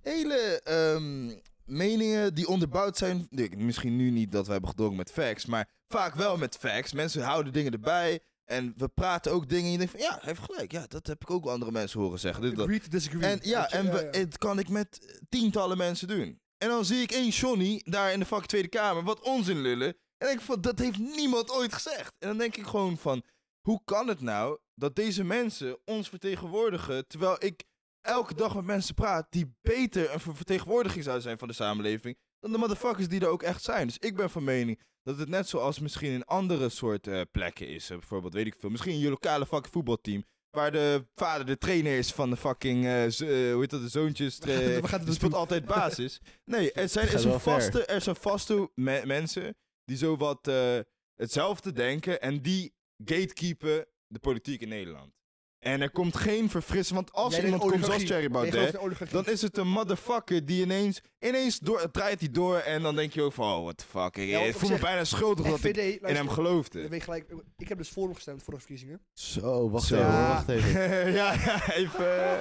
hele 0.00 0.60
ehm, 0.62 1.38
meningen 1.64 2.34
die 2.34 2.48
onderbouwd 2.48 2.96
zijn. 2.96 3.28
Misschien 3.56 3.96
nu 3.96 4.10
niet 4.10 4.32
dat 4.32 4.46
we 4.46 4.52
hebben 4.52 4.70
gedrongen 4.70 4.96
met 4.96 5.12
facts, 5.12 5.46
maar 5.46 5.68
vaak 5.88 6.14
wel 6.14 6.36
met 6.36 6.56
facts. 6.56 6.92
Mensen 6.92 7.22
houden 7.22 7.52
dingen 7.52 7.72
erbij. 7.72 8.20
En 8.46 8.74
we 8.76 8.88
praten 8.88 9.32
ook 9.32 9.48
dingen 9.48 9.64
en 9.64 9.70
je 9.70 9.78
denkt 9.78 9.92
van 9.92 10.00
ja, 10.00 10.10
hij 10.10 10.20
heeft 10.22 10.42
gelijk. 10.42 10.72
Ja, 10.72 10.86
dat 10.88 11.06
heb 11.06 11.22
ik 11.22 11.30
ook 11.30 11.46
andere 11.46 11.72
mensen 11.72 12.00
horen 12.00 12.18
zeggen. 12.18 12.42
Dit, 12.42 12.56
dat. 12.56 12.64
Agree 12.64 12.80
to 12.80 12.88
disagree. 12.88 13.30
En 13.30 13.38
ja, 13.42 13.60
Weet 13.60 13.70
je, 13.70 13.76
en 13.76 13.92
we, 13.92 14.08
ja. 14.12 14.18
het 14.18 14.38
kan 14.38 14.58
ik 14.58 14.68
met 14.68 15.20
tientallen 15.28 15.76
mensen 15.76 16.08
doen. 16.08 16.40
En 16.58 16.68
dan 16.68 16.84
zie 16.84 17.02
ik 17.02 17.10
één 17.12 17.28
Johnny 17.28 17.80
daar 17.84 18.12
in 18.12 18.18
de 18.18 18.24
fucking 18.24 18.48
Tweede 18.48 18.68
Kamer 18.68 19.02
wat 19.02 19.20
onzin 19.20 19.60
lullen. 19.60 19.88
En 19.88 20.26
denk 20.26 20.38
ik 20.38 20.44
van, 20.44 20.60
dat 20.60 20.78
heeft 20.78 20.98
niemand 20.98 21.50
ooit 21.50 21.72
gezegd. 21.72 22.14
En 22.18 22.28
dan 22.28 22.38
denk 22.38 22.56
ik 22.56 22.66
gewoon 22.66 22.98
van, 22.98 23.22
hoe 23.60 23.80
kan 23.84 24.08
het 24.08 24.20
nou 24.20 24.58
dat 24.74 24.96
deze 24.96 25.24
mensen 25.24 25.78
ons 25.84 26.08
vertegenwoordigen... 26.08 27.06
terwijl 27.06 27.36
ik 27.38 27.64
elke 28.00 28.34
dag 28.34 28.54
met 28.54 28.64
mensen 28.64 28.94
praat 28.94 29.26
die 29.30 29.54
beter 29.62 30.12
een 30.12 30.20
ver- 30.20 30.36
vertegenwoordiging 30.36 31.02
zouden 31.02 31.24
zijn 31.24 31.38
van 31.38 31.48
de 31.48 31.54
samenleving... 31.54 32.18
dan 32.40 32.52
de 32.52 32.58
motherfuckers 32.58 33.08
die 33.08 33.20
er 33.20 33.28
ook 33.28 33.42
echt 33.42 33.62
zijn. 33.62 33.86
Dus 33.86 33.98
ik 33.98 34.16
ben 34.16 34.30
van 34.30 34.44
mening 34.44 34.80
dat 35.02 35.18
het 35.18 35.28
net 35.28 35.48
zoals 35.48 35.78
misschien 35.78 36.12
in 36.12 36.24
andere 36.24 36.68
soort 36.68 37.06
eh, 37.06 37.20
plekken 37.30 37.68
is. 37.68 37.90
eh, 37.90 37.98
bijvoorbeeld, 37.98 38.32
weet 38.34 38.46
ik 38.46 38.54
veel, 38.58 38.70
misschien 38.70 38.98
je 38.98 39.08
lokale 39.08 39.46
fucking 39.46 39.72
voetbalteam... 39.72 40.24
waar 40.50 40.72
de 40.72 41.06
vader 41.14 41.46
de 41.46 41.58
trainer 41.58 41.98
is 41.98 42.12
van 42.12 42.30
de 42.30 42.36
fucking, 42.36 42.84
eh, 42.84 42.92
hoe 42.92 43.56
heet 43.60 43.70
dat, 43.70 43.80
de 43.80 43.88
zoontjes. 43.88 44.38
We 44.38 44.46
gaan 44.46 44.54
het- 44.62 44.74
eh, 44.76 44.80
we 44.82 44.88
gaan 44.88 45.00
het 45.00 45.14
speelt 45.14 45.34
altijd 45.34 45.64
basis. 45.66 46.20
Nee, 46.44 46.72
er 46.72 46.88
zijn, 46.88 47.04
er 47.04 47.10
zijn 47.20 47.40
vaste, 47.40 47.84
er 47.86 48.00
zijn 48.00 48.16
vaste 48.16 48.70
me- 48.74 49.02
mensen 49.04 49.56
die 49.84 49.96
zo 49.96 50.16
wat 50.16 50.48
eh, 50.48 50.78
hetzelfde 51.14 51.72
denken 51.72 52.20
en 52.20 52.42
die 52.42 52.74
gatekeepen 53.04 53.86
de 54.06 54.18
politiek 54.18 54.60
in 54.60 54.68
Nederland. 54.68 55.12
En 55.58 55.80
er 55.80 55.90
komt 55.90 56.16
geen 56.16 56.50
verfrissing, 56.50 56.94
want 56.98 57.12
als 57.12 57.32
Jij 57.34 57.38
er 57.38 57.44
iemand 57.44 57.70
komt 57.70 57.84
zoals. 57.84 58.04
Thierry 58.04 58.26
gelooft 58.26 58.50
Baudet, 58.50 59.10
dan 59.10 59.26
is 59.26 59.42
het 59.42 59.56
een 59.56 59.68
motherfucker 59.68 60.46
die 60.46 60.62
ineens, 60.62 61.00
ineens 61.18 61.58
door, 61.58 61.90
draait 61.90 62.20
hij 62.20 62.30
door 62.30 62.56
en 62.58 62.82
dan 62.82 62.96
denk 62.96 63.12
je 63.12 63.22
ook 63.22 63.32
van, 63.32 63.56
oh, 63.56 63.62
what 63.62 63.76
the 63.76 63.84
fuck. 63.84 64.16
Ik, 64.16 64.28
Ja, 64.28 64.40
ik 64.40 64.54
voel 64.54 64.70
me 64.70 64.78
bijna 64.78 65.04
schuldig 65.04 65.46
dat 65.46 65.64
ik 65.64 65.76
in 65.76 66.14
hem 66.14 66.28
geloofde. 66.28 66.88
weet 66.88 67.02
gelijk, 67.02 67.34
ik 67.56 67.68
heb 67.68 67.78
dus 67.78 67.88
voor 67.88 68.04
hem 68.04 68.14
gestemd 68.14 68.42
voor 68.42 68.52
de 68.52 68.58
verkiezingen. 68.58 69.00
Zo, 69.12 69.70
wacht 69.70 69.86
Zo. 69.86 69.96
even, 69.96 70.10
wacht 70.12 70.48
even. 70.48 70.80
ja, 71.20 71.32
ja, 71.32 71.72
even. 71.72 72.38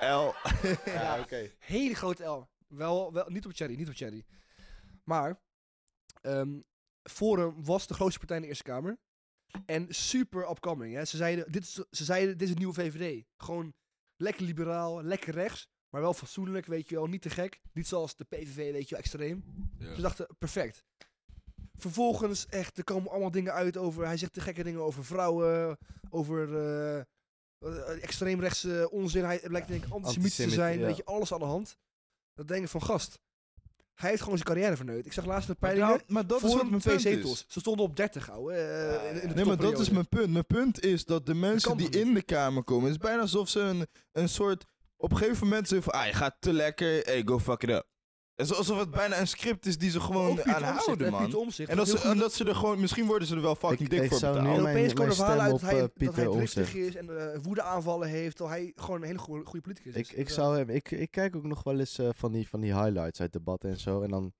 L. 0.20 0.34
Ja, 0.84 1.18
oké. 1.20 1.50
Hele 1.58 1.94
grote 1.94 2.24
L. 2.24 2.48
Wel, 2.68 3.12
wel, 3.12 3.24
niet 3.28 3.46
op 3.46 3.52
Cherry, 3.54 3.74
niet 3.76 3.88
op 3.88 3.94
Cherry. 3.94 4.24
Maar, 5.04 5.40
ehm 6.20 6.58
Forum 7.10 7.64
was 7.64 7.86
de 7.86 7.94
grootste 7.94 8.18
partij 8.18 8.36
in 8.36 8.42
de 8.42 8.48
Eerste 8.48 8.64
Kamer. 8.64 8.98
En 9.66 9.86
super 9.88 10.50
upcoming. 10.50 10.94
Hè. 10.94 11.04
Ze, 11.04 11.16
zeiden, 11.16 11.52
dit 11.52 11.62
is, 11.62 11.72
ze 11.90 12.04
zeiden, 12.04 12.38
dit 12.38 12.48
is 12.48 12.50
een 12.50 12.58
nieuwe 12.58 12.74
VVD. 12.74 13.24
Gewoon 13.36 13.74
lekker 14.16 14.44
liberaal, 14.44 15.02
lekker 15.02 15.34
rechts. 15.34 15.68
Maar 15.90 16.00
wel 16.00 16.14
fatsoenlijk, 16.14 16.66
weet 16.66 16.88
je 16.88 16.94
wel. 16.94 17.06
Niet 17.06 17.22
te 17.22 17.30
gek. 17.30 17.60
Niet 17.72 17.86
zoals 17.86 18.16
de 18.16 18.24
PVV, 18.24 18.72
weet 18.72 18.88
je 18.88 18.94
wel, 18.94 19.04
extreem. 19.04 19.44
Ze 19.78 20.00
dachten, 20.00 20.26
perfect. 20.38 20.84
Vervolgens, 21.74 22.46
echt, 22.46 22.78
er 22.78 22.84
komen 22.84 23.10
allemaal 23.10 23.30
dingen 23.30 23.52
uit 23.52 23.76
over... 23.76 24.06
Hij 24.06 24.16
zegt 24.16 24.34
de 24.34 24.40
gekke 24.40 24.62
dingen 24.62 24.80
over 24.80 25.04
vrouwen, 25.04 25.78
over 26.10 26.56
eh, 26.56 28.02
extreemrechtse 28.02 28.88
onzin. 28.90 29.24
Hij 29.24 29.40
blijkt 29.40 29.68
denk 29.68 29.84
ik 29.84 29.92
antisemitisch 29.92 30.36
te 30.36 30.50
zijn, 30.50 30.78
ja. 30.78 30.86
weet 30.86 30.96
je, 30.96 31.04
alles 31.04 31.32
aan 31.32 31.38
de 31.38 31.44
hand. 31.44 31.76
Dat 32.34 32.48
denk 32.48 32.62
ik 32.62 32.68
van, 32.68 32.82
gast, 32.82 33.18
hij 33.94 34.08
heeft 34.10 34.22
gewoon 34.22 34.38
zijn 34.38 34.48
carrière 34.48 34.76
verneukt. 34.76 35.06
Ik 35.06 35.12
zag 35.12 35.24
laatst 35.24 35.46
de 35.48 35.56
Maar, 35.60 35.70
peilingen, 35.70 35.98
ja, 36.06 36.12
maar 36.14 36.26
dat 36.26 36.42
is 36.42 36.48
voor 36.48 36.58
wat 36.58 36.68
mijn 36.70 36.80
twee 36.80 36.94
punt 36.94 37.06
zetels. 37.06 37.32
is. 37.32 37.44
Ze 37.48 37.60
stonden 37.60 37.84
op 37.84 37.96
30, 37.96 38.30
ouwe, 38.30 38.52
eh, 38.54 39.10
in, 39.10 39.22
in 39.22 39.28
de 39.28 39.34
Nee, 39.34 39.44
maar 39.44 39.56
dat 39.56 39.78
is 39.78 39.90
mijn 39.90 40.08
punt. 40.08 40.30
Mijn 40.32 40.46
punt 40.46 40.84
is 40.84 41.04
dat 41.04 41.26
de 41.26 41.34
mensen 41.34 41.76
die 41.76 41.90
in 41.90 42.14
de 42.14 42.22
kamer 42.22 42.64
komen, 42.64 42.84
het 42.84 42.94
is 42.94 43.06
bijna 43.08 43.20
alsof 43.20 43.48
ze 43.48 43.60
een, 43.60 43.86
een 44.12 44.28
soort. 44.28 44.64
Op 44.96 45.10
een 45.10 45.16
gegeven 45.16 45.46
moment 45.46 45.68
zeggen 45.68 45.90
van, 45.92 46.00
ah, 46.00 46.06
je 46.06 46.12
gaat 46.12 46.36
te 46.38 46.52
lekker, 46.52 47.00
hey, 47.00 47.22
go 47.24 47.38
fuck 47.38 47.62
it 47.62 47.70
up. 47.70 47.86
Het 48.36 48.50
is 48.50 48.54
alsof 48.56 48.78
het 48.78 48.90
bijna 48.90 49.20
een 49.20 49.26
script 49.28 49.66
is 49.66 49.78
die 49.78 49.90
ze 49.90 50.00
gewoon 50.00 50.34
Pieter 50.34 50.54
aan 50.54 50.62
Omtzigt, 50.62 50.84
houden, 50.86 51.06
hè, 51.06 51.10
man. 51.10 51.20
En 51.66 51.76
dat, 51.76 51.88
ze, 51.88 51.98
en 51.98 52.18
dat 52.18 52.32
ze 52.32 52.44
er 52.44 52.54
gewoon, 52.54 52.80
misschien 52.80 53.06
worden 53.06 53.28
ze 53.28 53.34
er 53.34 53.42
wel 53.42 53.54
fucking 53.54 53.80
Ik- 53.80 53.90
dik 53.90 54.02
ik 54.02 54.08
voor 54.08 54.20
betaald. 54.20 54.36
En 54.36 54.60
opeens 54.60 54.92
komen 54.92 55.10
er 55.10 55.16
verhalen 55.16 55.44
stem 55.44 55.44
uit 55.44 55.50
dat 55.50 55.62
op, 55.62 55.68
hij, 55.68 56.06
eh, 56.06 56.06
dat 56.06 56.16
hij 56.16 56.26
driftig 56.26 56.74
is 56.74 56.94
en 56.96 57.32
eh 57.32 57.38
woedeaanvallen 57.42 58.08
heeft. 58.08 58.36
Terwijl 58.36 58.60
hij 58.62 58.72
gewoon 58.76 59.00
een 59.00 59.06
hele 59.06 59.18
goede, 59.18 59.44
goede 59.44 59.60
politicus 59.60 59.94
is. 59.94 60.10
Ik, 60.10 60.16
ik, 60.16 60.28
zou 60.28 60.56
hem, 60.58 60.68
ik, 60.68 60.90
ik 60.90 61.10
kijk 61.10 61.36
ook 61.36 61.44
nog 61.44 61.62
wel 61.62 61.78
eens 61.78 61.98
eh, 61.98 62.08
van, 62.14 62.32
die, 62.32 62.48
van 62.48 62.60
die 62.60 62.74
highlights 62.74 63.20
uit 63.20 63.32
debatten 63.32 63.70
en 63.70 63.78
zo. 63.78 64.02
En 64.02 64.10
dan 64.10 64.32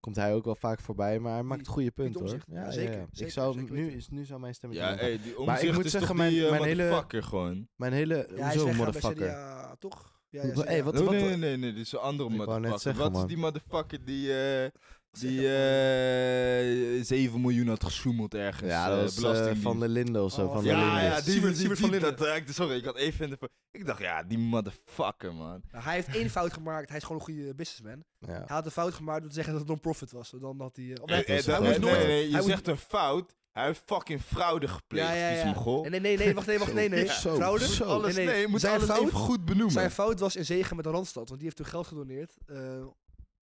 komt 0.00 0.16
hij 0.16 0.34
ook 0.34 0.44
wel 0.44 0.56
vaak 0.56 0.80
voorbij, 0.80 1.18
maar 1.18 1.32
hij 1.32 1.42
maakt 1.42 1.66
goede 1.66 1.90
punten 1.90 2.20
hoor. 2.20 2.30
Ja, 2.30 2.40
Ja, 2.46 2.64
ja, 2.64 2.70
zeker, 2.70 3.06
ja. 3.12 3.24
Ik 3.26 3.30
zou, 3.32 3.54
zeker 3.54 3.74
nu, 3.74 3.90
is, 3.90 4.08
nu 4.08 4.24
zou 4.24 4.40
mijn 4.40 4.54
stemmetje 4.54 4.84
Ja, 4.84 4.94
hey, 4.94 5.20
die 5.22 5.44
Maar 5.44 5.62
ik 5.62 5.72
moet 5.74 5.84
is 5.84 5.90
zeggen, 5.90 6.08
toch 6.10 6.18
mijn- 6.18 6.32
die, 6.32 6.44
eh, 6.44 6.50
mijn 6.50 6.62
hele- 6.62 6.82
motherfucker 6.82 7.22
gewoon. 7.22 7.68
Mijn 7.76 7.92
hele, 7.92 8.28
ja, 8.36 8.50
hoezo 8.50 8.72
motherfucker? 8.72 9.26
CDA, 9.26 9.76
toch? 9.78 10.14
Ja, 10.36 10.64
hey, 10.64 10.84
wat- 10.84 10.94
Nee, 10.94 11.04
wat- 11.04 11.10
nee, 11.10 11.36
nee, 11.36 11.56
nee, 11.56 11.72
dit 11.72 11.86
is 11.86 11.92
een 11.92 11.98
andere 11.98 12.28
Ik 12.30 12.36
net 12.36 12.46
motherfucker. 12.46 12.78
zeggen, 12.80 13.02
Wat 13.02 13.12
is 13.12 13.18
man. 13.18 13.26
die 13.26 13.36
motherfucker 13.36 14.04
die, 14.04 14.32
eh, 14.32 14.70
die 15.10 15.40
het 15.46 16.98
eh 17.00 17.04
7 17.04 17.40
miljoen 17.40 17.68
had 17.68 17.84
gesjoemeld 17.84 18.34
ergens? 18.34 18.70
Ja, 18.70 18.88
dat 18.88 19.16
eh, 19.16 19.22
was. 19.22 19.58
Van 19.60 19.80
der 19.80 19.88
Linden 19.88 20.24
of 20.24 20.32
zo. 20.32 20.44
Oh, 20.46 20.52
van 20.52 20.64
der 20.64 20.72
Ja, 20.76 20.84
Linden. 20.84 21.02
ja, 21.04 21.20
die, 21.20 21.32
Siebert- 21.32 21.56
Siebert 21.56 21.78
van 21.80 21.90
dat 21.90 22.20
raakte, 22.20 22.52
sorry, 22.52 22.76
ik 22.76 22.84
had 22.84 22.96
even 22.96 23.24
in 23.24 23.30
de... 23.40 23.50
Ik 23.70 23.86
dacht, 23.86 24.00
ja, 24.00 24.22
die 24.22 24.38
motherfucker, 24.38 25.34
man. 25.34 25.62
Nou, 25.70 25.84
hij 25.84 25.94
heeft 25.94 26.16
één 26.16 26.30
fout 26.30 26.52
gemaakt. 26.52 26.88
Hij 26.88 26.96
is 26.96 27.02
gewoon 27.02 27.18
een 27.18 27.24
goede 27.24 27.54
businessman. 27.54 28.04
Ja. 28.18 28.26
Hij 28.32 28.42
had 28.46 28.64
een 28.64 28.70
fout 28.70 28.94
gemaakt 28.94 29.18
door 29.20 29.28
te 29.28 29.34
zeggen 29.34 29.52
dat 29.52 29.62
het 29.62 29.70
non-profit 29.70 30.10
was. 30.12 30.30
Dan 30.40 30.60
had 30.60 30.76
hij... 30.76 30.84
nee, 30.84 31.24
nee, 31.26 31.78
nee, 31.78 31.78
nee, 32.06 32.24
je 32.26 32.30
Hij 32.32 32.40
moet- 32.40 32.50
zegt 32.50 32.68
een 32.68 32.76
fout. 32.76 33.34
Hij 33.56 33.64
heeft 33.66 33.82
fucking 33.86 34.20
fraude 34.22 34.68
gepleegd, 34.68 35.08
Ja, 35.08 35.14
ja, 35.14 35.28
ja. 35.28 35.44
Nee, 35.44 35.90
nee, 35.90 36.00
nee, 36.00 36.16
nee, 36.16 36.34
wacht, 36.34 36.46
nee, 36.46 36.58
wacht, 36.58 36.74
nee, 36.74 36.88
nee. 36.88 37.04
Ja, 37.04 37.12
zo, 37.12 37.34
Fraude? 37.34 37.66
zo. 37.68 37.84
Alles, 37.84 38.14
Nee, 38.14 38.24
nee, 38.24 38.34
nee. 38.34 38.42
je 38.42 38.48
moet 38.48 38.60
Zijn 38.60 38.74
alles 38.74 38.86
fout- 38.86 39.00
even 39.02 39.12
goed 39.18 39.44
benoemen. 39.44 39.70
Zijn 39.72 39.90
fout 39.90 40.20
was 40.20 40.36
in 40.36 40.44
zegen 40.44 40.76
met 40.76 40.84
de 40.84 40.90
Randstad. 40.90 41.24
Want 41.28 41.34
die 41.40 41.44
heeft 41.44 41.56
toen 41.56 41.66
geld 41.66 41.86
gedoneerd. 41.86 42.36
eh, 42.46 42.56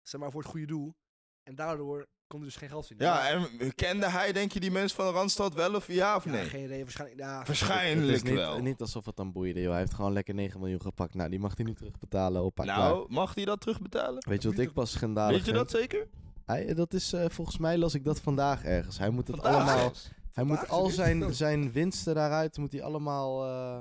zeg 0.02 0.20
maar 0.20 0.30
voor 0.30 0.40
het 0.40 0.50
goede 0.50 0.66
doel. 0.66 0.94
En 1.42 1.54
daardoor 1.54 2.06
kon 2.26 2.40
hij 2.40 2.48
dus 2.48 2.56
geen 2.58 2.68
geld 2.68 2.86
vinden. 2.86 3.06
Ja, 3.06 3.28
en 3.28 3.74
kende 3.74 4.06
hij, 4.08 4.32
denk 4.32 4.52
je, 4.52 4.60
die 4.60 4.70
mensen 4.70 4.96
van 4.96 5.06
de 5.06 5.12
Randstad 5.12 5.54
wel 5.54 5.74
of 5.74 5.86
ja 5.86 6.16
of 6.16 6.24
Ja, 6.24 6.30
nee? 6.30 6.44
geen 6.44 6.64
idee. 6.64 6.82
Waarschijnlijk... 6.82 7.20
Ja, 7.20 7.38
Het 7.38 7.46
Waarschijnlijk 7.46 8.12
is 8.16 8.22
niet, 8.22 8.34
wel. 8.34 8.58
niet 8.58 8.80
alsof 8.80 9.04
het 9.04 9.16
dan 9.16 9.32
boeide, 9.32 9.60
joh. 9.60 9.70
Hij 9.70 9.80
heeft 9.80 9.94
gewoon 9.94 10.12
lekker 10.12 10.34
9 10.34 10.60
miljoen 10.60 10.80
gepakt. 10.80 11.14
Nou, 11.14 11.30
die 11.30 11.38
mag 11.38 11.56
hij 11.56 11.64
niet 11.64 11.76
terugbetalen. 11.76 12.42
Op 12.44 12.64
nou, 12.64 13.06
mag 13.08 13.34
hij 13.34 13.44
dat 13.44 13.60
terugbetalen? 13.60 14.24
Weet 14.28 14.42
je 14.42 14.48
wat 14.48 14.58
ik 14.58 14.72
pas 14.72 14.90
schandalig 14.90 15.36
Weet 15.36 15.46
je 15.46 15.52
dat 15.52 15.70
vind? 15.70 15.82
zeker? 15.90 16.08
Hij, 16.46 16.74
dat 16.74 16.94
is, 16.94 17.12
eh, 17.12 17.28
volgens 17.28 17.58
mij 17.58 17.78
las 17.78 17.94
ik 17.94 18.04
dat 18.04 18.20
vandaag 18.20 18.64
ergens. 18.64 18.98
Hij 18.98 19.10
moet 19.10 19.26
het 19.26 19.36
Vandaag? 19.36 19.54
allemaal... 19.54 19.92
Hij 20.32 20.44
moet 20.44 20.68
al 20.68 20.86
is 20.86 20.96
het. 20.96 21.06
zijn, 21.06 21.34
zijn 21.34 21.72
winsten 21.72 22.14
daaruit, 22.14 22.56
moet 22.58 22.72
hij 22.72 22.82
allemaal... 22.82 23.44
eh, 23.44 23.80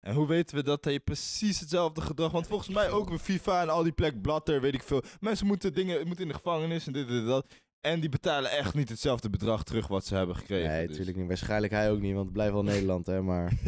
En 0.00 0.14
hoe 0.14 0.26
weten 0.26 0.56
we 0.56 0.62
dat 0.62 0.84
hij 0.84 1.00
precies 1.00 1.60
hetzelfde 1.60 2.00
gedrag... 2.00 2.32
Want 2.32 2.46
volgens 2.46 2.68
mij 2.68 2.90
ook 2.90 3.08
bij 3.08 3.18
FIFA 3.18 3.62
en 3.62 3.68
al 3.68 3.82
die 3.82 3.92
plek 3.92 4.20
Blatter, 4.22 4.60
weet 4.60 4.74
ik 4.74 4.82
veel. 4.82 5.02
Mensen 5.20 5.46
moeten, 5.46 5.74
dingen, 5.74 6.06
moeten 6.06 6.24
in 6.24 6.30
de 6.30 6.36
gevangenis 6.36 6.86
en 6.86 6.92
dit 6.92 7.08
en 7.08 7.26
dat. 7.26 7.46
En 7.80 8.00
die 8.00 8.08
betalen 8.08 8.50
echt 8.50 8.74
niet 8.74 8.88
hetzelfde 8.88 9.30
bedrag 9.30 9.64
terug 9.64 9.86
wat 9.86 10.04
ze 10.04 10.14
hebben 10.14 10.36
gekregen. 10.36 10.70
Nee, 10.70 10.80
dus. 10.80 10.90
natuurlijk 10.90 11.16
niet. 11.16 11.28
Waarschijnlijk 11.28 11.72
hij 11.72 11.90
ook 11.90 12.00
niet, 12.00 12.12
want 12.12 12.24
het 12.24 12.32
blijft 12.32 12.52
wel 12.52 12.62
Nederland, 12.62 13.06
hè. 13.06 13.22
Maar 13.22 13.52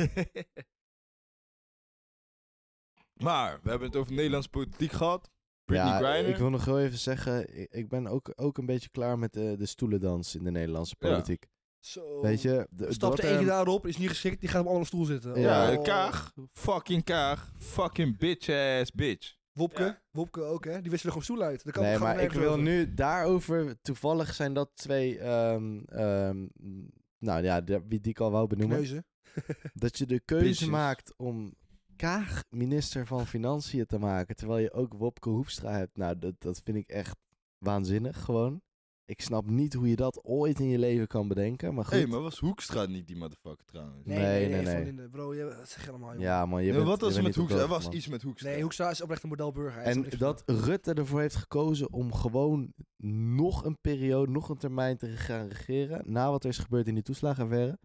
maar, 3.24 3.60
we 3.62 3.70
hebben 3.70 3.88
het 3.88 3.96
over 3.96 4.12
Nederlandse 4.12 4.50
politiek 4.50 4.92
gehad. 4.92 5.30
Britney 5.64 5.88
ja, 5.88 5.96
Griner. 5.98 6.26
ik 6.30 6.36
wil 6.36 6.50
nog 6.50 6.64
heel 6.64 6.80
even 6.80 6.98
zeggen, 6.98 7.58
ik, 7.60 7.70
ik 7.72 7.88
ben 7.88 8.06
ook, 8.06 8.32
ook 8.36 8.58
een 8.58 8.66
beetje 8.66 8.88
klaar 8.88 9.18
met 9.18 9.32
de, 9.32 9.54
de 9.58 9.66
stoelendans 9.66 10.34
in 10.34 10.44
de 10.44 10.50
Nederlandse 10.50 10.94
Ja. 10.98 11.08
politiek. 11.08 11.46
Zo. 11.80 12.20
Weet 12.20 12.42
je, 12.42 12.66
de, 12.70 12.94
wordt 12.98 13.22
er- 13.22 13.30
eentje 13.30 13.46
daarop, 13.46 13.86
is 13.86 13.96
niet 13.96 14.08
geschikt, 14.08 14.40
die 14.40 14.48
gaat 14.48 14.58
op 14.60 14.64
een 14.66 14.70
andere 14.72 14.86
stoel 14.90 15.04
zitten. 15.04 15.40
Ja. 15.40 15.72
Oh. 15.72 15.82
Kaag. 15.82 16.32
Fucking 16.52 17.04
Kaag. 17.04 17.52
Fucking 17.58 18.18
bitch 18.18 18.48
ass 18.48 18.92
bitch. 18.92 19.34
Wopke, 19.52 19.82
Ja. 19.82 20.02
Wopke 20.10 20.42
ook, 20.42 20.64
hè? 20.64 20.80
Die 20.80 20.90
wisselen 20.90 21.12
gewoon 21.12 21.22
stoel 21.22 21.42
uit. 21.42 21.62
Kan 21.72 21.82
Nee, 21.82 21.98
maar 21.98 22.20
ik 22.20 22.32
wil 22.32 22.48
over. 22.50 22.62
nu 22.62 22.94
daarover, 22.94 23.80
toevallig 23.82 24.34
zijn 24.34 24.54
dat 24.54 24.70
twee, 24.74 25.18
ehm, 25.18 25.78
ehm, 25.86 26.46
nou 27.18 27.42
ja, 27.42 27.60
de- 27.60 27.82
wie 27.88 28.00
die 28.00 28.10
ik 28.10 28.20
al 28.20 28.30
wou 28.30 28.46
benoemen. 28.46 29.04
Dat 29.74 29.98
je 29.98 30.06
de 30.06 30.20
keuze 30.20 30.44
Bitches. 30.46 30.68
maakt 30.68 31.14
om 31.16 31.54
Kaag 31.96 32.42
minister 32.50 33.06
van 33.06 33.26
Financiën 33.26 33.86
te 33.86 33.98
maken, 33.98 34.36
terwijl 34.36 34.58
je 34.58 34.72
ook 34.72 34.94
Wopke 34.94 35.28
Hoefstra 35.28 35.72
hebt. 35.72 35.96
Nou, 35.96 36.18
dat, 36.18 36.34
dat 36.38 36.60
vind 36.64 36.76
ik 36.76 36.88
echt 36.88 37.16
waanzinnig 37.58 38.24
gewoon. 38.24 38.62
Ik 39.06 39.20
snap 39.20 39.46
niet 39.50 39.74
hoe 39.74 39.88
je 39.88 39.96
dat 39.96 40.20
ooit 40.24 40.60
in 40.60 40.68
je 40.68 40.78
leven 40.78 41.06
kan 41.06 41.28
bedenken, 41.28 41.74
maar 41.74 41.84
goed. 41.84 41.92
Hé, 41.92 41.98
hey, 41.98 42.08
maar 42.08 42.20
was 42.20 42.38
Hoekstra 42.38 42.86
niet 42.86 43.06
die 43.06 43.16
motherfucker 43.16 43.64
trouwens? 43.64 44.04
Nee, 44.04 44.18
Nee, 44.18 44.62
nee, 44.64 44.84
nee, 44.84 44.94
de, 44.94 45.08
bro, 45.08 45.34
je, 45.34 45.62
zeg 45.64 45.88
allemaal, 45.88 46.12
joh. 46.12 46.20
Ja 46.20 46.46
man, 46.46 46.60
je 46.62 46.66
Nee, 46.66 46.76
bent, 46.76 46.88
wat 46.88 47.00
was 47.00 47.10
je 47.10 47.16
er 47.16 47.22
bent 47.22 47.36
met 47.36 47.44
Hoekstra? 47.44 47.62
Er 47.62 47.68
was 47.68 47.84
man. 47.84 47.94
iets 47.94 48.08
met 48.08 48.22
Hoekstra. 48.22 48.50
Nee, 48.50 48.60
Hoekstra 48.62 48.90
is 48.90 49.00
oprecht 49.02 49.22
een 49.22 49.28
modelburger. 49.28 49.82
En 49.82 50.06
dat 50.18 50.42
Rutte 50.46 50.94
ervoor 50.94 51.20
heeft 51.20 51.36
gekozen 51.36 51.92
om 51.92 52.12
gewoon 52.14 52.72
nog 53.36 53.64
een 53.64 53.78
periode, 53.80 54.32
nog 54.32 54.48
een 54.48 54.58
termijn 54.58 54.96
te 54.96 55.06
gaan 55.06 55.46
regeren. 55.48 56.02
Na 56.12 56.30
wat 56.30 56.42
er 56.44 56.50
is 56.50 56.58
gebeurd 56.58 56.86
in 56.86 56.94
die 56.94 57.02
toeslagenaffaire. 57.02 57.78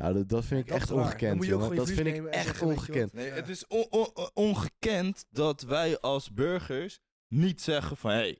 Nou, 0.00 0.14
dat, 0.14 0.28
dat 0.28 0.44
vind 0.44 0.60
ik 0.60 0.66
Dat 0.68 0.76
echt 0.76 0.90
ongekend, 0.90 1.36
moet 1.36 1.46
je 1.46 1.54
ook 1.54 1.60
jongen. 1.60 1.76
Dat 1.76 1.90
vind 1.90 2.06
ik 2.06 2.24
echt 2.26 2.62
ongekend. 2.62 3.12
Nee, 3.12 3.30
het 3.30 3.48
is 3.48 3.66
on- 3.66 3.86
on- 3.90 4.10
on- 4.14 4.30
ongekend 4.34 5.24
dat 5.30 5.62
wij 5.62 6.00
als 6.00 6.32
burgers 6.32 6.98
niet 7.28 7.62
zeggen 7.62 7.96
van... 7.96 8.10
Hé, 8.10 8.34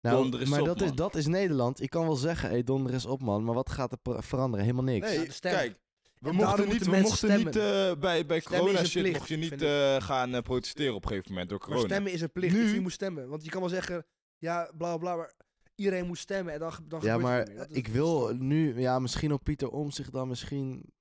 Nou, 0.00 0.16
Donder 0.22 0.40
is 0.40 0.48
maar 0.48 0.60
op, 0.60 0.66
dat, 0.66 0.80
is, 0.80 0.92
dat 0.92 1.14
is 1.14 1.26
Nederland. 1.26 1.80
Ik 1.82 1.90
kan 1.90 2.06
wel 2.06 2.16
zeggen, 2.16 2.50
hé, 2.50 2.62
donder 2.62 2.94
is 2.94 3.06
op, 3.06 3.22
man. 3.22 3.44
Maar 3.44 3.54
wat 3.54 3.70
gaat 3.70 3.92
er 3.92 4.22
veranderen? 4.22 4.64
Helemaal 4.66 4.84
niks. 4.92 5.16
nee, 5.16 5.32
stem. 5.32 5.52
kijk. 5.52 5.80
We 6.18 6.28
En 6.28 6.34
mochten 6.34 6.68
niet, 6.68 6.84
we 6.86 7.00
mochten 7.00 7.36
niet 7.36 7.56
eh, 7.56 7.92
bij, 8.00 8.26
bij 8.26 8.40
Stemmen 8.40 8.40
is 8.40 8.58
corona 8.58 8.78
een 8.78 8.86
shit 8.86 9.02
plicht, 9.02 9.16
mocht 9.18 9.28
je 9.28 9.36
niet 9.36 9.62
eh, 9.62 9.96
gaan 10.00 10.34
eh, 10.34 10.42
protesteren 10.42 10.94
op 10.94 11.02
een 11.02 11.08
gegeven 11.08 11.30
moment 11.30 11.48
door 11.48 11.58
Maar 11.58 11.68
corona. 11.68 11.86
stemmen 11.88 12.12
is 12.12 12.20
een 12.20 12.32
plicht. 12.32 12.54
Nu- 12.54 12.62
Dus 12.62 12.72
je 12.72 12.80
moet 12.80 12.92
stemmen. 12.92 13.28
Want 13.28 13.44
je 13.44 13.50
kan 13.50 13.60
wel 13.60 13.68
zeggen, 13.70 14.06
ja, 14.38 14.70
bla 14.76 14.96
bla, 14.96 15.16
maar 15.16 15.32
iedereen 15.74 16.06
moet 16.06 16.18
stemmen 16.18 16.52
en 16.52 16.58
dan, 16.58 16.72
dan 16.88 17.00
ja, 17.02 17.18
maar 17.18 17.46
meer. 17.48 17.66
Ik 17.70 17.86
wil 17.86 18.34
nu, 18.34 18.80
ja, 18.80 18.98
misschien 18.98 19.32
op 19.32 19.44
Pieter 19.44 19.68
Omtzigt 19.70 20.12
dan 20.12 20.28
misschien, 20.28 20.92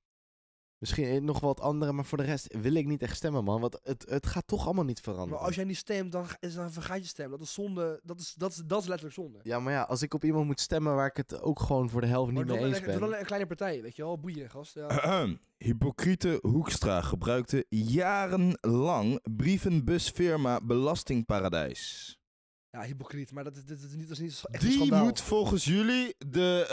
misschien 0.77 1.25
nog 1.25 1.39
wat 1.39 1.59
andere, 1.59 1.91
maar 1.91 2.05
voor 2.05 2.17
de 2.17 2.23
rest 2.23 2.55
wil 2.61 2.73
ik 2.73 2.85
niet 2.87 3.01
echt 3.01 3.15
stemmen, 3.15 3.43
man. 3.43 3.61
Want 3.61 3.79
het, 3.83 4.05
het 4.09 4.27
gaat 4.27 4.47
toch 4.47 4.65
allemaal 4.65 4.83
niet 4.85 4.99
veranderen. 4.99 5.33
Maar 5.37 5.45
als 5.45 5.55
jij 5.55 5.63
niet 5.63 5.77
stemt, 5.77 6.11
dan, 6.11 6.25
ga- 6.27 6.37
is- 6.39 6.53
dan 6.53 6.71
vergaat 6.71 6.97
je 7.01 7.05
stem. 7.07 7.29
Dat 7.31 7.41
is 7.41 7.53
zonde. 7.53 7.99
Dat 8.03 8.19
is, 8.19 8.33
dat 8.37 8.51
is, 8.51 8.57
dat 8.65 8.81
is 8.81 8.87
letterlijk 8.87 9.15
zonde. 9.17 9.39
Ja, 9.43 9.59
maar 9.59 9.73
ja, 9.73 9.81
als 9.81 10.01
ik 10.01 10.13
op 10.13 10.23
iemand 10.23 10.45
moet 10.45 10.59
stemmen 10.59 10.95
waar 10.95 11.07
ik 11.07 11.17
het 11.17 11.41
ook 11.41 11.59
gewoon 11.59 11.89
voor 11.89 12.01
de 12.01 12.07
helft 12.07 12.31
maar 12.31 12.43
niet 12.45 12.53
mee 12.53 12.63
eens 12.63 12.77
een, 12.77 12.83
doe 12.83 12.91
ben. 12.99 13.09
dan 13.09 13.19
een 13.19 13.25
kleine 13.25 13.47
partij, 13.47 13.81
weet 13.81 13.95
je 13.95 14.03
wel. 14.03 14.19
Boeien, 14.19 14.49
gast. 14.49 14.73
Ja. 14.73 15.27
Hypocriete 15.57 16.39
Hoekstra 16.41 17.01
gebruikte 17.01 17.65
jarenlang 17.69 19.19
brievenbusfirma 19.35 20.59
Belastingparadijs. 20.63 22.15
Ja, 22.71 22.81
hypocriet. 22.83 23.31
Maar 23.31 23.43
dat, 23.43 23.55
is- 23.55 23.65
dit 23.65 23.77
is 23.83 23.93
niet, 23.95 24.07
dat 24.07 24.17
is 24.17 24.19
niet 24.23 24.41
echt 24.51 24.63
een 24.63 24.69
Die 24.69 24.77
schandaal. 24.77 25.03
moet 25.03 25.21
volgens 25.21 25.65
jullie 25.65 26.15
de 26.27 26.67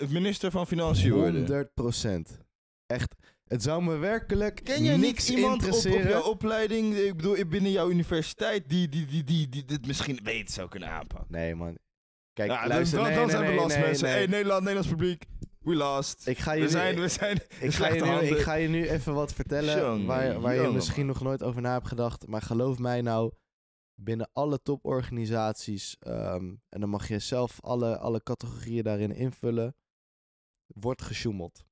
eh, 0.00 0.08
minister 0.08 0.50
van 0.50 0.66
Financiën 0.66 1.12
worden. 1.12 1.34
100 1.34 1.74
procent. 1.74 2.38
Echt. 2.86 3.14
Het 3.44 3.62
zou 3.62 3.82
me 3.82 3.96
werkelijk 3.96 4.60
Ken 4.64 4.84
jij 4.84 4.96
niks 4.96 5.28
niet 5.28 5.38
iemand 5.38 5.54
op, 5.54 5.60
op 5.68 5.74
interesseren. 5.74 6.08
jouw 6.10 6.22
opleiding, 6.22 6.94
ik 6.96 7.16
bedoel 7.16 7.36
binnen 7.48 7.70
jouw 7.70 7.90
universiteit, 7.90 8.68
die, 8.68 8.88
die, 8.88 9.06
die, 9.06 9.24
die, 9.24 9.48
die 9.48 9.64
dit 9.64 9.86
misschien 9.86 10.18
beter 10.22 10.54
zou 10.54 10.68
kunnen 10.68 10.88
aanpakken? 10.88 11.26
Nee, 11.32 11.54
man. 11.54 11.78
Kijk, 12.32 12.50
Ja, 12.50 12.66
luister, 12.66 12.98
dan, 12.98 13.06
nee, 13.06 13.14
dan 13.16 13.26
nee, 13.26 13.34
zijn 13.36 13.44
we 13.46 13.50
nee, 13.52 13.60
last, 13.60 13.76
nee, 13.76 13.84
mensen. 13.84 14.04
nee. 14.06 14.14
Hey, 14.16 14.26
Nederland, 14.26 14.58
Nederlands 14.60 14.88
publiek, 14.88 15.24
we 15.60 15.74
lost. 15.74 16.26
Ik 16.26 16.38
ga 16.38 16.52
je 16.52 16.58
we, 16.58 16.64
nu- 16.66 16.70
zijn, 16.72 17.00
we 17.00 17.08
zijn 17.08 17.38
Ik 17.60 17.72
ga, 17.74 17.86
je 17.86 17.92
nu, 17.92 17.98
ik 17.98 18.04
handen. 18.04 18.36
ga 18.40 18.54
je 18.54 18.68
nu 18.68 18.88
even 18.88 19.14
wat 19.14 19.32
vertellen 19.32 20.06
waar, 20.06 20.40
waar 20.40 20.54
je 20.54 20.68
misschien 20.70 21.06
man. 21.06 21.14
nog 21.14 21.22
nooit 21.24 21.42
over 21.42 21.60
na 21.62 21.72
hebt 21.72 21.88
gedacht. 21.88 22.26
Maar 22.26 22.42
geloof 22.42 22.78
mij 22.78 23.00
nou, 23.00 23.32
binnen 23.96 24.28
alle 24.32 24.62
toporganisaties, 24.62 25.96
ehm, 26.00 26.54
en 26.68 26.80
dan 26.80 26.88
mag 26.88 27.08
je 27.08 27.18
zelf 27.18 27.60
alle, 27.60 27.98
alle 27.98 28.22
categorieën 28.22 28.82
daarin 28.84 29.14
invullen, 29.14 29.74
wordt 30.66 31.02
gesjoemeld. 31.02 31.64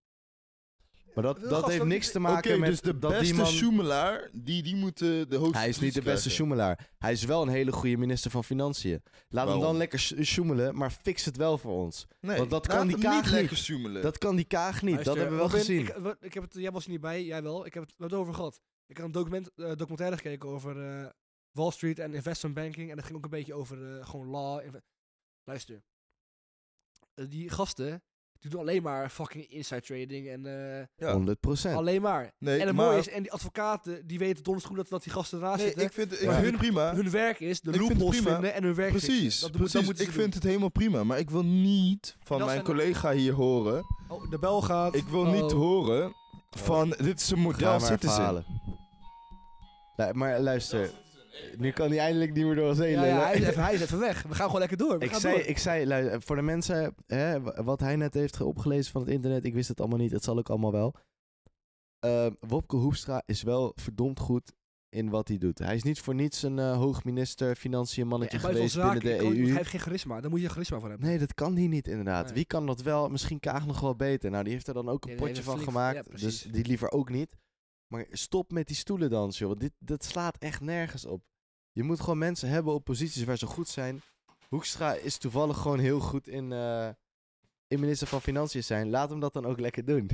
Maar 1.14 1.25
dat, 1.25 1.39
Wil 1.39 1.49
dat 1.49 1.68
heeft 1.68 1.85
niks 1.85 2.11
te 2.12 2.18
maken 2.18 2.61
met 2.61 2.68
dus 2.70 2.81
de 2.81 2.99
dat 2.99 3.11
beste 3.11 3.25
die 3.25 3.35
man... 3.35 3.47
sjoemelaar, 3.47 4.31
die, 4.33 4.62
die 4.62 4.77
moet 4.77 5.03
eh, 5.03 5.09
de 5.09 5.37
hoogste 5.37 5.59
Hij 5.59 5.68
is 5.68 5.79
niet 5.79 5.95
de 5.95 6.01
beste 6.03 6.11
krijgen. 6.11 6.31
sjoemelaar. 6.31 6.91
Hij 6.99 7.12
is 7.12 7.25
wel 7.25 7.43
een 7.43 7.49
hele 7.49 7.72
goede 7.72 7.97
minister 7.97 8.31
van 8.31 8.45
Financiën. 8.45 9.03
Laat 9.29 9.49
hem 9.49 9.61
dan 9.61 9.77
lekker 9.77 9.99
sj- 9.99 10.22
sjoemelen, 10.22 10.77
maar 10.77 10.91
fix 10.91 11.25
het 11.25 11.37
wel 11.37 11.59
voor 11.59 11.72
ons. 11.85 12.07
Nee, 12.20 12.39
Want 12.39 12.51
dat 12.51 12.66
kan 12.66 12.87
die 12.87 12.99
Kaag 12.99 13.14
niet 13.14 13.22
niet. 13.25 13.33
lekker 13.33 13.57
sjoemelen. 13.57 14.03
Dat 14.03 14.18
kan 14.18 14.37
die 14.37 14.45
Kaag 14.45 14.83
niet, 14.83 15.05
dat 15.05 15.16
hebben 15.16 15.25
we 15.25 15.31
wel 15.37 15.45
Robin, 15.51 15.59
gezien. 15.59 16.16
Ik, 16.20 16.35
heb 16.35 16.43
het, 16.43 16.55
jij 16.55 16.70
was 16.70 16.85
er 16.85 16.91
niet 16.91 17.01
bij, 17.01 17.25
jij 17.25 17.43
wel. 17.43 17.66
Ik 17.66 17.75
heb 17.75 17.83
het, 17.83 17.93
we 17.97 17.99
hebben 17.99 18.18
het 18.18 18.27
over 18.29 18.35
gehad. 18.39 18.61
Ik 18.87 18.97
had 18.97 19.07
een 19.07 19.12
document, 19.12 19.51
eh, 19.57 19.66
documentaire 19.77 20.16
gekeken 20.16 20.49
over 20.49 20.87
eh, 21.01 21.07
Wall 21.55 21.70
Street 21.70 21.98
en 21.98 22.14
investment 22.14 22.55
banking. 22.55 22.90
En 22.90 22.96
dat 22.96 23.05
ging 23.05 23.16
ook 23.16 23.24
een 23.24 23.30
beetje 23.30 23.55
over 23.55 23.98
eh, 23.98 24.07
gewoon 24.07 24.26
law. 24.26 24.61
Luister. 25.44 25.82
Eh, 27.14 27.24
die 27.30 27.50
gasten, 27.50 28.02
die 28.38 28.50
doen 28.50 28.61
alleen 28.61 28.82
maar 28.82 29.09
fucking 29.11 29.46
inside 29.50 29.80
trading 29.80 30.28
en 30.28 30.46
eh, 30.46 30.86
ja. 30.96 31.12
100 31.12 31.40
procent. 31.40 31.76
alleen 31.76 32.02
maar. 32.02 32.32
Nee, 32.38 32.61
en 32.61 32.66
het 32.66 32.76
maar- 32.76 32.86
mooie 32.86 32.98
is, 32.98 33.09
en 33.09 33.22
die 33.22 33.32
advocaten, 33.32 34.07
die 34.07 34.18
weten 34.18 34.42
donders 34.44 34.64
goed 34.66 34.76
dat, 34.76 34.88
dat 34.88 35.02
die 35.02 35.12
gasten 35.12 35.38
ernaast 35.38 35.57
Nee, 35.59 35.66
zitten. 35.66 35.84
ik 35.86 35.92
vind, 35.92 36.12
ik 36.12 36.20
Maar 36.26 36.32
vind 36.34 36.44
hun- 36.44 36.52
het 36.55 36.62
prima. 36.62 36.94
Hun 36.94 37.11
werk 37.11 37.40
is 37.40 37.61
de 37.61 37.70
het 37.70 37.80
loopholes 37.80 38.16
prima. 38.16 38.32
vinden 38.32 38.55
en 38.55 38.62
hun 38.62 38.74
werk. 38.74 38.90
Precies, 38.90 39.40
Dat, 39.40 39.50
precies. 39.50 39.84
moeten 39.84 40.05
Ik 40.05 40.11
vind 40.11 40.34
het 40.34 40.42
helemaal 40.42 40.68
prima. 40.70 41.05
Maar 41.05 41.18
ik 41.18 41.30
wil 41.30 41.44
niet 41.44 42.16
van 42.20 42.38
dat 42.38 42.46
mijn 42.46 42.62
collega 42.62 43.12
hier 43.12 43.32
horen. 43.32 43.82
Oh, 44.09 44.30
de 44.30 44.38
bel 44.38 44.62
gaat. 44.62 44.94
Ik 44.94 45.05
wil 45.07 45.24
niet 45.24 45.42
Oh. 45.42 45.52
horen 45.52 46.14
van 46.50 46.90
dit 46.90 47.20
is 47.20 47.30
een 47.30 47.38
model 47.40 47.78
maar 47.78 47.98
verhalen. 47.98 48.44
Lu- 49.96 50.12
maar 50.12 50.40
luister, 50.40 50.90
nu 51.57 51.70
kan 51.70 51.89
hij 51.89 51.99
eindelijk 51.99 52.32
niet 52.35 52.45
meer 52.45 52.55
door 52.55 52.74
zee 52.74 52.91
Ja, 52.91 53.05
ja, 53.05 53.24
hij, 53.24 53.35
is 53.37 53.47
even, 53.49 53.62
hij 53.64 53.74
is 53.74 53.80
even 53.80 53.99
weg. 53.99 54.22
We 54.22 54.35
gaan 54.35 54.45
gewoon 54.47 54.61
lekker 54.61 54.76
door. 54.78 54.99
We 54.99 55.05
Ik 55.05 55.11
gaan 55.11 55.20
zei, 55.20 55.37
door. 55.37 55.47
ik 55.47 55.59
zei 55.59 55.87
lu- 55.87 56.16
voor 56.20 56.37
de 56.37 56.43
mensen, 56.43 56.95
hè, 57.07 57.41
wat 57.64 57.80
hij 57.80 57.97
net 57.97 58.14
heeft 58.14 58.37
ge- 58.37 58.45
opgelezen 58.45 58.93
van 58.93 59.01
het 59.01 59.11
internet, 59.11 59.45
ik 59.45 59.55
wist 59.55 59.68
het 59.68 59.80
allemaal 59.80 59.99
niet, 59.99 60.12
het 60.12 60.24
zal 60.24 60.39
ook 60.39 60.49
allemaal 60.51 60.72
wel. 60.72 60.95
Eh, 61.99 62.26
Wopke 62.41 62.76
Hoefstra 62.76 63.22
is 63.26 63.43
wel 63.43 63.72
verdomd 63.74 64.18
goed 64.20 64.53
in 64.89 65.11
wat 65.11 65.28
hij 65.28 65.39
doet. 65.39 65.59
Hij 65.59 65.74
is 65.74 65.82
niet 65.82 66.01
voor 66.01 66.14
niets 66.14 66.43
een 66.43 66.59
eh, 66.59 66.76
hoogminister, 66.76 67.57
financiën 67.57 68.07
mannetje 68.07 68.37
Ja, 68.39 68.43
geweest 68.49 68.74
binnen 68.74 68.93
zaken, 68.93 69.01
de 69.01 69.24
EU. 69.24 69.47
Hij 69.47 69.57
heeft 69.57 69.68
geen 69.70 69.80
charisma. 69.80 70.20
Daar 70.20 70.30
moet 70.30 70.41
je 70.41 70.49
charisma 70.49 70.78
voor 70.80 70.89
hebben. 70.89 71.09
Nee, 71.09 71.18
dat 71.18 71.35
kan 71.35 71.57
hij 71.57 71.66
niet 71.66 71.89
inderdaad. 71.89 72.24
Nee. 72.24 72.35
Wie 72.35 72.45
kan 72.45 72.66
dat 72.66 72.82
wel? 72.82 73.09
Misschien 73.09 73.41
Kaag 73.41 73.66
nog 73.66 73.80
wel 73.80 73.97
beter. 73.97 74.30
Nou, 74.30 74.45
die 74.45 74.53
heeft 74.53 74.66
er 74.68 74.74
dan 74.74 74.89
ook 74.89 75.05
een 75.05 75.11
Nee, 75.11 75.18
potje 75.18 75.43
van 75.43 75.53
flink- 75.55 75.68
gemaakt. 75.68 75.97
ja, 76.11 76.16
dus 76.16 76.43
die 76.43 76.66
liever 76.66 76.91
ook 76.91 77.09
niet. 77.11 77.37
Maar 77.95 78.07
stop 78.11 78.53
met 78.53 78.66
die 78.66 78.76
stoelendans, 78.76 79.38
joh. 79.38 79.49
Want 79.49 79.61
dit, 79.61 79.72
dat 79.78 80.05
slaat 80.05 80.36
echt 80.38 80.61
nergens 80.61 81.05
op. 81.05 81.22
Je 81.72 81.82
moet 81.82 82.01
gewoon 82.01 82.18
mensen 82.18 82.49
hebben 82.49 82.74
op 82.74 82.84
posities 82.84 83.24
waar 83.24 83.38
ze 83.38 83.47
goed 83.47 83.68
zijn. 83.68 84.03
Hoekstra 84.49 84.95
is 84.95 85.16
toevallig 85.18 85.59
gewoon 85.59 85.78
heel 85.78 86.01
goed 86.01 86.28
in, 86.28 86.53
eh, 86.53 86.88
in 87.66 87.80
minister 87.80 88.07
van 88.07 88.20
Financiën 88.20 88.64
zijn. 88.64 88.90
Laat 88.90 89.11
hem 89.11 89.20
dat 89.20 89.32
dan 89.32 89.47
ook 89.47 89.61
lekker 89.61 89.84
doen. 89.84 90.07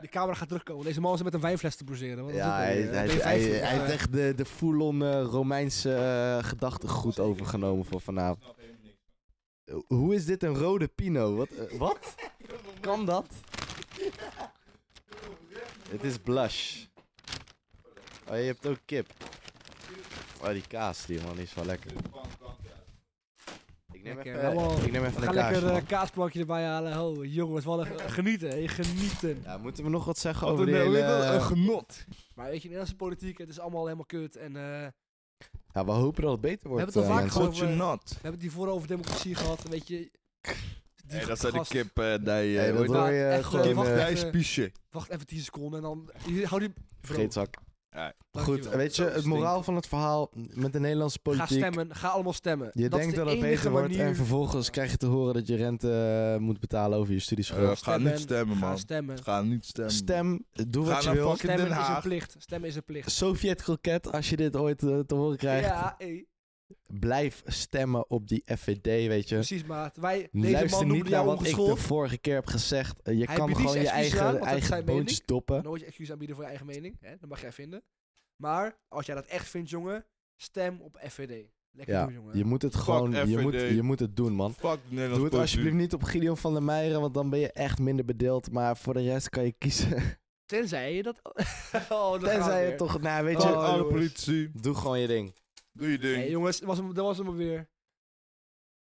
De 0.00 0.08
camera 0.08 0.34
gaat 0.34 0.48
terugkomen. 0.48 0.84
Deze 0.84 1.00
man 1.00 1.14
is 1.14 1.22
met 1.22 1.34
een 1.34 1.40
wijnfles 1.40 1.76
te 1.76 1.84
is 1.84 2.00
Ja, 2.00 2.56
hij, 2.56 2.82
nou 2.82 2.94
hij, 2.94 3.06
hij, 3.08 3.16
B50, 3.16 3.20
hij 3.22 3.60
eh, 3.60 3.68
heeft 3.68 3.92
echt 3.92 4.12
de, 4.12 4.32
de 4.36 4.44
full-on 4.44 5.02
eh, 5.04 5.22
Romeinse 5.22 5.94
eh, 5.94 6.44
gedachtegoed 6.48 7.18
overgenomen 7.18 7.84
voor 7.84 8.00
vanavond. 8.00 8.54
Eh, 9.64 9.74
Hoe 9.86 10.14
is 10.14 10.24
dit 10.24 10.42
een 10.42 10.54
rode 10.54 10.88
pino? 10.88 11.36
Wat? 11.36 11.48
eh, 11.50 11.78
wat? 11.78 12.14
Kan 12.80 13.06
dat? 13.06 13.26
Het 15.90 16.02
is 16.04 16.18
blush. 16.18 16.84
Oh, 18.28 18.36
je 18.36 18.42
hebt 18.42 18.66
ook 18.66 18.78
kip. 18.84 19.06
Oh, 20.42 20.48
die 20.48 20.66
kaas, 20.68 21.06
die 21.06 21.20
man, 21.22 21.34
die 21.34 21.42
is 21.42 21.54
wel 21.54 21.64
lekker. 21.64 21.90
Ik 23.92 24.02
neem 24.06 24.16
Lekker, 24.16 24.34
even, 24.50 24.84
ik 24.86 24.92
neem 24.92 25.02
We 25.02 25.08
even 25.08 25.22
gaan 25.22 25.28
een 25.28 25.34
lekker 25.34 25.64
een 25.64 25.72
man. 25.72 25.86
kaasplankje 25.86 26.40
erbij 26.40 26.64
halen. 26.64 27.00
Oh, 27.00 27.24
jongens, 27.34 27.64
wat 27.64 27.78
een 27.78 28.10
genieten. 28.10 28.68
Genieten. 28.68 29.40
Ja, 29.44 29.58
moeten 29.58 29.84
we 29.84 29.90
nog 29.90 30.04
wat 30.04 30.18
zeggen 30.18 30.46
Wat 30.46 30.52
over 30.52 30.66
een, 30.68 30.72
de 30.72 30.78
eh, 30.78 30.84
hele... 30.84 31.34
een 31.34 31.42
genot. 31.42 32.04
Maar 32.34 32.46
weet 32.46 32.56
je, 32.56 32.62
Nederlandse 32.62 32.96
politiek, 32.96 33.38
het 33.38 33.48
is 33.48 33.58
allemaal 33.60 33.84
helemaal 33.84 34.04
kut. 34.04 34.36
En 34.36 34.56
eh, 34.56 34.88
Ja, 35.72 35.84
we 35.84 35.90
hopen 35.90 36.22
dat 36.22 36.32
het 36.32 36.40
beter 36.40 36.68
wordt. 36.68 36.84
hebben 36.84 37.02
het 37.02 37.10
al 37.10 37.16
eh, 37.18 37.22
vaak 37.22 37.42
mensen. 37.42 37.76
gehad. 37.76 38.02
We 38.08 38.12
hebben 38.14 38.32
het 38.32 38.40
hiervoor 38.40 38.68
over 38.68 38.88
democratie 38.88 39.34
gehad. 39.34 39.62
Weet 39.68 39.88
je. 39.88 40.10
Hey, 41.10 41.24
dat 41.24 41.38
zijn 41.38 41.52
de 41.52 41.58
gast- 41.58 41.70
kip 41.70 41.98
eh, 41.98 42.04
die... 42.18 42.28
eh, 42.28 42.54
Hey, 42.56 42.72
dat 42.72 42.86
hoor 42.86 43.10
je 43.10 43.24
Echt, 43.24 43.44
gewoon... 43.44 43.74
wacht 43.74 43.88
eh, 43.88 44.06
even. 44.08 44.72
Wacht 44.90 45.10
even 45.10 45.26
10 45.26 45.38
seconden 45.40 45.78
en 45.78 45.82
dan. 45.82 46.10
Hou 46.44 46.60
die. 46.60 46.72
Dankjewel. 47.00 47.46
Goed, 48.32 48.68
weet 48.68 48.96
je, 48.96 49.04
het 49.04 49.24
moraal 49.24 49.62
van 49.62 49.74
het 49.76 49.86
verhaal 49.86 50.30
met 50.54 50.72
de 50.72 50.80
Nederlandse 50.80 51.18
Ga 51.22 51.30
politiek. 51.30 51.58
stemmen, 51.58 51.94
ga 51.94 52.08
allemaal 52.08 52.32
stemmen. 52.32 52.70
Je 52.72 52.88
dat 52.88 52.98
denkt 52.98 53.14
de 53.14 53.20
dat 53.20 53.30
het 53.30 53.40
beter 53.40 53.70
wordt 53.70 53.96
en 53.96 54.16
vervolgens 54.16 54.70
krijg 54.70 54.90
je 54.90 54.96
te 54.96 55.06
horen 55.06 55.34
dat 55.34 55.46
je 55.46 55.56
rente 55.56 56.36
moet 56.40 56.60
betalen 56.60 56.98
over 56.98 57.12
je 57.12 57.18
studieschuld. 57.18 57.68
Ga 57.68 57.74
Stemmen, 57.74 58.12
niet 58.12 58.20
stemmen, 58.20 58.56
Ga 58.56 58.66
man. 58.68 58.78
stemmen. 58.78 59.22
Ga 59.22 59.42
niet 59.42 59.64
stemmen. 59.66 59.92
Stem, 59.92 60.44
doe 60.68 60.86
Ga 60.86 60.92
wat 60.94 61.04
je 61.04 61.10
wil. 61.12 61.30
fucking 61.30 61.38
Stemmen 61.38 61.68
Den 61.68 61.78
is 61.78 61.86
een 61.86 61.92
Haag. 61.92 62.02
plicht. 62.02 62.34
Stemmen 62.38 62.68
is 62.68 62.76
een 62.76 62.84
plicht. 62.84 63.10
Sovjet-kroket, 63.10 64.12
als 64.12 64.30
je 64.30 64.36
dit 64.36 64.56
ooit 64.56 64.78
te 64.78 65.04
horen 65.08 65.36
krijgt. 65.36 65.68
Ja, 65.68 65.94
hey, 65.98 66.26
Blijf 66.86 67.42
stemmen 67.46 68.10
op 68.10 68.28
die 68.28 68.42
FVD, 68.56 68.84
weet 68.84 69.28
je. 69.28 69.34
precies 69.34 69.64
maat. 69.64 69.96
Wij, 69.96 70.28
deze 70.32 70.52
Luister 70.52 70.86
man 70.86 70.96
niet 70.96 71.08
naar 71.08 71.24
wat 71.24 71.46
ik 71.46 71.54
de 71.56 71.76
vorige 71.76 72.18
keer 72.18 72.34
heb 72.34 72.46
gezegd. 72.46 73.02
Eh, 73.02 73.18
je 73.18 73.24
Hij 73.24 73.34
kan 73.36 73.56
gewoon 73.56 73.72
je 73.72 73.88
excuses 73.88 74.18
aan, 74.18 74.26
eigen, 74.36 74.46
eigen 74.46 74.84
boontjes 74.84 75.16
stoppen. 75.18 75.62
Nooit 75.62 75.80
je 75.80 75.86
excuus 75.86 76.10
aanbieden 76.10 76.36
voor 76.36 76.44
je 76.44 76.50
eigen 76.50 76.68
mening. 76.70 76.96
Hè? 77.00 77.16
Dat 77.20 77.28
mag 77.28 77.40
jij 77.40 77.52
vinden. 77.52 77.82
Maar 78.36 78.78
als 78.88 79.06
jij 79.06 79.14
dat 79.14 79.26
echt 79.26 79.48
vindt, 79.48 79.70
jongen, 79.70 80.06
stem 80.36 80.80
op 80.80 81.00
FVD. 81.08 81.48
Lekker 81.72 81.94
Ja, 81.94 82.04
doen, 82.04 82.14
jongen. 82.14 82.36
je 82.36 82.44
moet 82.44 82.62
het 82.62 82.74
Fuck 82.74 82.82
gewoon, 82.82 83.28
je 83.28 83.38
moet, 83.38 83.54
je 83.54 83.82
moet 83.82 84.00
het 84.00 84.16
doen, 84.16 84.32
man. 84.32 84.54
Fuck 84.54 84.78
Doe 84.90 84.98
het 85.00 85.10
politiek. 85.12 85.40
alsjeblieft 85.40 85.74
niet 85.74 85.94
op 85.94 86.02
Gideon 86.02 86.36
van 86.36 86.52
der 86.52 86.62
Meijeren, 86.62 87.00
want 87.00 87.14
dan 87.14 87.30
ben 87.30 87.38
je 87.38 87.52
echt 87.52 87.78
minder 87.78 88.04
bedeeld. 88.04 88.50
Maar 88.52 88.76
voor 88.76 88.94
de 88.94 89.02
rest 89.02 89.28
kan 89.28 89.44
je 89.44 89.52
kiezen. 89.58 90.18
Tenzij 90.46 90.94
je 90.94 91.02
dat... 91.02 91.20
oh, 91.88 92.10
dat 92.12 92.20
Tenzij 92.24 92.70
je 92.70 92.74
toch, 92.74 93.00
nou 93.00 93.24
weet 93.24 93.36
Oh, 93.44 93.74
je, 93.76 93.84
politici. 93.84 94.50
doe 94.54 94.74
gewoon 94.74 95.00
je 95.00 95.06
ding. 95.06 95.34
Doe 95.72 95.90
je 95.90 95.98
ding. 95.98 96.16
Hey, 96.16 96.30
jongens, 96.30 96.58
dat 96.58 96.68
was 96.68 96.78
hem, 96.78 96.94
dat 96.94 97.04
was 97.04 97.18
hem 97.18 97.36
weer. 97.36 97.68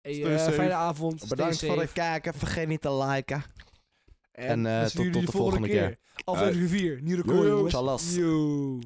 Hey, 0.01 0.23
eh, 0.23 0.47
fijne 0.53 0.73
avond. 0.73 1.27
Bedankt 1.27 1.65
voor 1.65 1.79
het 1.79 1.91
kijken, 1.91 2.33
vergeet 2.33 2.67
niet 2.67 2.81
te 2.81 2.93
liken. 2.93 3.43
En, 4.31 4.47
En, 4.47 4.65
eh, 4.65 4.81
we 4.83 4.89
zien 4.89 5.11
tot- 5.11 5.25
de 5.25 5.31
volgende 5.31 5.67
keer. 5.67 5.97
Aflevering 6.23 6.69
4, 6.69 7.01
nieuw 7.01 7.15
record, 7.15 7.47
jongens. 7.71 8.15
Yo. 8.15 8.79